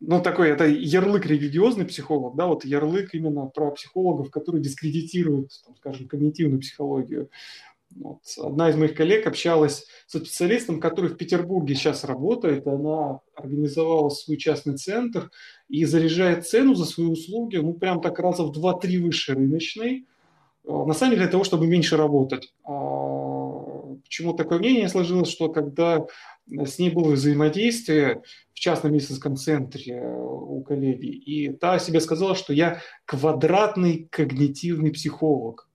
ну, 0.00 0.20
такой, 0.22 0.50
это 0.50 0.66
ярлык 0.66 1.26
религиозный 1.26 1.84
психолог, 1.86 2.36
да, 2.36 2.46
вот 2.46 2.64
ярлык 2.64 3.14
именно 3.14 3.46
про 3.46 3.72
психологов, 3.72 4.30
которые 4.30 4.62
дискредитируют, 4.62 5.50
там, 5.64 5.74
скажем, 5.76 6.06
когнитивную 6.06 6.60
психологию. 6.60 7.30
Вот. 7.94 8.20
Одна 8.38 8.68
из 8.68 8.76
моих 8.76 8.94
коллег 8.94 9.26
общалась 9.26 9.86
со 10.06 10.18
специалистом, 10.18 10.80
который 10.80 11.10
в 11.10 11.16
Петербурге 11.16 11.74
сейчас 11.74 12.04
работает. 12.04 12.66
Она 12.66 13.20
организовала 13.34 14.10
свой 14.10 14.36
частный 14.36 14.76
центр 14.76 15.30
и 15.68 15.84
заряжает 15.84 16.46
цену 16.46 16.74
за 16.74 16.84
свои 16.84 17.06
услуги, 17.06 17.56
ну, 17.56 17.72
прям 17.72 18.00
так 18.00 18.18
раза 18.18 18.42
в 18.42 18.52
2-3 18.52 18.98
выше 18.98 19.34
рыночной. 19.34 20.06
А, 20.68 20.84
на 20.84 20.94
самом 20.94 21.12
деле 21.12 21.22
для 21.22 21.32
того, 21.32 21.44
чтобы 21.44 21.66
меньше 21.66 21.96
работать. 21.96 22.52
Почему 24.06 24.34
такое 24.34 24.58
мнение 24.58 24.88
сложилось, 24.88 25.30
что 25.30 25.48
когда 25.48 26.06
с 26.48 26.78
ней 26.78 26.90
было 26.90 27.12
взаимодействие 27.12 28.22
в 28.54 28.58
частном 28.58 28.92
медицинском 28.92 29.36
центре 29.36 29.94
э, 29.94 30.16
у 30.16 30.62
коллеги, 30.62 31.06
и 31.06 31.52
та 31.52 31.78
себе 31.78 32.00
сказала, 32.00 32.36
что 32.36 32.52
я 32.52 32.80
квадратный 33.04 34.08
когнитивный 34.10 34.92
психолог. 34.92 35.68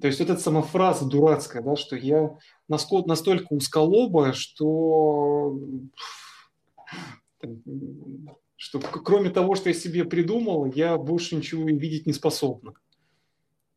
То 0.00 0.06
есть 0.06 0.20
вот 0.20 0.30
эта 0.30 0.40
сама 0.40 0.62
фраза 0.62 1.06
дурацкая, 1.06 1.62
да, 1.62 1.74
что 1.74 1.96
я 1.96 2.36
настолько 2.68 3.52
узколобая, 3.54 4.34
что, 4.34 5.58
что 8.56 8.80
кроме 8.80 9.30
того, 9.30 9.54
что 9.56 9.70
я 9.70 9.74
себе 9.74 10.04
придумал, 10.04 10.66
я 10.66 10.96
больше 10.96 11.36
ничего 11.36 11.64
видеть 11.66 12.06
не 12.06 12.12
способна. 12.12 12.74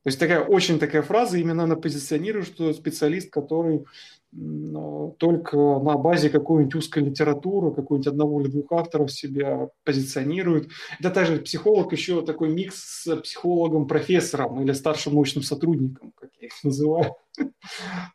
То 0.04 0.08
есть 0.08 0.20
такая 0.20 0.44
очень 0.44 0.80
такая 0.80 1.04
фраза, 1.04 1.38
именно 1.38 1.64
она 1.64 1.76
позиционирует, 1.76 2.48
что 2.48 2.74
специалист, 2.74 3.30
который 3.30 3.86
только 4.32 5.58
на 5.58 5.98
базе 5.98 6.30
какой-нибудь 6.30 6.76
узкой 6.76 7.04
литературы, 7.04 7.76
какой-нибудь 7.76 8.08
одного 8.08 8.42
или 8.42 8.48
двух 8.48 8.72
авторов 8.72 9.12
себя 9.12 9.70
позиционирует. 9.84 10.70
Это 11.00 11.12
также 11.12 11.38
психолог 11.38 11.92
еще 11.92 12.26
такой 12.26 12.50
микс 12.50 13.04
с 13.04 13.16
психологом-профессором 13.18 14.62
или 14.62 14.72
старшим 14.72 15.16
научным 15.16 15.44
сотрудником, 15.44 16.14
как 16.16 16.30
я 16.40 16.48
их 16.48 16.64
называю, 16.64 17.16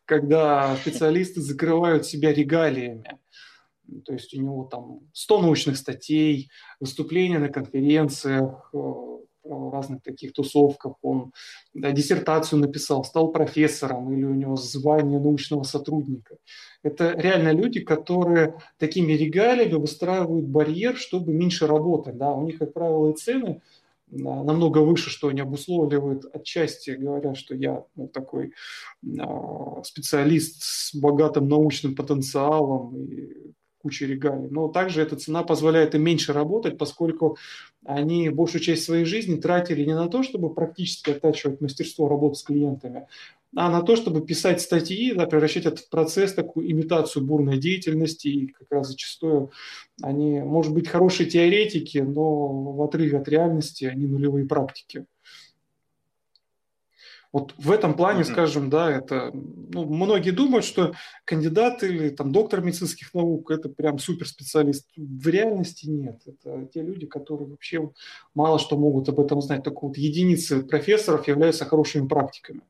когда 0.06 0.74
специалисты 0.76 1.42
закрывают 1.42 2.06
себя 2.06 2.32
регалиями. 2.32 3.18
То 4.04 4.14
есть 4.14 4.34
у 4.34 4.40
него 4.40 4.64
там 4.64 5.00
100 5.12 5.42
научных 5.42 5.76
статей, 5.76 6.50
выступления 6.80 7.38
на 7.38 7.50
конференциях, 7.50 8.70
э, 8.72 8.78
разных 9.48 10.02
таких 10.02 10.32
тусовках, 10.32 10.94
он 11.02 11.32
да, 11.74 11.92
диссертацию 11.92 12.60
написал, 12.60 13.04
стал 13.04 13.32
профессором 13.32 14.12
или 14.12 14.24
у 14.24 14.34
него 14.34 14.56
звание 14.56 15.18
научного 15.18 15.62
сотрудника. 15.62 16.36
Это 16.82 17.12
реально 17.12 17.52
люди, 17.52 17.80
которые 17.80 18.58
такими 18.78 19.12
регалиями 19.12 19.74
выстраивают 19.74 20.46
барьер, 20.46 20.96
чтобы 20.96 21.32
меньше 21.32 21.66
работать. 21.66 22.16
Да. 22.16 22.32
У 22.32 22.44
них, 22.44 22.58
как 22.58 22.72
правило, 22.72 23.10
и 23.10 23.16
цены 23.16 23.60
намного 24.08 24.78
выше, 24.78 25.10
что 25.10 25.28
они 25.28 25.40
обусловливают 25.40 26.24
отчасти, 26.32 26.90
говоря, 26.90 27.34
что 27.34 27.54
я 27.54 27.84
ну, 27.96 28.08
такой 28.08 28.52
а, 29.18 29.82
специалист 29.82 30.62
с 30.62 30.94
богатым 30.94 31.48
научным 31.48 31.96
потенциалом 31.96 32.96
и 32.96 33.52
кучей 33.86 34.06
регалий. 34.06 34.48
Но 34.50 34.66
также 34.66 35.00
эта 35.00 35.14
цена 35.14 35.44
позволяет 35.44 35.94
им 35.94 36.02
меньше 36.02 36.32
работать, 36.32 36.76
поскольку 36.76 37.36
они 37.84 38.30
большую 38.30 38.60
часть 38.60 38.82
своей 38.82 39.04
жизни 39.04 39.40
тратили 39.40 39.84
не 39.84 39.94
на 39.94 40.08
то, 40.08 40.24
чтобы 40.24 40.52
практически 40.52 41.10
оттачивать 41.10 41.60
мастерство 41.60 42.08
работы 42.08 42.34
с 42.34 42.42
клиентами, 42.42 43.06
а 43.54 43.70
на 43.70 43.82
то, 43.82 43.94
чтобы 43.94 44.26
писать 44.26 44.60
статьи, 44.60 45.14
да, 45.14 45.26
превращать 45.26 45.66
это 45.66 45.76
в 45.76 45.88
процесс, 45.88 46.34
такую 46.34 46.68
имитацию 46.68 47.24
бурной 47.24 47.58
деятельности, 47.58 48.26
и 48.26 48.46
как 48.48 48.66
раз 48.70 48.88
зачастую 48.88 49.52
они, 50.02 50.40
может 50.40 50.74
быть, 50.74 50.88
хорошие 50.88 51.30
теоретики, 51.30 51.98
но 51.98 52.72
в 52.72 52.82
отрыве 52.82 53.18
от 53.18 53.28
реальности 53.28 53.84
они 53.84 54.06
нулевые 54.06 54.46
практики. 54.46 55.06
Вот 57.32 57.54
в 57.58 57.70
этом 57.70 57.94
плане, 57.94 58.20
mm-hmm. 58.22 58.32
скажем, 58.32 58.70
да, 58.70 58.90
это, 58.90 59.30
ну, 59.32 59.84
многие 59.84 60.30
думают, 60.30 60.64
что 60.64 60.94
кандидат 61.24 61.82
или 61.82 62.08
там 62.10 62.32
доктор 62.32 62.60
медицинских 62.60 63.12
наук– 63.14 63.50
это 63.52 63.68
прям 63.68 63.98
суперспециалист. 63.98 64.88
В 64.96 65.28
реальности 65.28 65.86
нет. 65.86 66.22
Это 66.26 66.66
те 66.66 66.82
люди, 66.82 67.06
которые 67.06 67.48
вообще 67.48 67.90
мало 68.34 68.58
что 68.58 68.76
могут 68.76 69.08
об 69.08 69.20
этом 69.20 69.40
знать. 69.42 69.64
Только 69.64 69.86
вот 69.86 69.96
единицы 69.96 70.62
профессоров 70.62 71.26
являются 71.28 71.64
хорошими 71.64 72.06
практиками. 72.06 72.62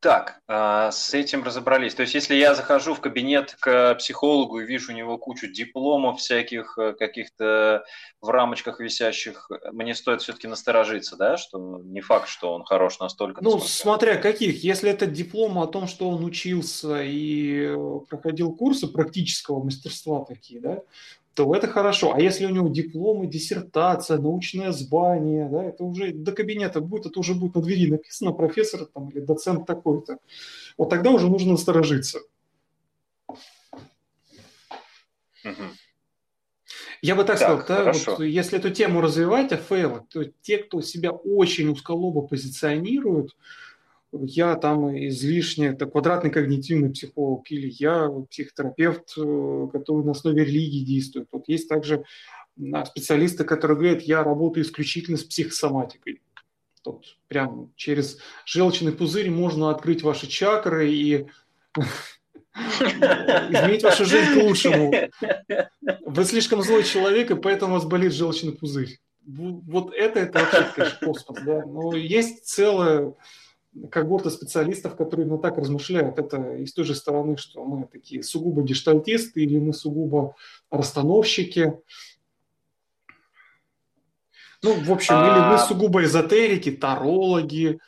Так, 0.00 0.40
а, 0.46 0.92
с 0.92 1.12
этим 1.12 1.42
разобрались. 1.42 1.92
То 1.94 2.02
есть, 2.02 2.14
если 2.14 2.36
я 2.36 2.54
захожу 2.54 2.94
в 2.94 3.00
кабинет 3.00 3.56
к 3.58 3.96
психологу 3.96 4.60
и 4.60 4.64
вижу 4.64 4.92
у 4.92 4.94
него 4.94 5.18
кучу 5.18 5.48
дипломов 5.48 6.20
всяких, 6.20 6.78
э, 6.78 6.92
каких-то 6.92 7.84
в 8.20 8.28
рамочках 8.28 8.78
висящих, 8.78 9.50
мне 9.72 9.96
стоит 9.96 10.22
все-таки 10.22 10.46
насторожиться, 10.46 11.16
да, 11.16 11.36
что 11.36 11.80
не 11.82 12.00
факт, 12.00 12.28
что 12.28 12.54
он 12.54 12.62
хорош 12.62 13.00
настолько. 13.00 13.42
Ну, 13.42 13.54
насколько... 13.54 13.72
смотря 13.72 14.16
каких. 14.18 14.62
Если 14.62 14.88
это 14.88 15.06
диплом 15.06 15.58
о 15.58 15.66
том, 15.66 15.88
что 15.88 16.08
он 16.08 16.24
учился 16.24 17.02
и 17.02 17.74
э, 17.74 18.00
проходил 18.08 18.54
курсы 18.54 18.86
практического 18.86 19.64
мастерства 19.64 20.24
такие, 20.24 20.60
да, 20.60 20.82
то 21.38 21.54
это 21.54 21.68
хорошо. 21.68 22.14
А 22.14 22.20
если 22.20 22.46
у 22.46 22.50
него 22.50 22.66
дипломы, 22.68 23.28
диссертация, 23.28 24.18
научное 24.18 24.72
звание, 24.72 25.48
да, 25.48 25.62
это 25.62 25.84
уже 25.84 26.12
до 26.12 26.32
кабинета 26.32 26.80
будет, 26.80 27.06
это 27.06 27.20
уже 27.20 27.34
будет 27.34 27.54
на 27.54 27.62
двери 27.62 27.88
написано 27.88 28.32
профессор 28.32 28.86
там, 28.86 29.08
или 29.10 29.20
доцент 29.20 29.64
такой-то. 29.64 30.18
Вот 30.76 30.90
тогда 30.90 31.10
уже 31.10 31.28
нужно 31.28 31.52
насторожиться. 31.52 32.18
Я 37.02 37.14
бы 37.14 37.22
так, 37.22 37.38
так 37.38 37.62
сказал, 37.64 37.84
да, 37.84 37.92
вот, 37.92 38.24
если 38.24 38.58
эту 38.58 38.70
тему 38.70 39.00
развивать, 39.00 39.52
АФЛ, 39.52 39.98
то 40.10 40.24
те, 40.42 40.58
кто 40.58 40.80
себя 40.80 41.12
очень 41.12 41.68
узколобо 41.68 42.22
позиционируют, 42.22 43.36
я 44.12 44.56
там 44.56 44.96
излишне, 45.08 45.68
это 45.68 45.86
квадратный 45.86 46.30
когнитивный 46.30 46.90
психолог, 46.90 47.50
или 47.50 47.68
я 47.78 48.10
психотерапевт, 48.30 49.14
э, 49.18 49.68
который 49.72 50.04
на 50.04 50.12
основе 50.12 50.44
религии 50.44 50.84
действует. 50.84 51.28
Вот 51.32 51.48
есть 51.48 51.68
также 51.68 52.04
специалисты, 52.86 53.44
которые 53.44 53.76
говорят, 53.76 54.02
я 54.02 54.24
работаю 54.24 54.64
исключительно 54.64 55.16
с 55.16 55.24
психосоматикой. 55.24 56.20
Тут 56.82 57.18
прям 57.28 57.72
через 57.76 58.18
желчный 58.44 58.92
пузырь 58.92 59.30
можно 59.30 59.70
открыть 59.70 60.02
ваши 60.02 60.26
чакры 60.26 60.90
и 60.90 61.26
изменить 62.54 63.82
вашу 63.82 64.04
жизнь 64.04 64.34
к 64.34 64.42
лучшему. 64.42 64.92
Вы 66.06 66.24
слишком 66.24 66.62
злой 66.62 66.82
человек, 66.82 67.30
и 67.30 67.36
поэтому 67.36 67.72
у 67.72 67.74
вас 67.76 67.84
болит 67.84 68.12
желчный 68.12 68.52
пузырь. 68.52 68.98
Вот 69.24 69.92
это, 69.94 70.20
это 70.20 70.38
вообще, 70.38 70.66
конечно, 70.74 70.98
космос. 71.06 71.38
Да? 71.44 71.66
Но 71.66 71.94
есть 71.94 72.46
целая 72.46 73.14
когорта 73.90 74.30
специалистов, 74.30 74.96
которые 74.96 75.26
именно 75.26 75.40
так 75.40 75.58
размышляют. 75.58 76.18
Это 76.18 76.54
и 76.54 76.66
с 76.66 76.72
той 76.72 76.84
же 76.84 76.94
стороны, 76.94 77.36
что 77.36 77.64
мы 77.64 77.86
такие 77.86 78.22
сугубо 78.22 78.62
гештальтисты 78.62 79.42
или 79.42 79.58
мы 79.58 79.72
сугубо 79.72 80.34
расстановщики. 80.70 81.78
Ну, 84.62 84.74
в 84.74 84.90
общем, 84.90 85.14
а... 85.16 85.26
или 85.26 85.52
мы 85.52 85.58
сугубо 85.58 86.02
эзотерики, 86.02 86.70
тарологи. 86.70 87.78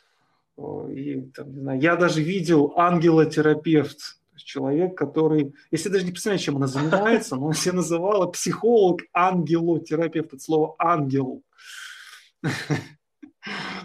И, 0.89 1.21
там, 1.35 1.53
не 1.53 1.61
знаю, 1.61 1.81
я 1.81 1.95
даже 1.95 2.21
видел 2.21 2.73
ангелотерапевт, 2.77 3.97
человек, 4.43 4.97
который, 4.97 5.53
если 5.71 5.89
даже 5.89 6.05
не 6.05 6.11
представляю, 6.11 6.39
чем 6.41 6.57
она 6.57 6.67
занимается, 6.67 7.35
но 7.35 7.47
он 7.47 7.53
себя 7.53 7.73
называла 7.73 8.27
психолог 8.27 9.01
ангелотерапевт, 9.13 10.33
это 10.33 10.43
слово 10.43 10.75
ангел. 10.77 11.43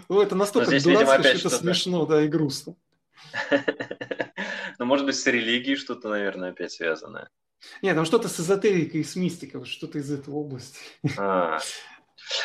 Ну, 0.09 0.21
это 0.21 0.35
настолько 0.35 0.71
здесь, 0.71 0.83
дурацко, 0.83 1.17
видимо, 1.17 1.39
что 1.39 1.47
это 1.49 1.57
смешно, 1.57 2.05
да, 2.05 2.23
и 2.23 2.27
грустно. 2.27 2.75
Ну, 4.79 4.85
может 4.85 5.07
быть, 5.07 5.15
с 5.15 5.25
религией 5.25 5.75
что-то, 5.75 6.07
наверное, 6.09 6.51
опять 6.51 6.71
связанное. 6.71 7.29
Нет, 7.81 7.95
там 7.95 8.05
что-то 8.05 8.29
с 8.29 8.39
эзотерикой, 8.39 9.03
с 9.03 9.15
мистикой, 9.15 9.65
что-то 9.65 9.97
из 9.97 10.11
этой 10.11 10.31
области. 10.31 10.77
А. 11.17 11.57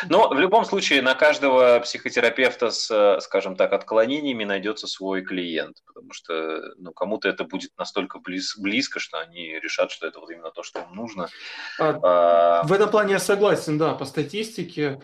Но 0.08 0.28
в 0.28 0.38
любом 0.38 0.64
случае 0.64 1.02
на 1.02 1.14
каждого 1.14 1.80
психотерапевта 1.80 2.70
с, 2.70 3.18
скажем 3.20 3.56
так, 3.56 3.72
отклонениями 3.72 4.44
найдется 4.44 4.86
свой 4.86 5.22
клиент, 5.22 5.78
потому 5.86 6.12
что 6.12 6.74
ну, 6.78 6.92
кому-то 6.92 7.28
это 7.28 7.44
будет 7.44 7.72
настолько 7.76 8.18
близ, 8.18 8.56
близко, 8.56 9.00
что 9.00 9.18
они 9.18 9.58
решат, 9.60 9.90
что 9.90 10.06
это 10.06 10.20
вот 10.20 10.30
именно 10.30 10.50
то, 10.50 10.62
что 10.62 10.80
им 10.80 10.94
нужно. 10.94 11.28
А, 11.78 11.98
а... 12.02 12.62
В 12.64 12.72
этом 12.72 12.90
плане 12.90 13.14
я 13.14 13.18
согласен, 13.18 13.78
да, 13.78 13.94
по 13.94 14.04
статистике 14.04 15.02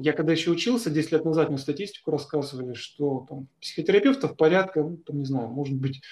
я 0.00 0.12
когда 0.12 0.32
еще 0.32 0.50
учился, 0.50 0.90
10 0.90 1.12
лет 1.12 1.24
назад 1.24 1.48
мне 1.48 1.58
статистику 1.58 2.10
рассказывали, 2.10 2.74
что 2.74 3.26
там, 3.28 3.48
психотерапевтов 3.60 4.36
порядка, 4.36 4.82
ну, 4.82 4.96
там, 4.98 5.18
не 5.18 5.24
знаю, 5.24 5.48
может 5.48 5.76
быть, 5.76 6.02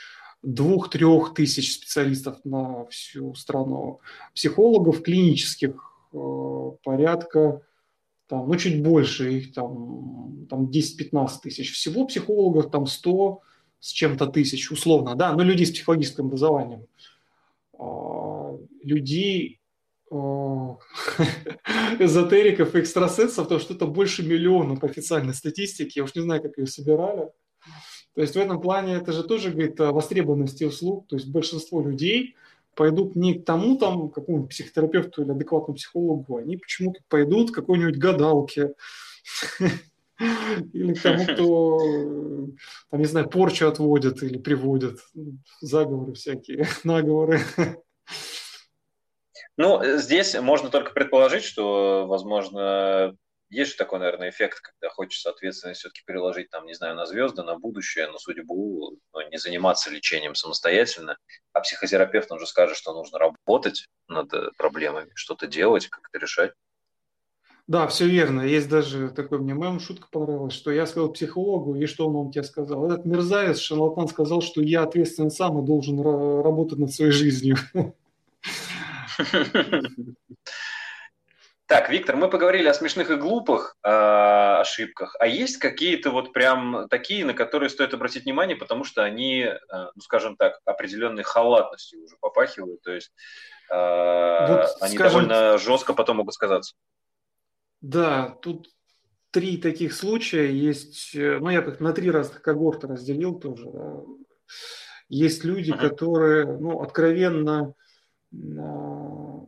двух-трех 0.42 1.34
тысяч 1.34 1.74
специалистов 1.74 2.44
на 2.44 2.84
всю 2.86 3.34
страну, 3.34 4.00
психологов 4.34 5.02
клинических 5.02 5.92
э, 6.12 6.70
порядка, 6.82 7.62
там, 8.26 8.48
ну, 8.48 8.56
чуть 8.56 8.82
больше, 8.82 9.32
их 9.32 9.54
там, 9.54 10.46
там 10.48 10.66
10-15 10.66 11.28
тысяч. 11.42 11.72
Всего 11.72 12.06
психологов 12.06 12.70
там 12.70 12.86
100 12.86 13.40
с 13.80 13.90
чем-то 13.90 14.26
тысяч, 14.28 14.70
условно, 14.70 15.14
да, 15.14 15.34
но 15.34 15.42
людей 15.42 15.66
с 15.66 15.70
психологическим 15.70 16.26
образованием. 16.26 16.86
А, 17.78 18.56
людей 18.82 19.60
эзотериков 21.98 22.74
и 22.74 22.80
экстрасенсов, 22.80 23.48
то 23.48 23.58
что-то 23.58 23.86
больше 23.86 24.22
миллиона 24.22 24.76
по 24.76 24.86
официальной 24.86 25.34
статистике. 25.34 26.00
Я 26.00 26.04
уж 26.04 26.14
не 26.14 26.22
знаю, 26.22 26.42
как 26.42 26.58
ее 26.58 26.66
собирали. 26.66 27.30
То 28.14 28.20
есть 28.20 28.34
в 28.34 28.38
этом 28.38 28.60
плане 28.60 28.94
это 28.94 29.12
же 29.12 29.24
тоже 29.24 29.50
говорит 29.50 29.80
о 29.80 29.92
востребованности 29.92 30.64
услуг. 30.64 31.08
То 31.08 31.16
есть 31.16 31.28
большинство 31.28 31.82
людей 31.82 32.36
пойдут 32.74 33.16
не 33.16 33.34
к 33.34 33.44
тому 33.44 33.76
там 33.76 34.08
какому-нибудь 34.10 34.50
психотерапевту 34.50 35.22
или 35.22 35.30
адекватному 35.30 35.76
психологу, 35.76 36.36
они 36.36 36.56
почему-то 36.56 37.00
пойдут 37.08 37.50
к 37.50 37.54
какой-нибудь 37.54 37.98
гадалке 37.98 38.74
или 40.72 40.94
к 40.94 41.00
тому, 41.00 41.24
кто, 41.24 42.48
там, 42.90 43.00
не 43.00 43.06
знаю, 43.06 43.28
порчу 43.28 43.68
отводит 43.68 44.22
или 44.22 44.38
приводит, 44.38 44.98
заговоры 45.60 46.14
всякие, 46.14 46.66
наговоры. 46.84 47.40
Ну, 49.56 49.80
здесь 49.98 50.34
можно 50.40 50.68
только 50.68 50.92
предположить, 50.92 51.44
что, 51.44 52.06
возможно, 52.08 53.16
есть 53.50 53.72
же 53.72 53.76
такой, 53.76 54.00
наверное, 54.00 54.30
эффект, 54.30 54.60
когда 54.60 54.92
хочется 54.92 55.30
ответственность 55.30 55.80
все-таки 55.80 56.02
переложить, 56.04 56.50
там, 56.50 56.66
не 56.66 56.74
знаю, 56.74 56.96
на 56.96 57.06
звезды, 57.06 57.42
на 57.44 57.56
будущее, 57.56 58.10
на 58.10 58.18
судьбу, 58.18 58.98
ну, 59.12 59.28
не 59.30 59.38
заниматься 59.38 59.90
лечением 59.90 60.34
самостоятельно. 60.34 61.16
А 61.52 61.60
психотерапевт, 61.60 62.32
он 62.32 62.40
же 62.40 62.46
скажет, 62.46 62.76
что 62.76 62.92
нужно 62.92 63.18
работать 63.18 63.86
над 64.08 64.32
э, 64.34 64.50
проблемами, 64.58 65.12
что-то 65.14 65.46
делать, 65.46 65.86
как-то 65.86 66.18
решать. 66.18 66.52
Да, 67.68 67.86
все 67.86 68.06
верно. 68.06 68.42
Есть 68.42 68.68
даже 68.68 69.08
такой 69.10 69.38
мне 69.38 69.54
мем, 69.54 69.78
шутка 69.78 70.08
понравилась, 70.10 70.52
что 70.52 70.72
я 70.72 70.84
сказал 70.84 71.12
психологу, 71.12 71.76
и 71.76 71.86
что 71.86 72.08
он, 72.08 72.16
он 72.16 72.30
тебе 72.32 72.42
сказал? 72.42 72.86
Этот 72.86 73.06
мерзавец, 73.06 73.58
шарлатан, 73.58 74.08
сказал, 74.08 74.42
что 74.42 74.60
я 74.60 74.82
ответственен 74.82 75.30
сам 75.30 75.62
и 75.62 75.66
должен 75.66 76.00
работать 76.00 76.78
над 76.78 76.92
своей 76.92 77.12
жизнью. 77.12 77.56
Так, 81.66 81.88
Виктор, 81.88 82.16
мы 82.16 82.28
поговорили 82.28 82.68
о 82.68 82.74
смешных 82.74 83.10
и 83.10 83.16
глупых 83.16 83.76
э, 83.82 83.88
ошибках, 83.88 85.16
а 85.18 85.26
есть 85.26 85.56
какие-то 85.56 86.10
вот 86.10 86.34
прям 86.34 86.88
такие, 86.90 87.24
на 87.24 87.32
которые 87.32 87.70
стоит 87.70 87.94
обратить 87.94 88.24
внимание, 88.24 88.54
потому 88.54 88.84
что 88.84 89.02
они, 89.02 89.40
э, 89.40 89.56
ну 89.70 90.00
скажем 90.02 90.36
так, 90.36 90.60
определенной 90.66 91.22
халатностью 91.22 92.04
уже 92.04 92.16
попахивают, 92.20 92.82
то 92.82 92.92
есть 92.92 93.12
э, 93.70 94.46
вот, 94.46 94.76
они 94.82 94.94
скажем, 94.94 95.26
довольно 95.26 95.56
жестко 95.56 95.94
потом 95.94 96.18
могут 96.18 96.34
сказаться. 96.34 96.74
Да, 97.80 98.36
тут 98.42 98.68
три 99.30 99.56
таких 99.56 99.94
случая 99.94 100.52
есть, 100.52 101.14
э, 101.14 101.38
ну 101.38 101.48
я 101.48 101.60
их 101.60 101.80
на 101.80 101.94
три 101.94 102.10
разных 102.10 102.42
когорта 102.42 102.88
разделил 102.88 103.40
тоже. 103.40 103.64
Да. 103.72 104.02
Есть 105.08 105.44
люди, 105.44 105.70
uh-huh. 105.70 105.78
которые, 105.78 106.46
ну, 106.46 106.80
откровенно 106.82 107.74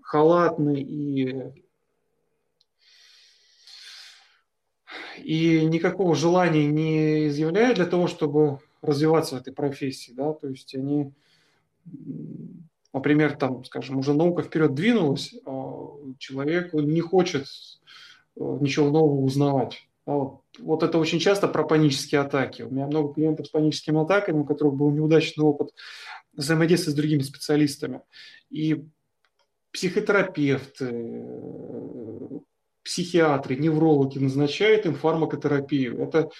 халатный 0.02 0.80
и 0.80 1.52
и 5.18 5.64
никакого 5.64 6.14
желания 6.14 6.66
не 6.66 7.28
изъявляют 7.28 7.76
для 7.76 7.86
того, 7.86 8.06
чтобы 8.06 8.60
развиваться 8.82 9.36
в 9.36 9.40
этой 9.40 9.52
профессии, 9.52 10.12
да, 10.12 10.32
то 10.32 10.48
есть 10.48 10.74
они, 10.74 11.12
например, 12.92 13.36
там, 13.36 13.64
скажем, 13.64 13.98
уже 13.98 14.14
наука 14.14 14.42
вперед 14.42 14.74
двинулась, 14.74 15.34
а 15.44 15.96
человек 16.18 16.74
не 16.74 17.00
хочет 17.00 17.46
э, 18.36 18.58
ничего 18.60 18.90
нового 18.90 19.22
узнавать. 19.22 19.88
Да, 20.06 20.12
вот 20.12 20.42
вот 20.58 20.82
это 20.82 20.98
очень 20.98 21.18
часто 21.18 21.48
про 21.48 21.64
панические 21.64 22.20
атаки. 22.20 22.62
У 22.62 22.70
меня 22.70 22.86
много 22.86 23.14
клиентов 23.14 23.46
с 23.46 23.50
паническими 23.50 24.02
атаками, 24.02 24.40
у 24.40 24.44
которых 24.44 24.74
был 24.74 24.90
неудачный 24.90 25.44
опыт 25.44 25.74
взаимодействия 26.32 26.92
с 26.92 26.94
другими 26.94 27.22
специалистами. 27.22 28.02
И 28.50 28.84
психотерапевты, 29.72 30.86
психиатры, 32.82 33.56
неврологи 33.56 34.18
назначают 34.18 34.86
им 34.86 34.94
фармакотерапию. 34.94 36.00
Это 36.00 36.30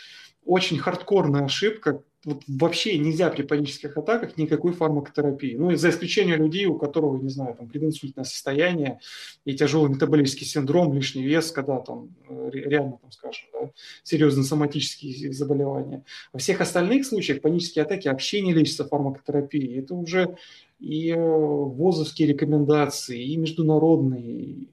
очень 0.45 0.79
хардкорная 0.79 1.45
ошибка, 1.45 2.03
вот 2.27 2.43
вообще 2.49 2.99
нельзя 2.99 3.31
при 3.31 3.43
панических 3.43 3.97
атаках 3.97 4.37
никакой 4.37 4.73
фармакотерапии. 4.73 5.55
Ну, 5.55 5.75
за 5.77 5.91
исключением 5.91 6.43
людей, 6.43 6.67
у 6.67 6.77
которых, 6.77 7.23
не 7.23 7.29
знаю, 7.29 7.55
там, 7.55 7.69
прединсультное 7.69 8.25
состояние 8.25 8.99
и 9.45 9.55
тяжелый 9.55 9.91
метаболический 9.91 10.45
синдром, 10.45 10.93
лишний 10.93 11.25
вес, 11.25 11.53
когда 11.53 11.79
там 11.79 12.17
э, 12.29 12.51
реально, 12.53 12.99
там, 13.01 13.13
скажем, 13.13 13.47
да, 13.53 13.71
серьезные 14.03 14.45
соматические 14.45 15.33
заболевания. 15.33 16.05
Во 16.33 16.41
всех 16.41 16.61
остальных 16.61 17.07
случаях 17.07 17.41
панические 17.41 17.85
атаки 17.85 18.09
вообще 18.09 18.41
не 18.41 18.53
лечатся 18.53 18.89
фармакотерапией. 18.89 19.79
Это 19.79 19.95
уже 19.95 20.37
и 20.79 21.11
э, 21.11 21.16
ВОЗовские 21.18 22.29
рекомендации, 22.29 23.22
и 23.22 23.37
международные, 23.37 24.68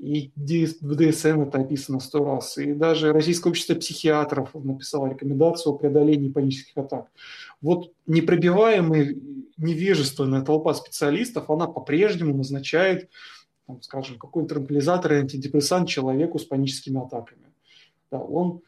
и 0.00 0.30
в 0.80 0.96
ДСМ 0.96 1.42
это 1.42 1.58
описано 1.58 2.00
сто 2.00 2.24
раз. 2.24 2.56
И 2.56 2.72
даже 2.72 3.12
Российское 3.12 3.50
общество 3.50 3.74
психиатров 3.74 4.54
написало 4.54 5.08
рекомендацию 5.08 5.74
о 5.74 5.78
преодолении 5.78 6.30
панических 6.30 6.76
атак. 6.78 7.08
Вот 7.60 7.92
непробиваемая 8.06 9.14
невежественная 9.58 10.40
толпа 10.40 10.72
специалистов, 10.72 11.50
она 11.50 11.66
по-прежнему 11.66 12.34
назначает, 12.34 13.10
там, 13.66 13.82
скажем, 13.82 14.18
какой-то 14.18 14.54
транквилизатор 14.54 15.12
и 15.12 15.16
антидепрессант 15.16 15.88
человеку 15.88 16.38
с 16.38 16.46
паническими 16.46 17.04
атаками. 17.04 17.52
Да, 18.10 18.20
он, 18.20 18.62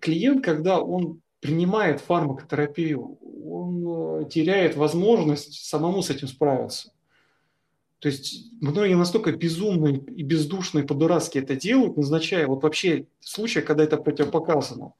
клиент, 0.00 0.44
когда 0.44 0.82
он 0.82 1.22
принимает 1.40 2.00
фармакотерапию, 2.00 3.18
он 3.22 4.22
э, 4.22 4.28
теряет 4.28 4.76
возможность 4.76 5.64
самому 5.64 6.02
с 6.02 6.10
этим 6.10 6.28
справиться. 6.28 6.92
То 8.00 8.08
есть 8.08 8.52
многие 8.60 8.94
настолько 8.94 9.32
безумные 9.32 9.96
и 9.96 10.22
бездушные 10.22 10.84
по-дурацки 10.84 11.38
это 11.38 11.56
делают, 11.56 11.96
назначая 11.96 12.46
вот 12.46 12.62
вообще 12.62 13.06
случаи, 13.20 13.60
когда 13.60 13.84
это 13.84 13.96
противопоказано. 13.96 14.92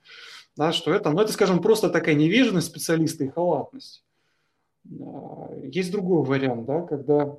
Да, 0.57 0.73
что 0.73 0.93
это, 0.93 1.11
ну 1.11 1.21
это, 1.21 1.33
скажем, 1.33 1.63
просто 1.63 1.89
такая 1.89 2.17
невежность 2.17 2.67
специалиста 2.67 3.25
и 3.25 3.29
халатность. 3.29 4.05
А, 5.01 5.55
есть 5.63 5.93
другой 5.93 6.25
вариант, 6.25 6.67
да, 6.67 6.83
когда 6.83 7.37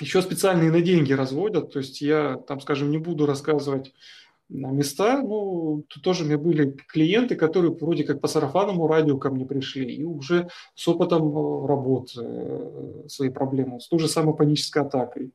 еще 0.00 0.22
специальные 0.22 0.70
на 0.70 0.80
деньги 0.80 1.12
разводят, 1.12 1.72
то 1.72 1.80
есть 1.80 2.00
я 2.00 2.36
там, 2.46 2.60
скажем, 2.60 2.90
не 2.90 2.98
буду 2.98 3.26
рассказывать 3.26 3.92
места. 4.48 5.22
Ну, 5.22 5.84
тут 5.88 6.02
тоже 6.02 6.24
у 6.24 6.26
меня 6.26 6.38
были 6.38 6.76
клиенты, 6.88 7.34
которые 7.34 7.72
вроде 7.72 8.04
как 8.04 8.20
по 8.20 8.28
сарафанному 8.28 8.86
радио 8.86 9.18
ко 9.18 9.30
мне 9.30 9.44
пришли 9.44 9.92
и 9.92 10.04
уже 10.04 10.48
с 10.74 10.86
опытом 10.88 11.28
э, 11.28 11.66
работы 11.66 12.20
э, 12.22 13.08
свои 13.08 13.30
проблемы, 13.30 13.80
с 13.80 13.88
той 13.88 13.98
же 13.98 14.08
самой 14.08 14.34
панической 14.34 14.82
атакой. 14.82 15.32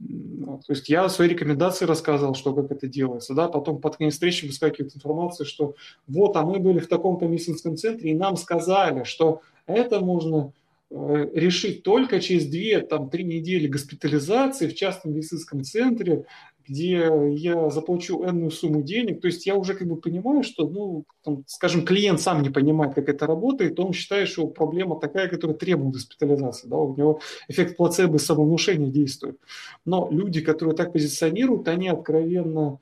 То 0.00 0.72
есть 0.72 0.88
я 0.88 1.08
свои 1.08 1.28
рекомендации 1.28 1.84
рассказывал, 1.84 2.34
что 2.34 2.54
как 2.54 2.72
это 2.72 2.88
делается. 2.88 3.34
Да? 3.34 3.48
Потом 3.48 3.80
под 3.80 3.96
конец 3.96 4.14
встречи 4.14 4.44
выскакивает 4.46 4.96
информация, 4.96 5.44
что 5.44 5.74
вот, 6.08 6.36
а 6.36 6.42
мы 6.42 6.58
были 6.58 6.80
в 6.80 6.88
таком-то 6.88 7.26
медицинском 7.26 7.76
центре, 7.76 8.10
и 8.10 8.14
нам 8.14 8.36
сказали, 8.36 9.04
что 9.04 9.42
это 9.66 10.00
можно 10.00 10.52
э, 10.90 11.28
решить 11.34 11.84
только 11.84 12.20
через 12.20 12.52
2-3 12.52 13.22
недели 13.22 13.68
госпитализации 13.68 14.66
в 14.66 14.74
частном 14.74 15.14
медицинском 15.14 15.62
центре 15.62 16.24
где 16.66 17.10
я 17.30 17.70
заплачу 17.70 18.24
энную 18.24 18.50
сумму 18.50 18.82
денег, 18.82 19.20
то 19.20 19.26
есть 19.26 19.46
я 19.46 19.54
уже 19.56 19.74
как 19.74 19.88
бы 19.88 19.96
понимаю, 19.96 20.42
что, 20.42 20.68
ну, 20.68 21.04
там, 21.24 21.44
скажем, 21.46 21.84
клиент 21.84 22.20
сам 22.20 22.42
не 22.42 22.50
понимает, 22.50 22.94
как 22.94 23.08
это 23.08 23.26
работает, 23.26 23.78
он 23.80 23.92
считает, 23.92 24.28
что 24.28 24.46
проблема 24.46 24.98
такая, 24.98 25.28
которая 25.28 25.56
требует 25.56 25.94
госпитализации, 25.94 26.68
да, 26.68 26.76
у 26.76 26.96
него 26.96 27.20
эффект 27.48 27.76
плацебо 27.76 28.16
и 28.16 28.18
самовнушения 28.18 28.90
действует. 28.90 29.38
Но 29.84 30.08
люди, 30.10 30.40
которые 30.40 30.76
так 30.76 30.92
позиционируют, 30.92 31.68
они 31.68 31.88
откровенно 31.88 32.78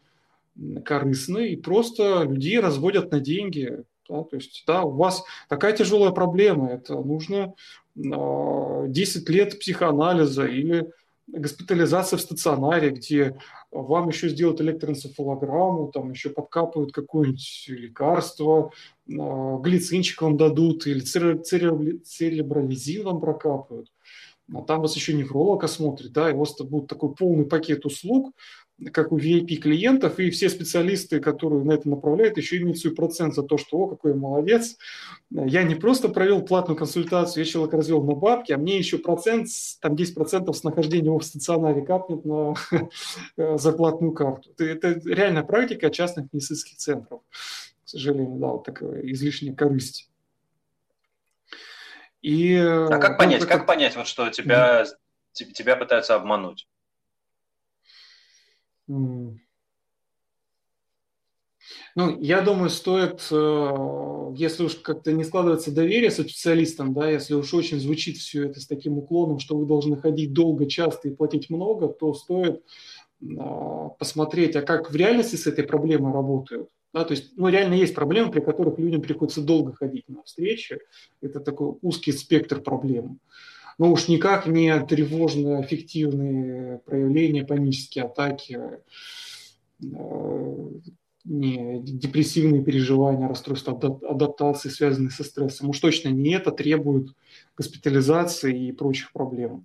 корыстны 0.84 1.48
и 1.48 1.56
просто 1.56 2.24
людей 2.24 2.60
разводят 2.60 3.10
на 3.10 3.20
деньги. 3.20 3.84
Да, 4.08 4.24
то 4.24 4.36
есть, 4.36 4.64
да, 4.66 4.82
у 4.82 4.90
вас 4.90 5.22
такая 5.48 5.72
тяжелая 5.72 6.10
проблема, 6.10 6.68
это 6.70 6.94
нужно 6.96 7.54
10 7.94 8.08
а, 9.28 9.32
лет 9.32 9.58
психоанализа 9.60 10.46
или 10.46 10.90
госпитализация 11.28 12.16
в 12.16 12.20
стационаре, 12.20 12.90
где 12.90 13.38
вам 13.72 14.08
еще 14.08 14.28
сделают 14.28 14.60
электроэнцефалограмму, 14.60 15.90
там 15.92 16.10
еще 16.10 16.30
подкапывают 16.30 16.92
какое-нибудь 16.92 17.66
лекарство, 17.68 18.72
а, 19.08 19.58
глицинчик 19.58 20.22
вам 20.22 20.36
дадут 20.36 20.86
или 20.86 21.00
церебролизин 21.00 23.04
вам 23.04 23.20
прокапывают. 23.20 23.88
А 24.52 24.62
там 24.62 24.80
вас 24.80 24.96
еще 24.96 25.14
невролог 25.14 25.62
осмотрит, 25.62 26.12
да, 26.12 26.30
и 26.30 26.32
у 26.32 26.38
вас 26.38 26.60
будет 26.60 26.88
такой 26.88 27.14
полный 27.14 27.46
пакет 27.46 27.86
услуг, 27.86 28.34
как 28.92 29.12
у 29.12 29.18
VIP-клиентов, 29.18 30.18
и 30.18 30.30
все 30.30 30.48
специалисты, 30.48 31.20
которые 31.20 31.64
на 31.64 31.72
это 31.72 31.88
направляют, 31.88 32.36
еще 32.36 32.56
имеют 32.58 32.78
свой 32.78 32.94
процент 32.94 33.34
за 33.34 33.42
то, 33.42 33.58
что, 33.58 33.78
о, 33.78 33.88
какой 33.88 34.12
я 34.12 34.16
молодец, 34.16 34.76
я 35.30 35.62
не 35.62 35.74
просто 35.74 36.08
провел 36.08 36.42
платную 36.42 36.76
консультацию, 36.76 37.44
я 37.44 37.50
человек 37.50 37.74
развел 37.74 38.02
на 38.02 38.14
бабки, 38.14 38.52
а 38.52 38.58
мне 38.58 38.78
еще 38.78 38.98
процент, 38.98 39.48
там 39.80 39.94
10% 39.94 40.52
с 40.52 40.64
нахождения 40.64 41.10
в 41.10 41.22
стационаре 41.22 41.82
капнет 41.82 42.24
на 42.24 42.54
зарплатную 43.58 44.12
карту. 44.12 44.50
Это 44.58 45.00
реальная 45.04 45.42
практика 45.42 45.90
частных 45.90 46.32
медицинских 46.32 46.76
центров, 46.76 47.20
к 47.84 47.88
сожалению, 47.88 48.38
да, 48.38 48.48
вот 48.48 48.64
такая 48.64 49.02
излишняя 49.02 49.54
корысть. 49.54 50.08
И, 52.22 52.54
а 52.56 52.98
как 52.98 53.18
понять, 53.18 53.40
ну, 53.42 53.46
как 53.48 53.66
понять, 53.66 53.96
вот 53.96 54.06
что 54.06 54.28
тебя, 54.30 54.84
тебя 55.32 55.76
пытаются 55.76 56.14
обмануть? 56.14 56.66
Ну, 61.96 62.18
я 62.20 62.40
думаю, 62.40 62.70
стоит, 62.70 63.26
э, 63.30 64.34
если 64.36 64.64
уж 64.64 64.76
как-то 64.76 65.12
не 65.12 65.24
складывается 65.24 65.72
доверие 65.72 66.10
со 66.10 66.22
специалистом, 66.22 66.94
да, 66.94 67.10
если 67.10 67.34
уж 67.34 67.52
очень 67.54 67.80
звучит 67.80 68.16
все 68.16 68.46
это 68.46 68.60
с 68.60 68.66
таким 68.66 68.98
уклоном, 68.98 69.38
что 69.38 69.56
вы 69.56 69.66
должны 69.66 69.96
ходить 69.96 70.32
долго, 70.32 70.66
часто 70.66 71.08
и 71.08 71.14
платить 71.14 71.50
много, 71.50 71.88
то 71.88 72.14
стоит 72.14 72.62
а, 73.38 73.88
посмотреть, 73.90 74.56
а 74.56 74.62
как 74.62 74.90
в 74.90 74.96
реальности 74.96 75.36
с 75.36 75.46
этой 75.46 75.64
проблемой 75.64 76.12
работают. 76.12 76.70
Да, 76.92 77.04
то 77.04 77.12
есть, 77.12 77.32
ну, 77.36 77.48
реально 77.48 77.74
есть 77.74 77.94
проблемы, 77.94 78.32
при 78.32 78.40
которых 78.40 78.78
людям 78.78 79.00
приходится 79.00 79.42
долго 79.42 79.72
ходить 79.72 80.08
на 80.08 80.24
встречи. 80.24 80.80
Это 81.20 81.38
такой 81.38 81.76
узкий 81.82 82.10
спектр 82.10 82.60
проблем 82.60 83.20
но 83.80 83.90
уж 83.90 84.06
никак 84.08 84.46
не 84.46 84.78
тревожно-аффективные 84.78 86.80
проявления, 86.80 87.46
панические 87.46 88.04
атаки, 88.04 88.60
э, 89.82 90.68
не 91.24 91.80
депрессивные 91.82 92.62
переживания, 92.62 93.26
расстройства 93.26 93.72
адаптации, 93.72 94.68
связанные 94.68 95.10
со 95.10 95.24
стрессом. 95.24 95.70
Уж 95.70 95.78
точно 95.78 96.10
не 96.10 96.34
это 96.34 96.52
требует 96.52 97.14
госпитализации 97.56 98.66
и 98.66 98.72
прочих 98.72 99.14
проблем. 99.14 99.64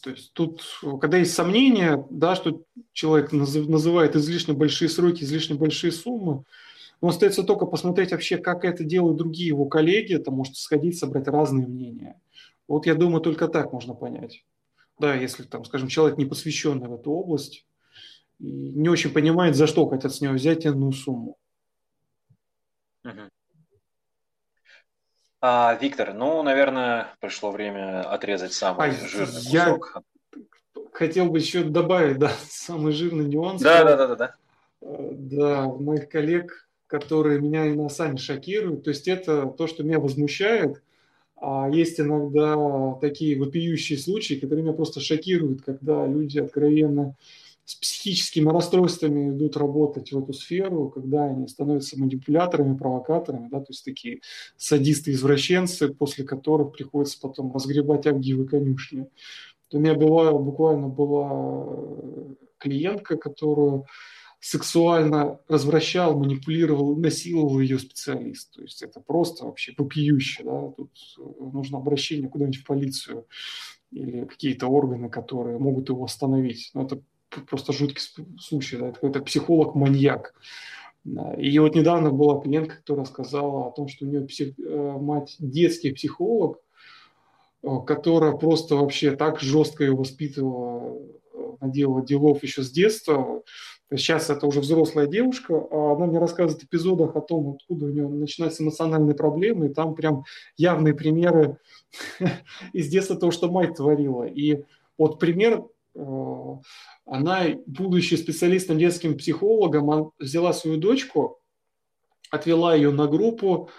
То 0.00 0.10
есть 0.10 0.32
тут, 0.32 0.62
когда 1.00 1.18
есть 1.18 1.34
сомнения, 1.34 2.06
да, 2.08 2.36
что 2.36 2.62
человек 2.92 3.32
называет 3.32 4.14
излишне 4.14 4.54
большие 4.54 4.88
сроки, 4.88 5.24
излишне 5.24 5.56
большие 5.56 5.90
суммы, 5.90 6.44
но 7.00 7.08
остается 7.08 7.42
только 7.42 7.66
посмотреть 7.66 8.12
вообще, 8.12 8.36
как 8.36 8.64
это 8.64 8.84
делают 8.84 9.16
другие 9.16 9.48
его 9.48 9.64
коллеги, 9.64 10.14
это 10.14 10.30
может 10.30 10.56
сходить, 10.56 10.96
собрать 10.96 11.26
разные 11.26 11.66
мнения. 11.66 12.20
Вот 12.66 12.86
я 12.86 12.94
думаю, 12.94 13.20
только 13.20 13.48
так 13.48 13.72
можно 13.72 13.94
понять. 13.94 14.44
Да, 14.98 15.14
если, 15.14 15.42
там, 15.42 15.64
скажем, 15.64 15.88
человек 15.88 16.18
не 16.18 16.24
посвященный 16.24 16.88
в 16.88 16.94
эту 16.94 17.10
область 17.10 17.66
и 18.38 18.44
не 18.44 18.88
очень 18.88 19.12
понимает, 19.12 19.56
за 19.56 19.66
что 19.66 19.88
хотят 19.88 20.14
с 20.14 20.20
него 20.20 20.34
взять 20.34 20.64
иную 20.64 20.92
сумму. 20.92 21.36
А, 25.40 25.74
Виктор, 25.74 26.14
ну, 26.14 26.42
наверное, 26.42 27.14
пришло 27.20 27.50
время 27.50 28.00
отрезать 28.02 28.54
самый 28.54 28.88
а, 28.88 28.92
жирный 28.92 29.26
кусок. 29.26 29.52
Я 29.52 29.78
хотел 30.92 31.26
бы 31.26 31.38
еще 31.38 31.64
добавить, 31.64 32.18
да, 32.18 32.32
самый 32.48 32.92
жирный 32.92 33.26
нюанс. 33.26 33.60
Да, 33.60 33.84
да, 33.84 33.96
да, 33.96 34.06
да, 34.06 34.16
да. 34.16 34.34
Да, 34.80 35.68
моих 35.68 36.08
коллег, 36.08 36.68
которые 36.86 37.40
меня 37.40 37.68
иногда 37.68 37.90
сами 37.90 38.16
шокируют. 38.16 38.84
То 38.84 38.90
есть 38.90 39.06
это 39.06 39.46
то, 39.46 39.66
что 39.66 39.82
меня 39.82 39.98
возмущает– 39.98 40.82
есть 41.72 42.00
иногда 42.00 42.94
такие 43.00 43.38
вопиющие 43.38 43.98
случаи, 43.98 44.34
которые 44.34 44.64
меня 44.64 44.74
просто 44.74 45.00
шокируют, 45.00 45.62
когда 45.62 46.06
люди 46.06 46.38
откровенно 46.38 47.16
с 47.64 47.76
психическими 47.76 48.50
расстройствами 48.50 49.30
идут 49.30 49.56
работать 49.56 50.12
в 50.12 50.18
эту 50.18 50.34
сферу, 50.34 50.90
когда 50.90 51.24
они 51.24 51.48
становятся 51.48 51.98
манипуляторами, 51.98 52.76
провокаторами, 52.76 53.48
да, 53.50 53.60
то 53.60 53.66
есть 53.70 53.84
такие 53.84 54.20
садисты-извращенцы, 54.58 55.88
после 55.94 56.24
которых 56.24 56.72
приходится 56.72 57.18
потом 57.20 57.52
разгребать 57.52 58.06
авгиевы 58.06 58.46
конюшни. 58.46 59.06
У 59.72 59.78
меня 59.78 59.94
была, 59.94 60.32
буквально 60.32 60.88
была 60.88 61.66
клиентка, 62.58 63.16
которую 63.16 63.86
сексуально 64.44 65.40
развращал, 65.48 66.18
манипулировал, 66.18 66.96
насиловал 66.96 67.60
ее 67.60 67.78
специалист. 67.78 68.54
То 68.54 68.60
есть 68.60 68.82
это 68.82 69.00
просто 69.00 69.46
вообще 69.46 69.72
вопиюще. 69.78 70.44
Да? 70.44 70.70
Тут 70.76 70.90
нужно 71.40 71.78
обращение 71.78 72.28
куда-нибудь 72.28 72.60
в 72.60 72.66
полицию 72.66 73.26
или 73.90 74.26
какие-то 74.26 74.66
органы, 74.66 75.08
которые 75.08 75.58
могут 75.58 75.88
его 75.88 76.04
остановить. 76.04 76.72
Но 76.74 76.82
ну, 76.82 76.86
это 76.86 77.00
просто 77.48 77.72
жуткий 77.72 78.02
случай. 78.38 78.76
Да? 78.76 78.88
Это 78.88 78.96
какой-то 78.96 79.22
психолог-маньяк. 79.22 80.34
И 81.38 81.58
вот 81.58 81.74
недавно 81.74 82.10
была 82.10 82.38
клиентка, 82.42 82.76
которая 82.76 83.06
сказала 83.06 83.68
о 83.68 83.70
том, 83.70 83.88
что 83.88 84.04
у 84.04 84.08
нее 84.08 84.26
псих... 84.26 84.58
Э, 84.58 84.98
мать 85.00 85.36
детский 85.38 85.92
психолог, 85.92 86.60
э, 87.62 87.68
которая 87.86 88.32
просто 88.32 88.76
вообще 88.76 89.16
так 89.16 89.40
жестко 89.40 89.84
ее 89.84 89.96
воспитывала, 89.96 90.98
э, 91.32 91.56
наделала 91.62 92.04
делов 92.04 92.42
еще 92.42 92.62
с 92.62 92.70
детства. 92.70 93.42
Сейчас 93.96 94.30
это 94.30 94.46
уже 94.46 94.60
взрослая 94.60 95.06
девушка, 95.06 95.54
а 95.70 95.94
она 95.94 96.06
мне 96.06 96.18
рассказывает 96.18 96.64
эпизодах 96.64 97.16
о 97.16 97.20
том, 97.20 97.56
откуда 97.56 97.86
у 97.86 97.88
нее 97.90 98.08
начинаются 98.08 98.62
эмоциональные 98.62 99.14
проблемы, 99.14 99.66
и 99.66 99.74
там 99.74 99.94
прям 99.94 100.24
явные 100.56 100.94
примеры 100.94 101.58
из 102.72 102.88
детства 102.88 103.16
того, 103.16 103.32
что 103.32 103.50
мать 103.50 103.76
творила. 103.76 104.24
И 104.24 104.64
вот 104.98 105.18
пример 105.18 105.64
она, 107.06 107.44
будучи 107.66 108.14
специалистом 108.14 108.78
детским 108.78 109.16
психологом, 109.16 110.12
взяла 110.18 110.52
свою 110.52 110.78
дочку, 110.78 111.38
отвела 112.30 112.74
ее 112.74 112.90
на 112.90 113.06
группу 113.06 113.70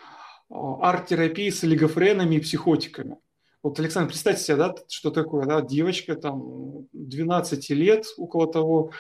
а, 0.50 0.90
арт-терапии 0.90 1.50
с 1.50 1.64
олигофренами 1.64 2.36
и 2.36 2.40
психотиками. 2.40 3.18
Вот, 3.64 3.80
Александр, 3.80 4.10
представьте 4.10 4.44
себе, 4.44 4.56
да, 4.58 4.76
что 4.88 5.10
такое, 5.10 5.46
да, 5.46 5.62
девочка 5.62 6.16
там 6.16 6.88
12 6.94 7.70
лет, 7.72 8.06
около 8.18 8.52
того, 8.52 8.92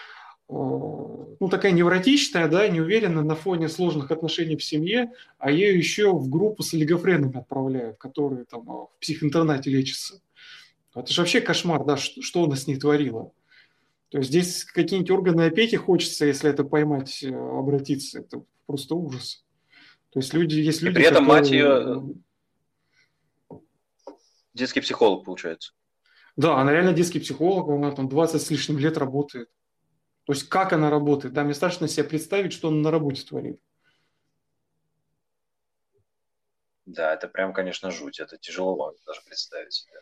ну, 0.48 1.50
такая 1.50 1.72
невротичная, 1.72 2.48
да, 2.48 2.68
неуверенная 2.68 3.24
на 3.24 3.36
фоне 3.36 3.68
сложных 3.68 4.12
отношений 4.12 4.56
в 4.56 4.64
семье, 4.64 5.12
а 5.38 5.52
ее 5.52 5.78
еще 5.78 6.12
в 6.14 6.30
группу 6.30 6.64
с 6.64 6.74
олигофренами 6.74 7.38
отправляют, 7.38 7.98
которые 7.98 8.46
там 8.46 8.70
а, 8.70 8.86
в 8.86 8.92
психоинтернате 9.00 9.70
лечатся. 9.70 10.22
Это 10.94 11.12
же 11.12 11.22
вообще 11.22 11.42
кошмар, 11.42 11.84
да, 11.84 11.98
что, 11.98 12.44
она 12.44 12.56
с 12.56 12.68
ней 12.68 12.78
творила. 12.78 13.32
То 14.10 14.20
есть 14.20 14.30
здесь 14.30 14.64
какие-нибудь 14.64 15.12
органы 15.12 15.42
опеки 15.42 15.76
хочется, 15.76 16.26
если 16.26 16.50
это 16.50 16.64
поймать, 16.64 17.22
э, 17.22 17.34
обратиться. 17.34 18.20
Это 18.20 18.44
просто 18.66 18.96
ужас. 18.96 19.44
То 20.12 20.20
есть 20.20 20.34
люди, 20.34 20.60
есть 20.60 20.82
люди, 20.82 20.94
И 20.94 20.96
при 20.96 21.06
этом 21.06 21.26
которые... 21.26 21.42
мать 21.42 21.52
ее 21.52 22.16
э, 23.52 23.56
детский 24.54 24.80
психолог, 24.80 25.26
получается. 25.26 25.74
Да, 26.38 26.58
она 26.58 26.72
реально 26.72 26.94
детский 26.94 27.20
психолог, 27.20 27.68
она 27.68 27.92
там 27.92 28.08
20 28.08 28.42
с 28.42 28.50
лишним 28.50 28.78
лет 28.78 28.98
работает. 28.98 29.50
То 30.26 30.34
есть 30.34 30.50
как 30.50 30.74
она 30.74 30.90
работает? 30.90 31.34
Да, 31.34 31.44
мне 31.44 31.54
страшно 31.54 31.88
себе 31.88 32.04
представить, 32.04 32.54
что 32.54 32.70
она 32.70 32.78
на 32.78 32.92
работе 32.92 33.24
творит. 33.24 33.60
Да, 36.86 37.14
это 37.14 37.28
прям, 37.28 37.54
конечно, 37.54 37.92
жуть. 37.92 38.20
Это 38.20 38.38
тяжело 38.38 38.94
даже 39.06 39.22
представить 39.28 39.74
себе. 39.74 39.94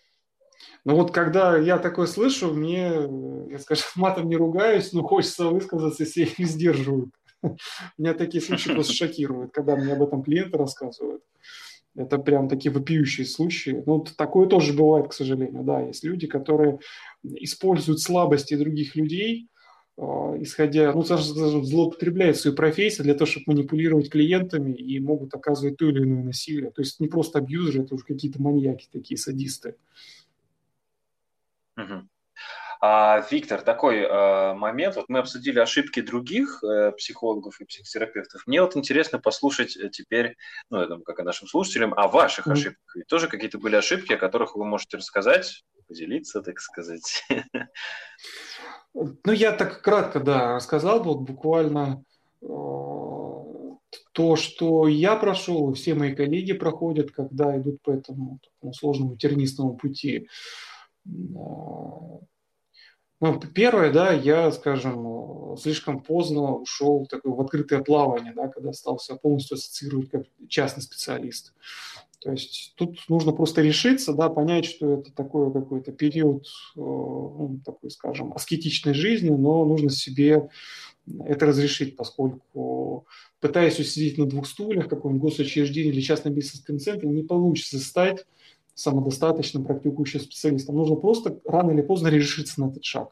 Но 0.85 0.95
вот 0.95 1.11
когда 1.11 1.57
я 1.57 1.77
такое 1.77 2.07
слышу, 2.07 2.53
мне, 2.53 2.91
я 3.49 3.59
скажем, 3.59 3.85
матом 3.95 4.27
не 4.29 4.35
ругаюсь, 4.35 4.93
но 4.93 5.03
хочется 5.03 5.47
высказаться, 5.47 6.03
если 6.03 6.21
я 6.21 6.29
не 6.37 6.45
сдерживаю. 6.45 7.11
Меня 7.97 8.13
такие 8.13 8.41
случаи 8.41 8.69
просто 8.73 8.93
шокируют, 8.93 9.53
когда 9.53 9.75
мне 9.75 9.93
об 9.93 10.03
этом 10.03 10.23
клиенты 10.23 10.57
рассказывают. 10.57 11.23
Это 11.95 12.17
прям 12.17 12.49
такие 12.49 12.71
вопиющие 12.71 13.25
случаи. 13.25 13.83
Ну, 13.85 14.03
такое 14.17 14.47
тоже 14.47 14.73
бывает, 14.73 15.09
к 15.09 15.13
сожалению. 15.13 15.63
Да, 15.63 15.81
есть 15.81 16.03
люди, 16.03 16.25
которые 16.25 16.79
используют 17.23 17.99
слабости 17.99 18.55
других 18.55 18.95
людей, 18.95 19.47
исходя, 19.97 20.91
ну, 20.93 21.03
скажем, 21.03 21.63
злоупотребляют 21.63 22.37
свою 22.37 22.55
профессию 22.55 23.03
для 23.03 23.13
того, 23.13 23.25
чтобы 23.25 23.53
манипулировать 23.53 24.09
клиентами 24.09 24.73
и 24.73 24.99
могут 24.99 25.33
оказывать 25.35 25.77
то 25.77 25.87
или 25.87 26.03
иное 26.03 26.23
насилие. 26.23 26.71
То 26.71 26.81
есть 26.81 26.99
не 26.99 27.07
просто 27.07 27.39
абьюзеры, 27.39 27.83
это 27.83 27.95
уже 27.95 28.03
какие-то 28.03 28.41
маньяки 28.41 28.87
такие, 28.91 29.17
садисты. 29.17 29.75
Угу. 31.77 32.07
А, 32.85 33.25
Виктор, 33.31 33.61
такой 33.61 34.05
а, 34.05 34.55
момент. 34.55 34.95
Вот 34.97 35.05
мы 35.07 35.19
обсудили 35.19 35.59
ошибки 35.59 36.01
других 36.01 36.61
э, 36.63 36.91
психологов 36.91 37.61
и 37.61 37.65
психотерапевтов. 37.65 38.45
Мне 38.45 38.61
вот 38.61 38.75
интересно 38.75 39.19
послушать 39.19 39.77
э, 39.77 39.89
теперь, 39.89 40.35
ну, 40.69 40.81
я 40.81 40.87
думаю, 40.87 41.03
как 41.03 41.19
и 41.19 41.23
нашим 41.23 41.47
слушателям, 41.47 41.93
о 41.93 42.09
ваших 42.09 42.47
ошибках. 42.47 42.95
Ведь 42.95 43.07
тоже 43.07 43.29
какие-то 43.29 43.57
были 43.57 43.77
ошибки, 43.77 44.11
о 44.11 44.17
которых 44.17 44.57
вы 44.57 44.65
можете 44.65 44.97
рассказать, 44.97 45.63
поделиться, 45.87 46.41
так 46.41 46.59
сказать. 46.59 47.23
Ну, 48.93 49.31
я 49.31 49.53
так 49.53 49.81
кратко, 49.81 50.19
да, 50.19 50.55
рассказал, 50.55 51.01
вот 51.03 51.21
буквально 51.21 52.03
э, 52.43 52.45
то, 54.13 54.35
что 54.35 54.87
я 54.87 55.15
прошел, 55.15 55.73
все 55.73 55.95
мои 55.95 56.13
коллеги 56.13 56.53
проходят, 56.53 57.11
когда 57.11 57.57
идут 57.57 57.81
по 57.81 57.89
этому 57.91 58.39
такому 58.43 58.73
сложному 58.73 59.17
тернистому 59.17 59.75
пути. 59.75 60.29
Ну, 63.23 63.39
первое, 63.55 63.91
да, 63.91 64.11
я, 64.11 64.51
скажем, 64.51 65.57
слишком 65.57 66.01
поздно 66.01 66.55
ушел 66.55 67.07
такое 67.07 67.33
в 67.33 67.41
открытое 67.41 67.81
плавание, 67.81 68.33
да, 68.33 68.47
когда 68.49 68.73
стал 68.73 68.99
себя 68.99 69.17
полностью 69.17 69.55
ассоциировать 69.55 70.09
как 70.09 70.23
частный 70.49 70.83
специалист. 70.83 71.53
То 72.23 72.31
есть 72.31 72.73
тут 72.75 72.97
нужно 73.09 73.33
просто 73.33 73.61
решиться, 73.61 74.13
да, 74.13 74.29
понять, 74.29 74.65
что 74.65 74.93
это 74.93 75.11
такой 75.11 75.51
какой-то 75.51 75.91
период, 75.91 76.45
э, 76.75 76.79
ну, 76.79 77.59
такой, 77.65 77.91
скажем, 77.91 78.31
аскетичной 78.33 78.93
жизни, 78.93 79.29
но 79.29 79.65
нужно 79.65 79.89
себе 79.89 80.49
это 81.25 81.47
разрешить, 81.47 81.97
поскольку 81.97 83.05
пытаясь 83.41 83.77
усидеть 83.77 84.17
на 84.17 84.25
двух 84.25 84.47
стульях, 84.47 84.87
каком-нибудь 84.87 85.31
госучреждении 85.31 85.91
или 85.91 85.99
частном 85.99 86.33
бизнес-центре, 86.33 87.09
не 87.09 87.23
получится 87.23 87.77
стать 87.79 88.25
самодостаточным 88.73 89.65
практикующим 89.65 90.21
специалистом. 90.21 90.77
Нужно 90.77 90.95
просто 90.95 91.39
рано 91.45 91.71
или 91.71 91.81
поздно 91.81 92.07
решиться 92.07 92.61
на 92.61 92.69
этот 92.69 92.85
шаг. 92.85 93.09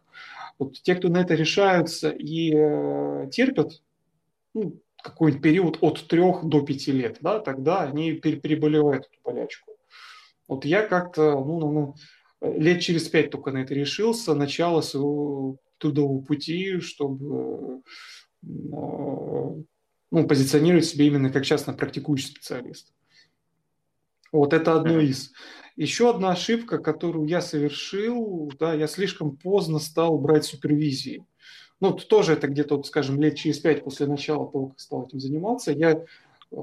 Вот 0.58 0.82
те, 0.82 0.96
кто 0.96 1.10
на 1.10 1.18
это 1.18 1.36
решаются 1.36 2.10
и 2.10 2.54
э, 2.56 3.28
терпят 3.30 3.82
ну, 4.54 4.76
какой-нибудь 5.02 5.44
период 5.44 5.78
от 5.82 6.08
трех 6.08 6.46
до 6.46 6.62
пяти 6.62 6.92
лет, 6.92 7.18
да, 7.22 7.40
тогда 7.40 7.82
они 7.82 8.14
переболевают 8.14 9.06
эту 9.06 9.20
болячку. 9.24 9.72
Вот 10.48 10.66
я 10.66 10.86
как-то, 10.86 11.32
ну, 11.32 11.96
лет 12.42 12.82
через 12.82 13.08
пять 13.08 13.32
только 13.32 13.52
на 13.52 13.60
это 13.60 13.74
решился, 13.74 14.34
начало 14.34 14.82
своего 14.82 15.58
трудового 15.78 16.22
пути, 16.22 16.80
чтобы 16.80 17.82
э, 18.44 18.48
ну, 20.12 20.28
позиционировать 20.28 20.86
себя 20.86 21.06
именно 21.06 21.32
как 21.32 21.46
частно 21.46 21.74
практикующий 21.74 22.30
специалист. 22.30 22.94
Вот 24.32 24.54
это 24.54 24.76
одно 24.76 25.00
из. 25.00 25.32
Еще 25.76 26.10
одна 26.10 26.32
ошибка, 26.32 26.78
которую 26.78 27.28
я 27.28 27.42
совершил, 27.42 28.52
да, 28.60 28.74
я 28.74 28.88
слишком 28.88 29.38
поздно 29.38 29.80
стал 29.80 30.18
брать 30.20 30.46
супервизии. 30.46 31.26
Ну, 31.82 31.94
тоже 31.94 32.34
это 32.34 32.48
где-то, 32.48 32.82
скажем, 32.84 33.20
лет 33.20 33.36
через 33.36 33.60
пять 33.60 33.84
после 33.84 34.06
начала 34.06 34.50
того, 34.50 34.68
как 34.68 34.80
стал 34.80 35.08
этим 35.08 35.20
заниматься, 35.20 35.72
я 35.72 35.92
э, 35.92 36.04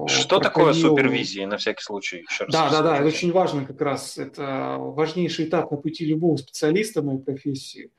что 0.07 0.39
проходил... 0.39 0.39
такое 0.39 0.73
супервизия, 0.73 1.45
на 1.45 1.57
всякий 1.57 1.83
случай? 1.83 2.25
Еще 2.29 2.45
раз 2.45 2.53
да, 2.53 2.69
да, 2.69 2.81
да, 2.81 2.97
это 2.97 3.07
очень 3.07 3.33
важно 3.33 3.65
как 3.65 3.81
раз. 3.81 4.17
Это 4.17 4.77
важнейший 4.79 5.45
этап 5.45 5.71
на 5.71 5.77
пути 5.77 6.05
любого 6.05 6.37
специалиста 6.37 7.01
моей 7.01 7.19
профессии. 7.19 7.91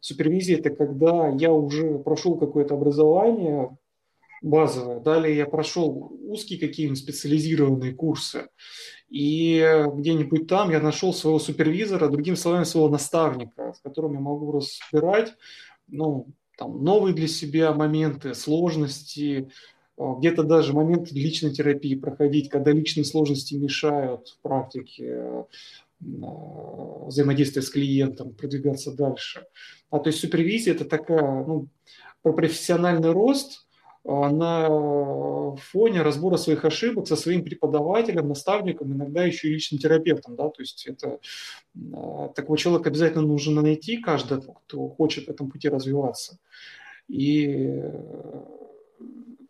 Супервизия– 0.00 0.58
это 0.58 0.68
когда 0.68 1.28
я 1.30 1.50
уже 1.50 1.98
прошел 1.98 2.36
какое-то 2.36 2.74
образование, 2.74 3.76
базовое. 4.42 5.00
Далее 5.00 5.34
я 5.34 5.46
прошел 5.46 6.12
узкие 6.24 6.60
какие-нибудь 6.60 6.98
специализированные 6.98 7.94
курсы. 7.94 8.48
И 9.08 9.84
где-нибудь 9.94 10.46
там 10.46 10.70
я 10.70 10.80
нашел 10.80 11.14
своего 11.14 11.38
супервизора, 11.38 12.08
другими 12.08 12.34
словами, 12.34 12.64
своего 12.64 12.90
наставника, 12.90 13.72
с 13.72 13.80
которым 13.80 14.12
я 14.12 14.20
могу 14.20 14.52
разбирать 14.52 15.32
ну, 15.88 16.28
там, 16.56 16.82
новые 16.82 17.14
для 17.14 17.28
себя 17.28 17.72
моменты, 17.72 18.34
сложности, 18.34 19.50
где-то 19.98 20.42
даже 20.42 20.72
моменты 20.72 21.14
личной 21.14 21.52
терапии 21.52 21.94
проходить, 21.94 22.50
когда 22.50 22.72
личные 22.72 23.04
сложности 23.04 23.54
мешают 23.54 24.28
в 24.28 24.40
практике 24.40 25.46
взаимодействия 26.00 27.62
с 27.62 27.70
клиентом, 27.70 28.34
продвигаться 28.34 28.92
дальше. 28.92 29.46
А 29.90 29.98
то 29.98 30.08
есть 30.08 30.20
супервизия– 30.20 30.74
это 30.74 30.84
такая, 30.84 31.44
ну, 31.44 31.68
про 32.22 32.32
профессиональный 32.32 33.12
рост– 33.12 33.65
на 34.06 35.56
фоне 35.56 36.02
разбора 36.02 36.36
своих 36.36 36.64
ошибок 36.64 37.08
со 37.08 37.16
своим 37.16 37.42
преподавателем, 37.42 38.28
наставником, 38.28 38.92
иногда 38.92 39.24
еще 39.24 39.48
и 39.48 39.54
личным 39.54 39.80
терапевтом. 39.80 40.36
Да? 40.36 40.48
То 40.48 40.62
есть 40.62 40.86
это, 40.86 41.18
а, 41.92 42.28
такого 42.28 42.56
человека 42.56 42.90
обязательно 42.90 43.22
нужно 43.22 43.62
найти 43.62 43.96
каждого, 43.98 44.60
кто 44.66 44.88
хочет 44.88 45.26
в 45.26 45.30
этом 45.30 45.50
пути 45.50 45.68
развиваться. 45.68 46.38
И 47.08 47.82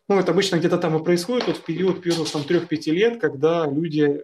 ну, 0.09 0.17
это 0.17 0.31
обычно 0.31 0.57
где-то 0.57 0.77
там 0.77 0.95
и 0.97 1.03
происходит 1.03 1.47
вот 1.47 1.57
в 1.57 1.65
период 1.65 2.01
первых 2.01 2.31
там, 2.31 2.43
3-5 2.43 2.91
лет, 2.91 3.19
когда 3.19 3.67
люди 3.67 4.23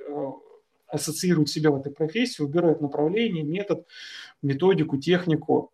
ассоциируют 0.87 1.49
себя 1.49 1.71
в 1.71 1.75
этой 1.75 1.91
профессии, 1.91 2.41
выбирают 2.41 2.79
направление, 2.79 3.43
метод, 3.43 3.85
методику, 4.41 4.97
технику. 4.97 5.72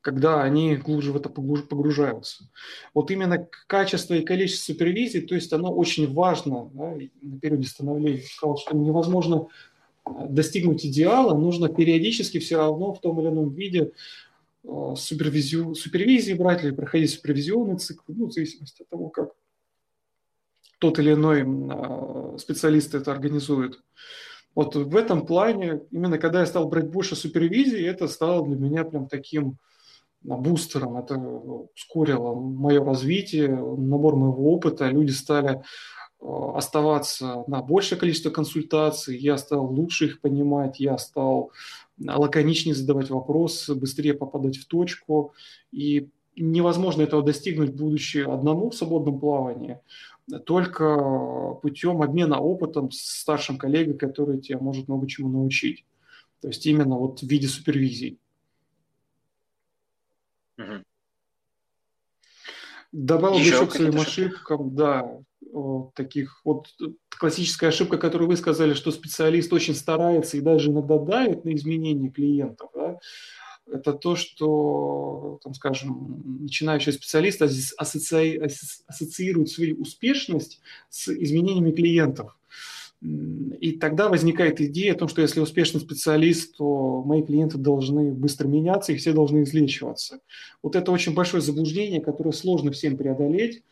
Когда 0.00 0.42
они 0.42 0.76
глубже 0.76 1.12
в 1.12 1.16
это 1.16 1.28
погружаются. 1.28 2.44
Вот 2.94 3.10
именно 3.10 3.46
качество 3.66 4.14
и 4.14 4.24
количество 4.24 4.72
супервизий, 4.72 5.20
то 5.20 5.34
есть 5.34 5.52
оно 5.52 5.72
очень 5.72 6.12
важно 6.12 6.70
да, 6.72 6.96
на 7.22 7.38
периоде 7.38 7.68
становления. 7.68 8.22
Сказал, 8.22 8.56
что 8.56 8.76
невозможно 8.76 9.48
э, 10.06 10.10
достигнуть 10.28 10.86
идеала, 10.86 11.36
нужно 11.36 11.68
периодически 11.68 12.38
все 12.38 12.56
равно 12.56 12.94
в 12.94 13.00
том 13.00 13.20
или 13.20 13.28
ином 13.28 13.50
виде 13.50 13.92
э, 14.64 14.94
супервизию, 14.96 15.74
супервизии 15.74 16.32
брать 16.32 16.64
или 16.64 16.70
проходить 16.70 17.10
супервизионный 17.10 17.78
цикл, 17.78 18.04
ну, 18.08 18.26
в 18.28 18.32
зависимости 18.32 18.82
от 18.82 18.88
того, 18.88 19.10
как 19.10 19.32
тот 20.78 20.98
или 20.98 21.12
иной 21.12 21.44
э, 21.44 22.38
специалист 22.38 22.94
это 22.94 23.12
организует. 23.12 23.82
Вот 24.54 24.74
в 24.74 24.96
этом 24.96 25.26
плане, 25.26 25.82
именно 25.90 26.18
когда 26.18 26.40
я 26.40 26.46
стал 26.46 26.68
брать 26.68 26.88
больше 26.88 27.16
супервизии, 27.16 27.84
это 27.84 28.08
стало 28.08 28.46
для 28.46 28.56
меня 28.56 28.84
прям 28.84 29.06
таким 29.06 29.58
бустером, 30.22 30.96
это 30.96 31.16
ускорило 31.16 32.34
мое 32.34 32.84
развитие, 32.84 33.48
набор 33.48 34.16
моего 34.16 34.52
опыта, 34.52 34.88
люди 34.88 35.10
стали 35.10 35.62
э, 36.20 36.52
оставаться 36.54 37.44
на 37.46 37.62
большее 37.62 37.98
количество 37.98 38.30
консультаций, 38.30 39.16
я 39.16 39.38
стал 39.38 39.66
лучше 39.66 40.06
их 40.06 40.20
понимать, 40.20 40.80
я 40.80 40.98
стал 40.98 41.52
лаконичнее 41.98 42.74
задавать 42.74 43.10
вопросы, 43.10 43.74
быстрее 43.74 44.14
попадать 44.14 44.56
в 44.56 44.66
точку, 44.66 45.34
и 45.72 46.08
невозможно 46.36 47.02
этого 47.02 47.22
достигнуть, 47.22 47.74
будучи 47.74 48.18
одному 48.18 48.70
в 48.70 48.74
свободном 48.74 49.20
плавании, 49.20 49.78
только 50.46 50.96
путем 51.62 52.02
обмена 52.02 52.38
опытом 52.38 52.90
с 52.90 52.98
старшим 52.98 53.58
коллегой, 53.58 53.94
который 53.94 54.40
тебя 54.40 54.58
может 54.58 54.88
много 54.88 55.08
чему 55.08 55.28
научить. 55.28 55.84
То 56.40 56.48
есть 56.48 56.64
именно 56.66 56.96
вот 56.96 57.20
в 57.20 57.26
виде 57.26 57.48
супервизии. 57.48 58.18
Угу. 60.60 60.84
Добавил 62.92 63.38
еще, 63.38 63.50
еще 63.50 63.66
к 63.66 63.72
своим 63.72 64.00
ошибкам, 64.00 64.74
да, 64.74 65.08
таких 65.94 66.40
вот 66.44 66.68
классическая 67.08 67.68
ошибка, 67.68 67.98
которую 67.98 68.28
вы 68.28 68.36
сказали, 68.36 68.74
что 68.74 68.90
специалист 68.90 69.52
очень 69.52 69.74
старается 69.74 70.36
и 70.36 70.40
даже 70.40 70.70
иногда 70.70 70.98
давит 70.98 71.44
на 71.44 71.54
изменения 71.54 72.10
клиентов, 72.10 72.70
да, 72.74 72.98
это 73.72 73.92
то, 73.92 74.16
что, 74.16 75.38
там, 75.44 75.54
скажем, 75.54 76.40
начинающий 76.42 76.92
специалист 76.92 77.40
ассоци... 77.40 78.36
ассоциирует 78.88 79.48
свою 79.48 79.80
успешность 79.80 80.60
с 80.88 81.08
изменениями 81.08 81.70
клиентов. 81.70 82.36
И 83.02 83.78
тогда 83.80 84.10
возникает 84.10 84.60
идея 84.60 84.92
о 84.92 84.96
том, 84.96 85.08
что 85.08 85.22
если 85.22 85.40
успешный 85.40 85.80
специалист, 85.80 86.56
то 86.56 87.02
мои 87.02 87.22
клиенты 87.22 87.56
должны 87.56 88.12
быстро 88.12 88.46
меняться, 88.46 88.92
и 88.92 88.96
все 88.96 89.14
должны 89.14 89.42
излечиваться. 89.42 90.20
Вот 90.62 90.76
это 90.76 90.92
очень 90.92 91.14
большое 91.14 91.42
заблуждение, 91.42 92.02
которое 92.02 92.32
сложно 92.32 92.72
всем 92.72 92.98
преодолеть. 92.98 93.62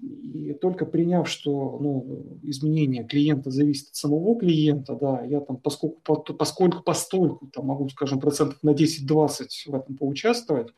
И 0.00 0.52
только 0.60 0.86
приняв, 0.86 1.28
что 1.28 1.78
ну, 1.80 2.38
изменение 2.42 3.04
клиента 3.04 3.50
зависит 3.50 3.88
от 3.88 3.96
самого 3.96 4.38
клиента, 4.38 4.94
да, 4.94 5.24
я 5.24 5.40
там 5.40 5.56
поскольку, 5.56 6.00
поскольку 6.34 6.82
постольку 6.84 7.48
там, 7.48 7.66
могу, 7.66 7.88
скажем, 7.88 8.20
процентов 8.20 8.62
на 8.62 8.70
10-20 8.70 9.46
в 9.66 9.74
этом 9.74 9.96
поучаствовать, 9.96 10.68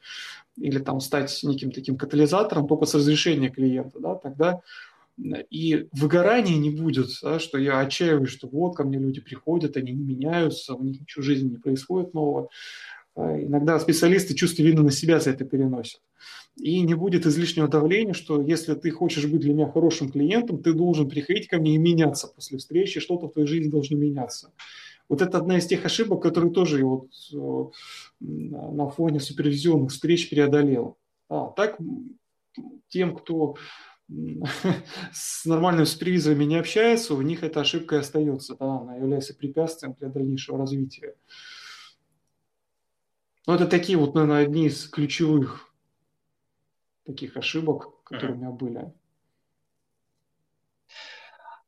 или 0.56 0.78
там 0.78 1.00
стать 1.00 1.38
неким 1.42 1.70
таким 1.70 1.96
катализатором 1.98 2.66
только 2.66 2.86
с 2.86 2.94
разрешения 2.94 3.50
клиента, 3.50 3.98
да, 4.00 4.14
тогда 4.14 4.62
и 5.50 5.88
выгорания 5.92 6.56
не 6.56 6.70
будет, 6.70 7.08
да, 7.22 7.38
что 7.38 7.58
я 7.58 7.80
отчаиваюсь, 7.80 8.30
что 8.30 8.48
вот 8.48 8.76
ко 8.76 8.84
мне 8.84 8.98
люди 8.98 9.20
приходят, 9.20 9.76
они 9.76 9.92
не 9.92 10.02
меняются, 10.02 10.74
у 10.74 10.82
них 10.82 11.00
ничего 11.00 11.22
в 11.22 11.26
жизни 11.26 11.50
не 11.50 11.56
происходит 11.56 12.14
нового. 12.14 12.48
Иногда 13.16 13.78
специалисты 13.80 14.34
чувство 14.34 14.62
вины 14.62 14.82
на 14.82 14.92
себя 14.92 15.20
за 15.20 15.30
это 15.30 15.44
переносят. 15.44 16.00
И 16.56 16.80
не 16.80 16.94
будет 16.94 17.26
излишнего 17.26 17.68
давления, 17.68 18.12
что 18.12 18.40
если 18.40 18.74
ты 18.74 18.90
хочешь 18.90 19.26
быть 19.26 19.40
для 19.40 19.52
меня 19.52 19.70
хорошим 19.70 20.10
клиентом, 20.10 20.62
ты 20.62 20.72
должен 20.72 21.08
приходить 21.08 21.48
ко 21.48 21.58
мне 21.58 21.74
и 21.74 21.78
меняться 21.78 22.28
после 22.28 22.58
встречи, 22.58 23.00
что-то 23.00 23.26
в 23.26 23.32
твоей 23.32 23.48
жизни 23.48 23.70
должно 23.70 23.96
меняться. 23.96 24.52
Вот 25.08 25.22
это 25.22 25.38
одна 25.38 25.58
из 25.58 25.66
тех 25.66 25.84
ошибок, 25.84 26.22
которые 26.22 26.52
тоже 26.52 26.84
вот 26.84 27.08
э, 27.32 27.64
на 28.20 28.88
фоне 28.88 29.18
супервизионных 29.18 29.90
встреч 29.90 30.30
преодолел. 30.30 30.98
А, 31.28 31.48
так 31.48 31.78
тем, 32.88 33.16
кто 33.16 33.56
с 35.12 35.44
нормальными 35.44 35.84
супервизорами 35.84 36.44
не 36.44 36.56
общается, 36.56 37.14
у 37.14 37.22
них 37.22 37.42
эта 37.42 37.60
ошибка 37.60 37.96
и 37.96 37.98
остается. 38.00 38.56
Да, 38.56 38.80
она 38.80 38.96
является 38.96 39.34
препятствием 39.34 39.94
для 39.98 40.08
дальнейшего 40.08 40.58
развития. 40.58 41.14
Но 43.46 43.54
это 43.54 43.66
такие 43.66 43.98
вот, 43.98 44.14
наверное, 44.14 44.44
одни 44.44 44.66
из 44.66 44.88
ключевых 44.88 45.72
таких 47.04 47.36
ошибок, 47.36 48.02
которые 48.04 48.32
mm-hmm. 48.32 48.36
у 48.36 48.38
меня 48.38 48.50
были. 48.50 48.92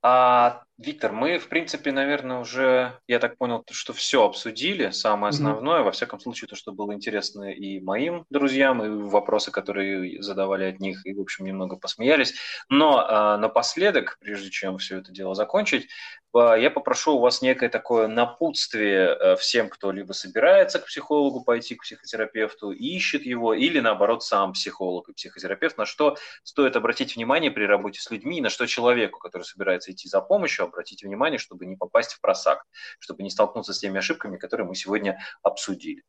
А, 0.05 0.65
Виктор, 0.79 1.13
мы, 1.13 1.39
в 1.39 1.49
принципе, 1.49 1.93
наверное, 1.93 2.41
уже, 2.41 2.99
я 3.07 3.21
так 3.21 3.39
понял, 3.39 3.65
что 3.71 3.93
все 3.93 4.25
обсудили, 4.25 4.91
самое 4.91 5.31
основное, 5.31 5.81
mm-hmm. 5.81 5.85
во 5.85 5.93
всяком 5.93 6.19
случае, 6.19 6.49
то, 6.49 6.57
что 6.57 6.73
было 6.73 6.93
интересно 6.93 7.53
и 7.53 7.79
моим 7.81 8.25
друзьям, 8.29 8.83
и 8.83 8.89
вопросы, 8.89 9.53
которые 9.53 10.21
задавали 10.21 10.65
от 10.65 10.81
них, 10.81 11.07
и, 11.07 11.15
в 11.15 11.21
общем, 11.21 11.45
немного 11.45 11.77
посмеялись. 11.77 12.35
Но 12.69 12.99
а, 12.99 13.37
напоследок, 13.39 14.19
прежде 14.21 14.51
чем 14.51 14.79
все 14.79 14.99
это 14.99 15.13
дело 15.13 15.37
закончить, 15.37 15.89
а, 16.35 16.55
я 16.55 16.71
попрошу 16.71 17.17
у 17.17 17.21
вас 17.21 17.43
некое 17.43 17.69
такое 17.69 18.09
напутствие 18.09 19.13
а, 19.13 19.37
всем, 19.37 19.69
кто 19.69 19.93
либо 19.93 20.13
собирается 20.13 20.79
к 20.79 20.87
психологу 20.87 21.45
пойти, 21.45 21.75
к 21.75 21.83
психотерапевту, 21.83 22.73
ищет 22.73 23.25
его, 23.25 23.55
или 23.55 23.79
наоборот 23.79 24.25
сам 24.25 24.53
психолог 24.53 25.09
и 25.09 25.13
психотерапевт, 25.13 25.79
на 25.79 25.87
что 25.87 26.17
стоит 26.43 26.75
обратить 26.77 27.15
внимание 27.15 27.51
при 27.51 27.65
работе 27.65 28.01
с 28.01 28.11
людьми, 28.11 28.41
на 28.41 28.51
что 28.51 28.67
человеку, 28.67 29.19
который 29.21 29.45
собирается 29.45 29.92
идти 29.93 30.09
за 30.09 30.21
помощью, 30.21 30.65
обратить 30.65 31.03
внимание, 31.03 31.39
чтобы 31.39 31.67
не 31.67 31.77
попасть 31.77 32.13
в 32.13 32.21
просак, 32.21 32.65
чтобы 32.99 33.23
не 33.23 33.31
столкнуться 33.31 33.73
с 33.73 33.79
теми 33.79 33.99
ошибками, 33.99 34.37
которые 34.37 34.67
мы 34.67 34.75
сегодня 34.75 35.19
обсудили. 35.43 36.03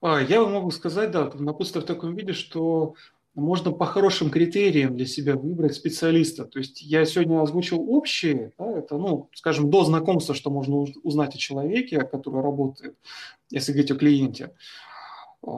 А, 0.00 0.20
я 0.20 0.44
могу 0.44 0.70
сказать, 0.70 1.10
да, 1.10 1.30
напутствие 1.34 1.82
в 1.82 1.86
таком 1.86 2.16
виде, 2.16 2.32
что 2.32 2.94
можно 3.34 3.72
по 3.72 3.86
хорошим 3.86 4.30
критериям 4.30 4.96
для 4.96 5.06
себя 5.06 5.36
выбрать 5.36 5.74
специалиста. 5.74 6.44
То 6.44 6.58
есть 6.58 6.82
я 6.82 7.04
сегодня 7.06 7.40
озвучил 7.40 7.80
общие, 7.90 8.52
да, 8.58 8.78
это, 8.78 8.98
ну, 8.98 9.30
скажем, 9.34 9.70
до 9.70 9.84
знакомства, 9.84 10.34
что 10.34 10.50
можно 10.50 10.76
узнать 11.02 11.34
о 11.34 11.38
человеке, 11.38 12.00
который 12.00 12.42
работает, 12.42 12.96
если 13.50 13.72
говорить 13.72 13.90
о 13.90 13.96
клиенте 13.96 14.50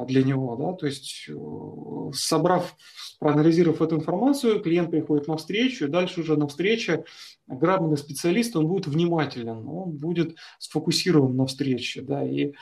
для 0.07 0.23
него, 0.23 0.57
да, 0.57 0.73
то 0.73 0.87
есть 0.87 1.27
э, 1.29 2.11
собрав, 2.15 2.77
проанализировав 3.19 3.83
эту 3.83 3.97
информацию, 3.97 4.61
клиент 4.61 4.91
приходит 4.91 5.29
на 5.29 5.37
встречу, 5.37 5.85
и 5.85 5.89
дальше 5.89 6.21
уже 6.21 6.37
на 6.37 6.49
встрече 6.49 7.05
грамотный 7.47 7.99
специалист, 7.99 8.57
он 8.57 8.67
будет 8.67 8.87
внимателен, 8.87 9.69
он 9.69 9.91
будет 9.91 10.37
сфокусирован 10.59 11.37
на 11.37 11.47
встрече, 11.47 12.03
да, 12.03 12.27
и 12.27 12.53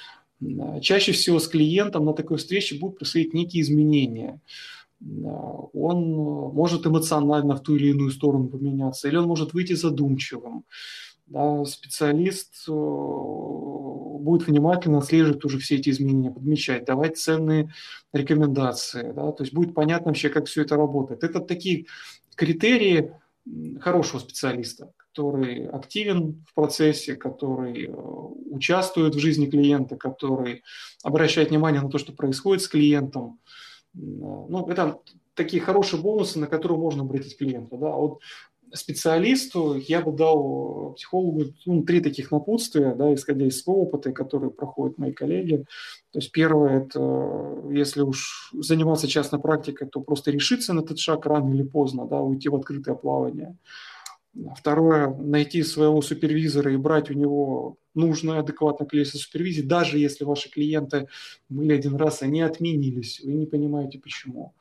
чаще 0.81 1.13
всего 1.13 1.39
с 1.39 1.47
клиентом 1.47 2.05
на 2.05 2.13
такой 2.13 2.39
встрече 2.39 2.79
будут 2.79 2.99
происходить 2.99 3.35
некие 3.35 3.63
изменения 3.63 4.41
он 5.73 6.11
может 6.55 6.87
эмоционально 6.87 7.57
в 7.57 7.61
ту 7.61 7.77
или 7.77 7.89
иную 7.91 8.11
сторону 8.11 8.49
поменяться, 8.49 9.09
или 9.09 9.17
он 9.17 9.27
может 9.27 9.53
выйти 9.53 9.73
задумчивым. 9.75 10.65
Да, 11.27 11.65
специалист 11.65 12.69
э, 12.69 12.73
будет 14.23 14.47
внимательно 14.47 14.99
отслеживать 14.99 15.45
уже 15.45 15.59
все 15.59 15.77
эти 15.77 15.91
изменения, 15.91 16.31
подмечать, 16.31 16.85
давать 16.85 17.19
ценные 17.19 17.73
рекомендации. 18.13 19.13
Да, 19.13 19.33
то 19.33 19.43
есть 19.43 19.53
будет 19.53 19.75
понятно 19.75 20.09
вообще, 20.09 20.29
как 20.29 20.47
все 20.47 20.63
это 20.63 20.77
работает. 20.77 21.25
Это 21.25 21.41
такие 21.41 21.87
критерии 22.35 23.13
хорошего 23.81 24.21
специалиста, 24.21 24.93
который 24.97 25.67
активен 25.67 26.45
в 26.49 26.55
процессе, 26.55 27.17
который 27.17 27.87
э, 27.87 27.93
участвует 27.93 29.15
в 29.15 29.19
жизни 29.19 29.47
клиента, 29.47 29.97
который 29.97 30.63
обращает 31.03 31.51
внимание 31.51 31.83
на 31.83 31.91
то, 31.91 31.99
что 31.99 32.13
происходит 32.13 32.63
с 32.63 32.69
клиентом, 32.69 33.41
ну, 33.95 34.67
это 34.69 35.01
такие 35.35 35.63
хорошие 35.63 36.01
бонусы, 36.01 36.39
на 36.39 36.47
которые 36.47 36.79
можно 36.79 37.03
обратить 37.03 37.37
клиента. 37.37 37.77
Да? 37.77 37.91
Вот 37.91 38.21
специалисту 38.75 39.77
я 39.77 40.01
бы 40.01 40.13
дал 40.13 40.93
психологу 40.95 41.45
ну, 41.67 41.83
три 41.83 42.01
таких 42.01 42.31
напутствия, 42.31 42.95
да, 42.95 43.13
исходя 43.13 43.47
из 43.47 43.63
своего 43.63 43.83
опыта, 43.83 44.13
которые 44.13 44.51
проходят 44.51 44.99
мои 44.99 45.13
коллеги. 45.13 45.65
То 46.11 46.19
есть 46.19 46.33
первое– 46.33 46.83
это 46.87 47.71
если 47.71 48.03
уж 48.03 48.51
заниматься 48.53 49.09
частной 49.09 49.41
практикой, 49.41 49.89
то 49.89 50.01
просто 50.01 50.31
решиться 50.31 50.73
на 50.73 50.81
этот 50.81 50.99
шаг 50.99 51.27
рано 51.27 51.53
или 51.55 51.63
поздно, 51.63 52.07
да, 52.07 52.21
уйти 52.21 52.49
в 52.49 52.57
открытое 52.57 52.95
плавание. 52.95 53.57
Второе– 54.57 55.15
найти 55.19 55.63
своего 55.63 56.01
супервизора 56.01 56.73
и 56.73 56.77
брать 56.77 57.11
у 57.11 57.15
него 57.15 57.77
нужное, 57.95 58.41
адекватное 58.41 58.89
количество 58.89 59.19
супервизии, 59.19 59.63
даже 59.63 59.99
если 59.99 60.25
ваши 60.25 60.51
клиенты 60.51 61.09
были 61.49 61.75
один 61.75 61.97
раз, 61.97 62.23
они 62.23 62.41
отменились, 62.41 63.21
вы 63.23 63.35
не 63.35 63.47
понимаете 63.47 63.99
почему. 63.99 64.55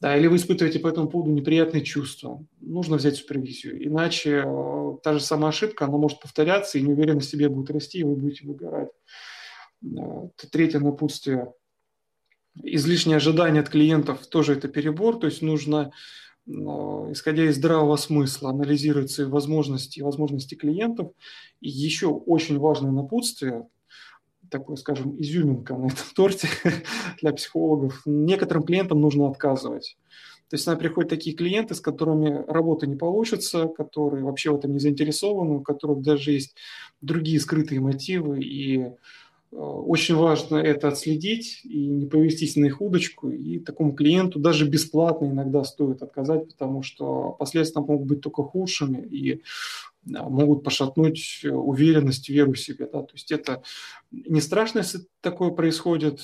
Да, 0.00 0.14
или 0.16 0.26
вы 0.26 0.36
испытываете 0.36 0.78
по 0.78 0.88
этому 0.88 1.08
поводу 1.08 1.30
неприятные 1.30 1.82
чувства. 1.82 2.44
Нужно 2.60 2.96
взять 2.96 3.16
супервизию. 3.16 3.82
Иначе 3.82 4.42
э, 4.44 4.96
та 5.02 5.14
же 5.14 5.20
самая 5.20 5.48
ошибка, 5.48 5.86
она 5.86 5.96
может 5.96 6.20
повторяться, 6.20 6.78
и 6.78 6.82
неуверенность 6.82 7.28
в 7.28 7.30
себе 7.30 7.48
будет 7.48 7.70
расти, 7.70 8.00
и 8.00 8.04
вы 8.04 8.14
будете 8.14 8.46
выгорать. 8.46 8.90
Третье 10.52 10.80
напутствие. 10.80 11.52
излишние 12.62 13.16
ожидания 13.16 13.60
от 13.60 13.68
клиентов 13.68 14.26
тоже 14.26 14.54
это 14.54 14.68
перебор, 14.68 15.18
то 15.18 15.26
есть 15.26 15.42
нужно, 15.42 15.92
исходя 16.46 17.44
из 17.44 17.56
здравого 17.56 17.96
смысла, 17.96 18.50
анализировать 18.50 19.10
свои 19.10 19.26
возможности 19.26 20.00
и 20.00 20.02
возможности 20.02 20.54
клиентов. 20.54 21.12
И 21.60 21.68
еще 21.68 22.08
очень 22.08 22.58
важное 22.58 22.90
напутствие, 22.90 23.66
такой, 24.58 24.76
скажем, 24.76 25.20
изюминка 25.20 25.74
на 25.76 25.86
этом 25.86 26.04
торте 26.14 26.48
для 27.20 27.32
психологов. 27.32 28.02
Некоторым 28.06 28.62
клиентам 28.62 29.00
нужно 29.00 29.28
отказывать. 29.28 29.96
То 30.48 30.54
есть 30.54 30.66
нам 30.66 30.78
приходят 30.78 31.10
такие 31.10 31.34
клиенты, 31.34 31.74
с 31.74 31.80
которыми 31.80 32.44
работа 32.46 32.86
не 32.86 32.94
получится, 32.94 33.66
которые 33.66 34.24
вообще 34.24 34.50
в 34.50 34.56
этом 34.56 34.72
не 34.72 34.78
заинтересованы, 34.78 35.56
у 35.56 35.60
которых 35.62 36.02
даже 36.02 36.32
есть 36.32 36.56
другие 37.00 37.40
скрытые 37.40 37.80
мотивы, 37.80 38.40
и 38.40 38.92
очень 39.56 40.16
важно 40.16 40.56
это 40.56 40.88
отследить 40.88 41.60
и 41.64 41.86
не 41.86 42.06
повестись 42.06 42.56
на 42.56 42.66
их 42.66 42.80
удочку. 42.80 43.30
И 43.30 43.58
такому 43.58 43.94
клиенту 43.94 44.38
даже 44.38 44.68
бесплатно 44.68 45.26
иногда 45.26 45.64
стоит 45.64 46.02
отказать, 46.02 46.48
потому 46.48 46.82
что 46.82 47.32
последствия 47.38 47.80
могут 47.80 48.06
быть 48.06 48.20
только 48.20 48.42
худшими 48.42 48.98
и 48.98 49.42
могут 50.04 50.62
пошатнуть 50.62 51.44
уверенность, 51.44 52.28
веру 52.28 52.52
в 52.52 52.60
себя. 52.60 52.86
Да? 52.92 53.02
То 53.02 53.14
есть 53.14 53.32
это 53.32 53.62
не 54.12 54.40
страшно, 54.40 54.80
если 54.80 55.00
такое 55.20 55.50
происходит. 55.50 56.20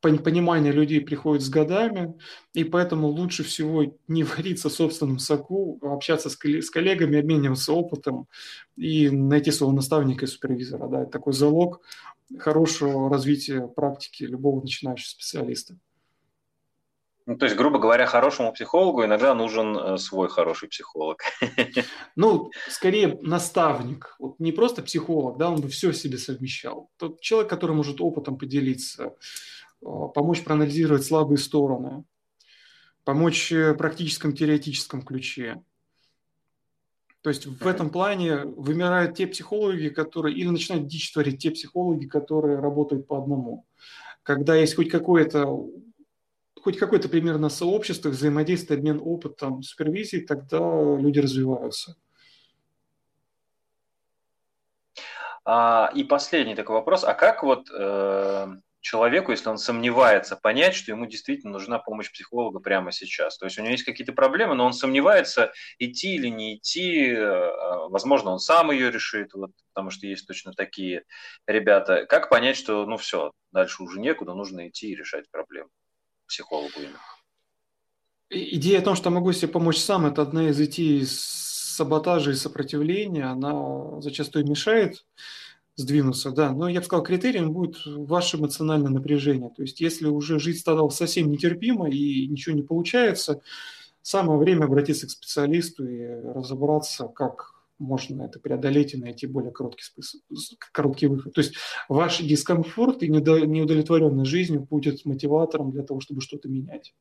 Понимание 0.00 0.72
людей 0.72 1.00
приходит 1.00 1.42
с 1.42 1.48
годами, 1.50 2.14
и 2.54 2.64
поэтому 2.64 3.08
лучше 3.08 3.44
всего 3.44 3.84
не 4.08 4.24
вариться 4.24 4.68
в 4.68 4.72
собственном 4.72 5.18
соку, 5.18 5.78
а 5.82 5.94
общаться 5.94 6.30
с, 6.30 6.36
коллегами, 6.36 7.18
обмениваться 7.18 7.72
опытом 7.72 8.26
и 8.76 9.10
найти 9.10 9.50
своего 9.50 9.74
наставника 9.74 10.24
и 10.24 10.28
супервизора. 10.28 10.88
Да, 10.88 11.02
это 11.02 11.10
такой 11.10 11.32
залог 11.34 11.82
хорошего 12.38 13.10
развития 13.10 13.66
практики 13.66 14.24
любого 14.24 14.60
начинающего 14.62 15.08
специалиста. 15.08 15.76
Ну, 17.26 17.38
то 17.38 17.46
есть, 17.46 17.56
грубо 17.56 17.78
говоря, 17.78 18.04
хорошему 18.04 18.52
психологу 18.52 19.02
иногда 19.04 19.34
нужен 19.34 19.76
э, 19.76 19.96
свой 19.96 20.28
хороший 20.28 20.68
психолог. 20.68 21.22
Ну, 22.16 22.50
скорее 22.68 23.18
наставник. 23.22 24.14
Вот 24.18 24.38
не 24.38 24.52
просто 24.52 24.82
психолог, 24.82 25.38
да, 25.38 25.50
он 25.50 25.60
бы 25.60 25.68
все 25.68 25.90
в 25.90 25.96
себе 25.96 26.18
совмещал. 26.18 26.90
Тот 26.98 27.20
человек, 27.20 27.48
который 27.48 27.74
может 27.74 28.00
опытом 28.00 28.36
поделиться, 28.36 29.14
помочь 30.14 30.42
проанализировать 30.42 31.04
слабые 31.04 31.38
стороны, 31.38 32.04
помочь 33.04 33.50
в 33.52 33.74
практическом 33.74 34.34
теоретическом 34.34 35.02
ключе. 35.02 35.62
То 37.22 37.30
есть 37.30 37.46
в 37.46 37.66
этом 37.66 37.88
плане 37.88 38.44
вымирают 38.44 39.16
те 39.16 39.26
психологи, 39.26 39.88
которые, 39.88 40.36
или 40.36 40.48
начинают 40.48 40.86
дичь 40.86 41.12
творить 41.12 41.40
те 41.40 41.50
психологи, 41.50 42.06
которые 42.06 42.58
работают 42.58 43.06
по 43.06 43.16
одному. 43.16 43.66
Когда 44.22 44.54
есть 44.56 44.76
хоть 44.76 44.90
какое-то 44.90 45.66
хоть 46.64 46.78
какое-то 46.78 47.10
примерно 47.10 47.50
сообщество, 47.50 48.08
взаимодействие, 48.08 48.78
обмен 48.78 48.98
опытом, 49.02 49.62
супервизии, 49.62 50.20
тогда 50.20 50.58
люди 50.98 51.18
развиваются. 51.18 51.96
А, 55.44 55.90
и 55.94 56.04
последний 56.04 56.54
такой 56.54 56.76
вопрос. 56.76 57.04
А 57.04 57.12
как 57.12 57.42
вот 57.42 57.68
э, 57.70 58.46
человеку, 58.84 59.32
если 59.32 59.48
он 59.48 59.56
сомневается, 59.56 60.36
понять, 60.36 60.74
что 60.74 60.92
ему 60.92 61.06
действительно 61.06 61.54
нужна 61.54 61.78
помощь 61.78 62.12
психолога 62.12 62.60
прямо 62.60 62.92
сейчас. 62.92 63.38
То 63.38 63.46
есть 63.46 63.58
у 63.58 63.62
него 63.62 63.72
есть 63.72 63.84
какие-то 63.84 64.12
проблемы, 64.12 64.54
но 64.54 64.66
он 64.66 64.74
сомневается, 64.74 65.52
идти 65.78 66.16
или 66.16 66.28
не 66.28 66.56
идти. 66.56 67.12
Э, 67.12 67.88
возможно, 67.88 68.30
он 68.30 68.38
сам 68.38 68.70
ее 68.70 68.90
решит, 68.90 69.32
вот, 69.32 69.52
потому 69.72 69.90
что 69.90 70.06
есть 70.06 70.26
точно 70.26 70.52
такие 70.52 71.04
ребята. 71.46 72.04
Как 72.04 72.28
понять, 72.28 72.58
что 72.58 72.84
ну 72.84 72.98
все, 72.98 73.32
дальше 73.52 73.82
уже 73.82 73.98
некуда, 73.98 74.34
нужно 74.34 74.68
идти 74.68 74.90
и 74.90 74.94
решать 74.94 75.30
проблему 75.30 75.70
психологу 76.28 76.74
именно? 76.76 77.00
Идея 78.28 78.80
о 78.80 78.82
том, 78.82 78.96
что 78.96 79.08
могу 79.08 79.32
себе 79.32 79.48
помочь 79.48 79.78
сам, 79.78 80.04
это 80.04 80.20
одна 80.20 80.50
из 80.50 80.60
идей 80.60 81.06
саботажа 81.06 82.32
и 82.32 82.34
сопротивления. 82.34 83.24
Она 83.24 84.00
зачастую 84.02 84.46
мешает 84.46 85.06
сдвинуться, 85.76 86.30
да. 86.30 86.52
Но 86.52 86.68
я 86.68 86.80
бы 86.80 86.86
сказал, 86.86 87.04
критерием 87.04 87.52
будет 87.52 87.76
ваше 87.84 88.36
эмоциональное 88.36 88.90
напряжение. 88.90 89.50
То 89.50 89.62
есть, 89.62 89.80
если 89.80 90.06
уже 90.06 90.38
жизнь 90.38 90.60
стала 90.60 90.88
совсем 90.90 91.30
нетерпима 91.30 91.90
и 91.90 92.26
ничего 92.26 92.54
не 92.54 92.62
получается, 92.62 93.42
самое 94.02 94.38
время 94.38 94.64
обратиться 94.64 95.06
к 95.06 95.10
специалисту 95.10 95.88
и 95.88 96.04
разобраться, 96.06 97.08
как 97.08 97.54
можно 97.78 98.22
это 98.22 98.38
преодолеть 98.38 98.94
и 98.94 98.98
найти 98.98 99.26
более 99.26 99.50
короткий, 99.50 99.82
способ, 99.82 100.20
короткий 100.72 101.08
выход. 101.08 101.32
То 101.34 101.40
есть 101.40 101.54
ваш 101.88 102.18
дискомфорт 102.18 103.02
и 103.02 103.08
неудовлетворенность 103.08 104.30
жизнью 104.30 104.60
будет 104.60 105.04
мотиватором 105.04 105.72
для 105.72 105.82
того, 105.82 106.00
чтобы 106.00 106.20
что-то 106.20 106.48
менять. 106.48 106.94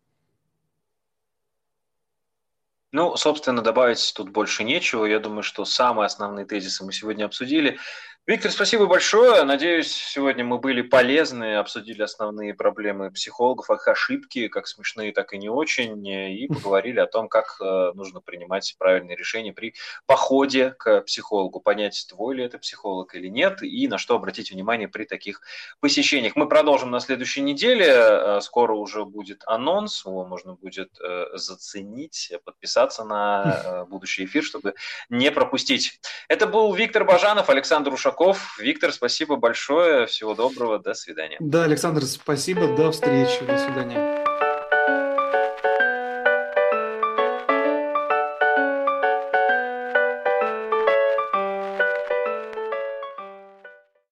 Ну, 2.91 3.15
собственно, 3.17 3.63
добавить 3.63 4.13
тут 4.15 4.29
больше 4.29 4.63
нечего. 4.63 5.05
Я 5.05 5.19
думаю, 5.19 5.41
что 5.41 5.65
самые 5.65 6.05
основные 6.05 6.45
тезисы 6.45 6.85
мы 6.85 6.91
сегодня 6.93 7.25
обсудили. 7.25 7.79
Виктор, 8.25 8.51
спасибо 8.51 8.85
большое. 8.85 9.43
Надеюсь, 9.43 9.91
сегодня 9.91 10.45
мы 10.45 10.57
были 10.57 10.81
полезны, 10.81 11.57
обсудили 11.57 12.01
основные 12.03 12.53
проблемы 12.53 13.11
психологов, 13.11 13.69
их 13.69 13.85
ошибки, 13.85 14.47
как 14.47 14.65
смешные, 14.67 15.11
так 15.11 15.33
и 15.33 15.37
не 15.37 15.49
очень, 15.49 16.07
и 16.07 16.47
поговорили 16.63 17.01
о 17.01 17.05
том, 17.05 17.27
как 17.27 17.57
э, 17.59 17.91
нужно 17.95 18.21
принимать 18.21 18.73
правильные 18.79 19.17
решения 19.17 19.51
при 19.51 19.73
походе 20.05 20.73
к 20.79 21.01
психологу, 21.01 21.59
понять, 21.59 22.05
твой 22.07 22.37
ли 22.37 22.45
это 22.45 22.59
психолог 22.59 23.13
или 23.13 23.27
нет, 23.27 23.61
и 23.61 23.89
на 23.89 23.97
что 23.97 24.15
обратить 24.15 24.51
внимание 24.51 24.87
при 24.87 25.03
таких 25.03 25.41
посещениях. 25.81 26.37
Мы 26.37 26.47
продолжим 26.47 26.91
на 26.91 27.01
следующей 27.01 27.41
неделе. 27.41 27.87
Э, 27.89 28.39
скоро 28.41 28.71
уже 28.71 29.03
будет 29.03 29.43
анонс, 29.47 30.05
его 30.05 30.23
можно 30.23 30.53
будет 30.53 30.97
э, 31.01 31.25
заценить, 31.33 32.31
подписаться 32.45 33.03
на 33.03 33.85
будущий 33.89 34.23
эфир, 34.23 34.43
чтобы 34.43 34.75
не 35.09 35.29
пропустить. 35.29 35.99
Это 36.29 36.47
был 36.47 36.73
Виктор 36.73 37.03
Бажанов, 37.03 37.49
Александр 37.49 37.91
Ушаков. 37.91 38.12
Ушаков. 38.13 38.57
Виктор, 38.59 38.91
спасибо 38.91 39.35
большое. 39.35 40.05
Всего 40.05 40.35
доброго. 40.35 40.79
До 40.79 40.93
свидания. 40.93 41.37
Да, 41.39 41.63
Александр, 41.63 42.03
спасибо. 42.03 42.75
До 42.75 42.91
встречи. 42.91 43.43
До 43.45 43.57
свидания. 43.57 44.22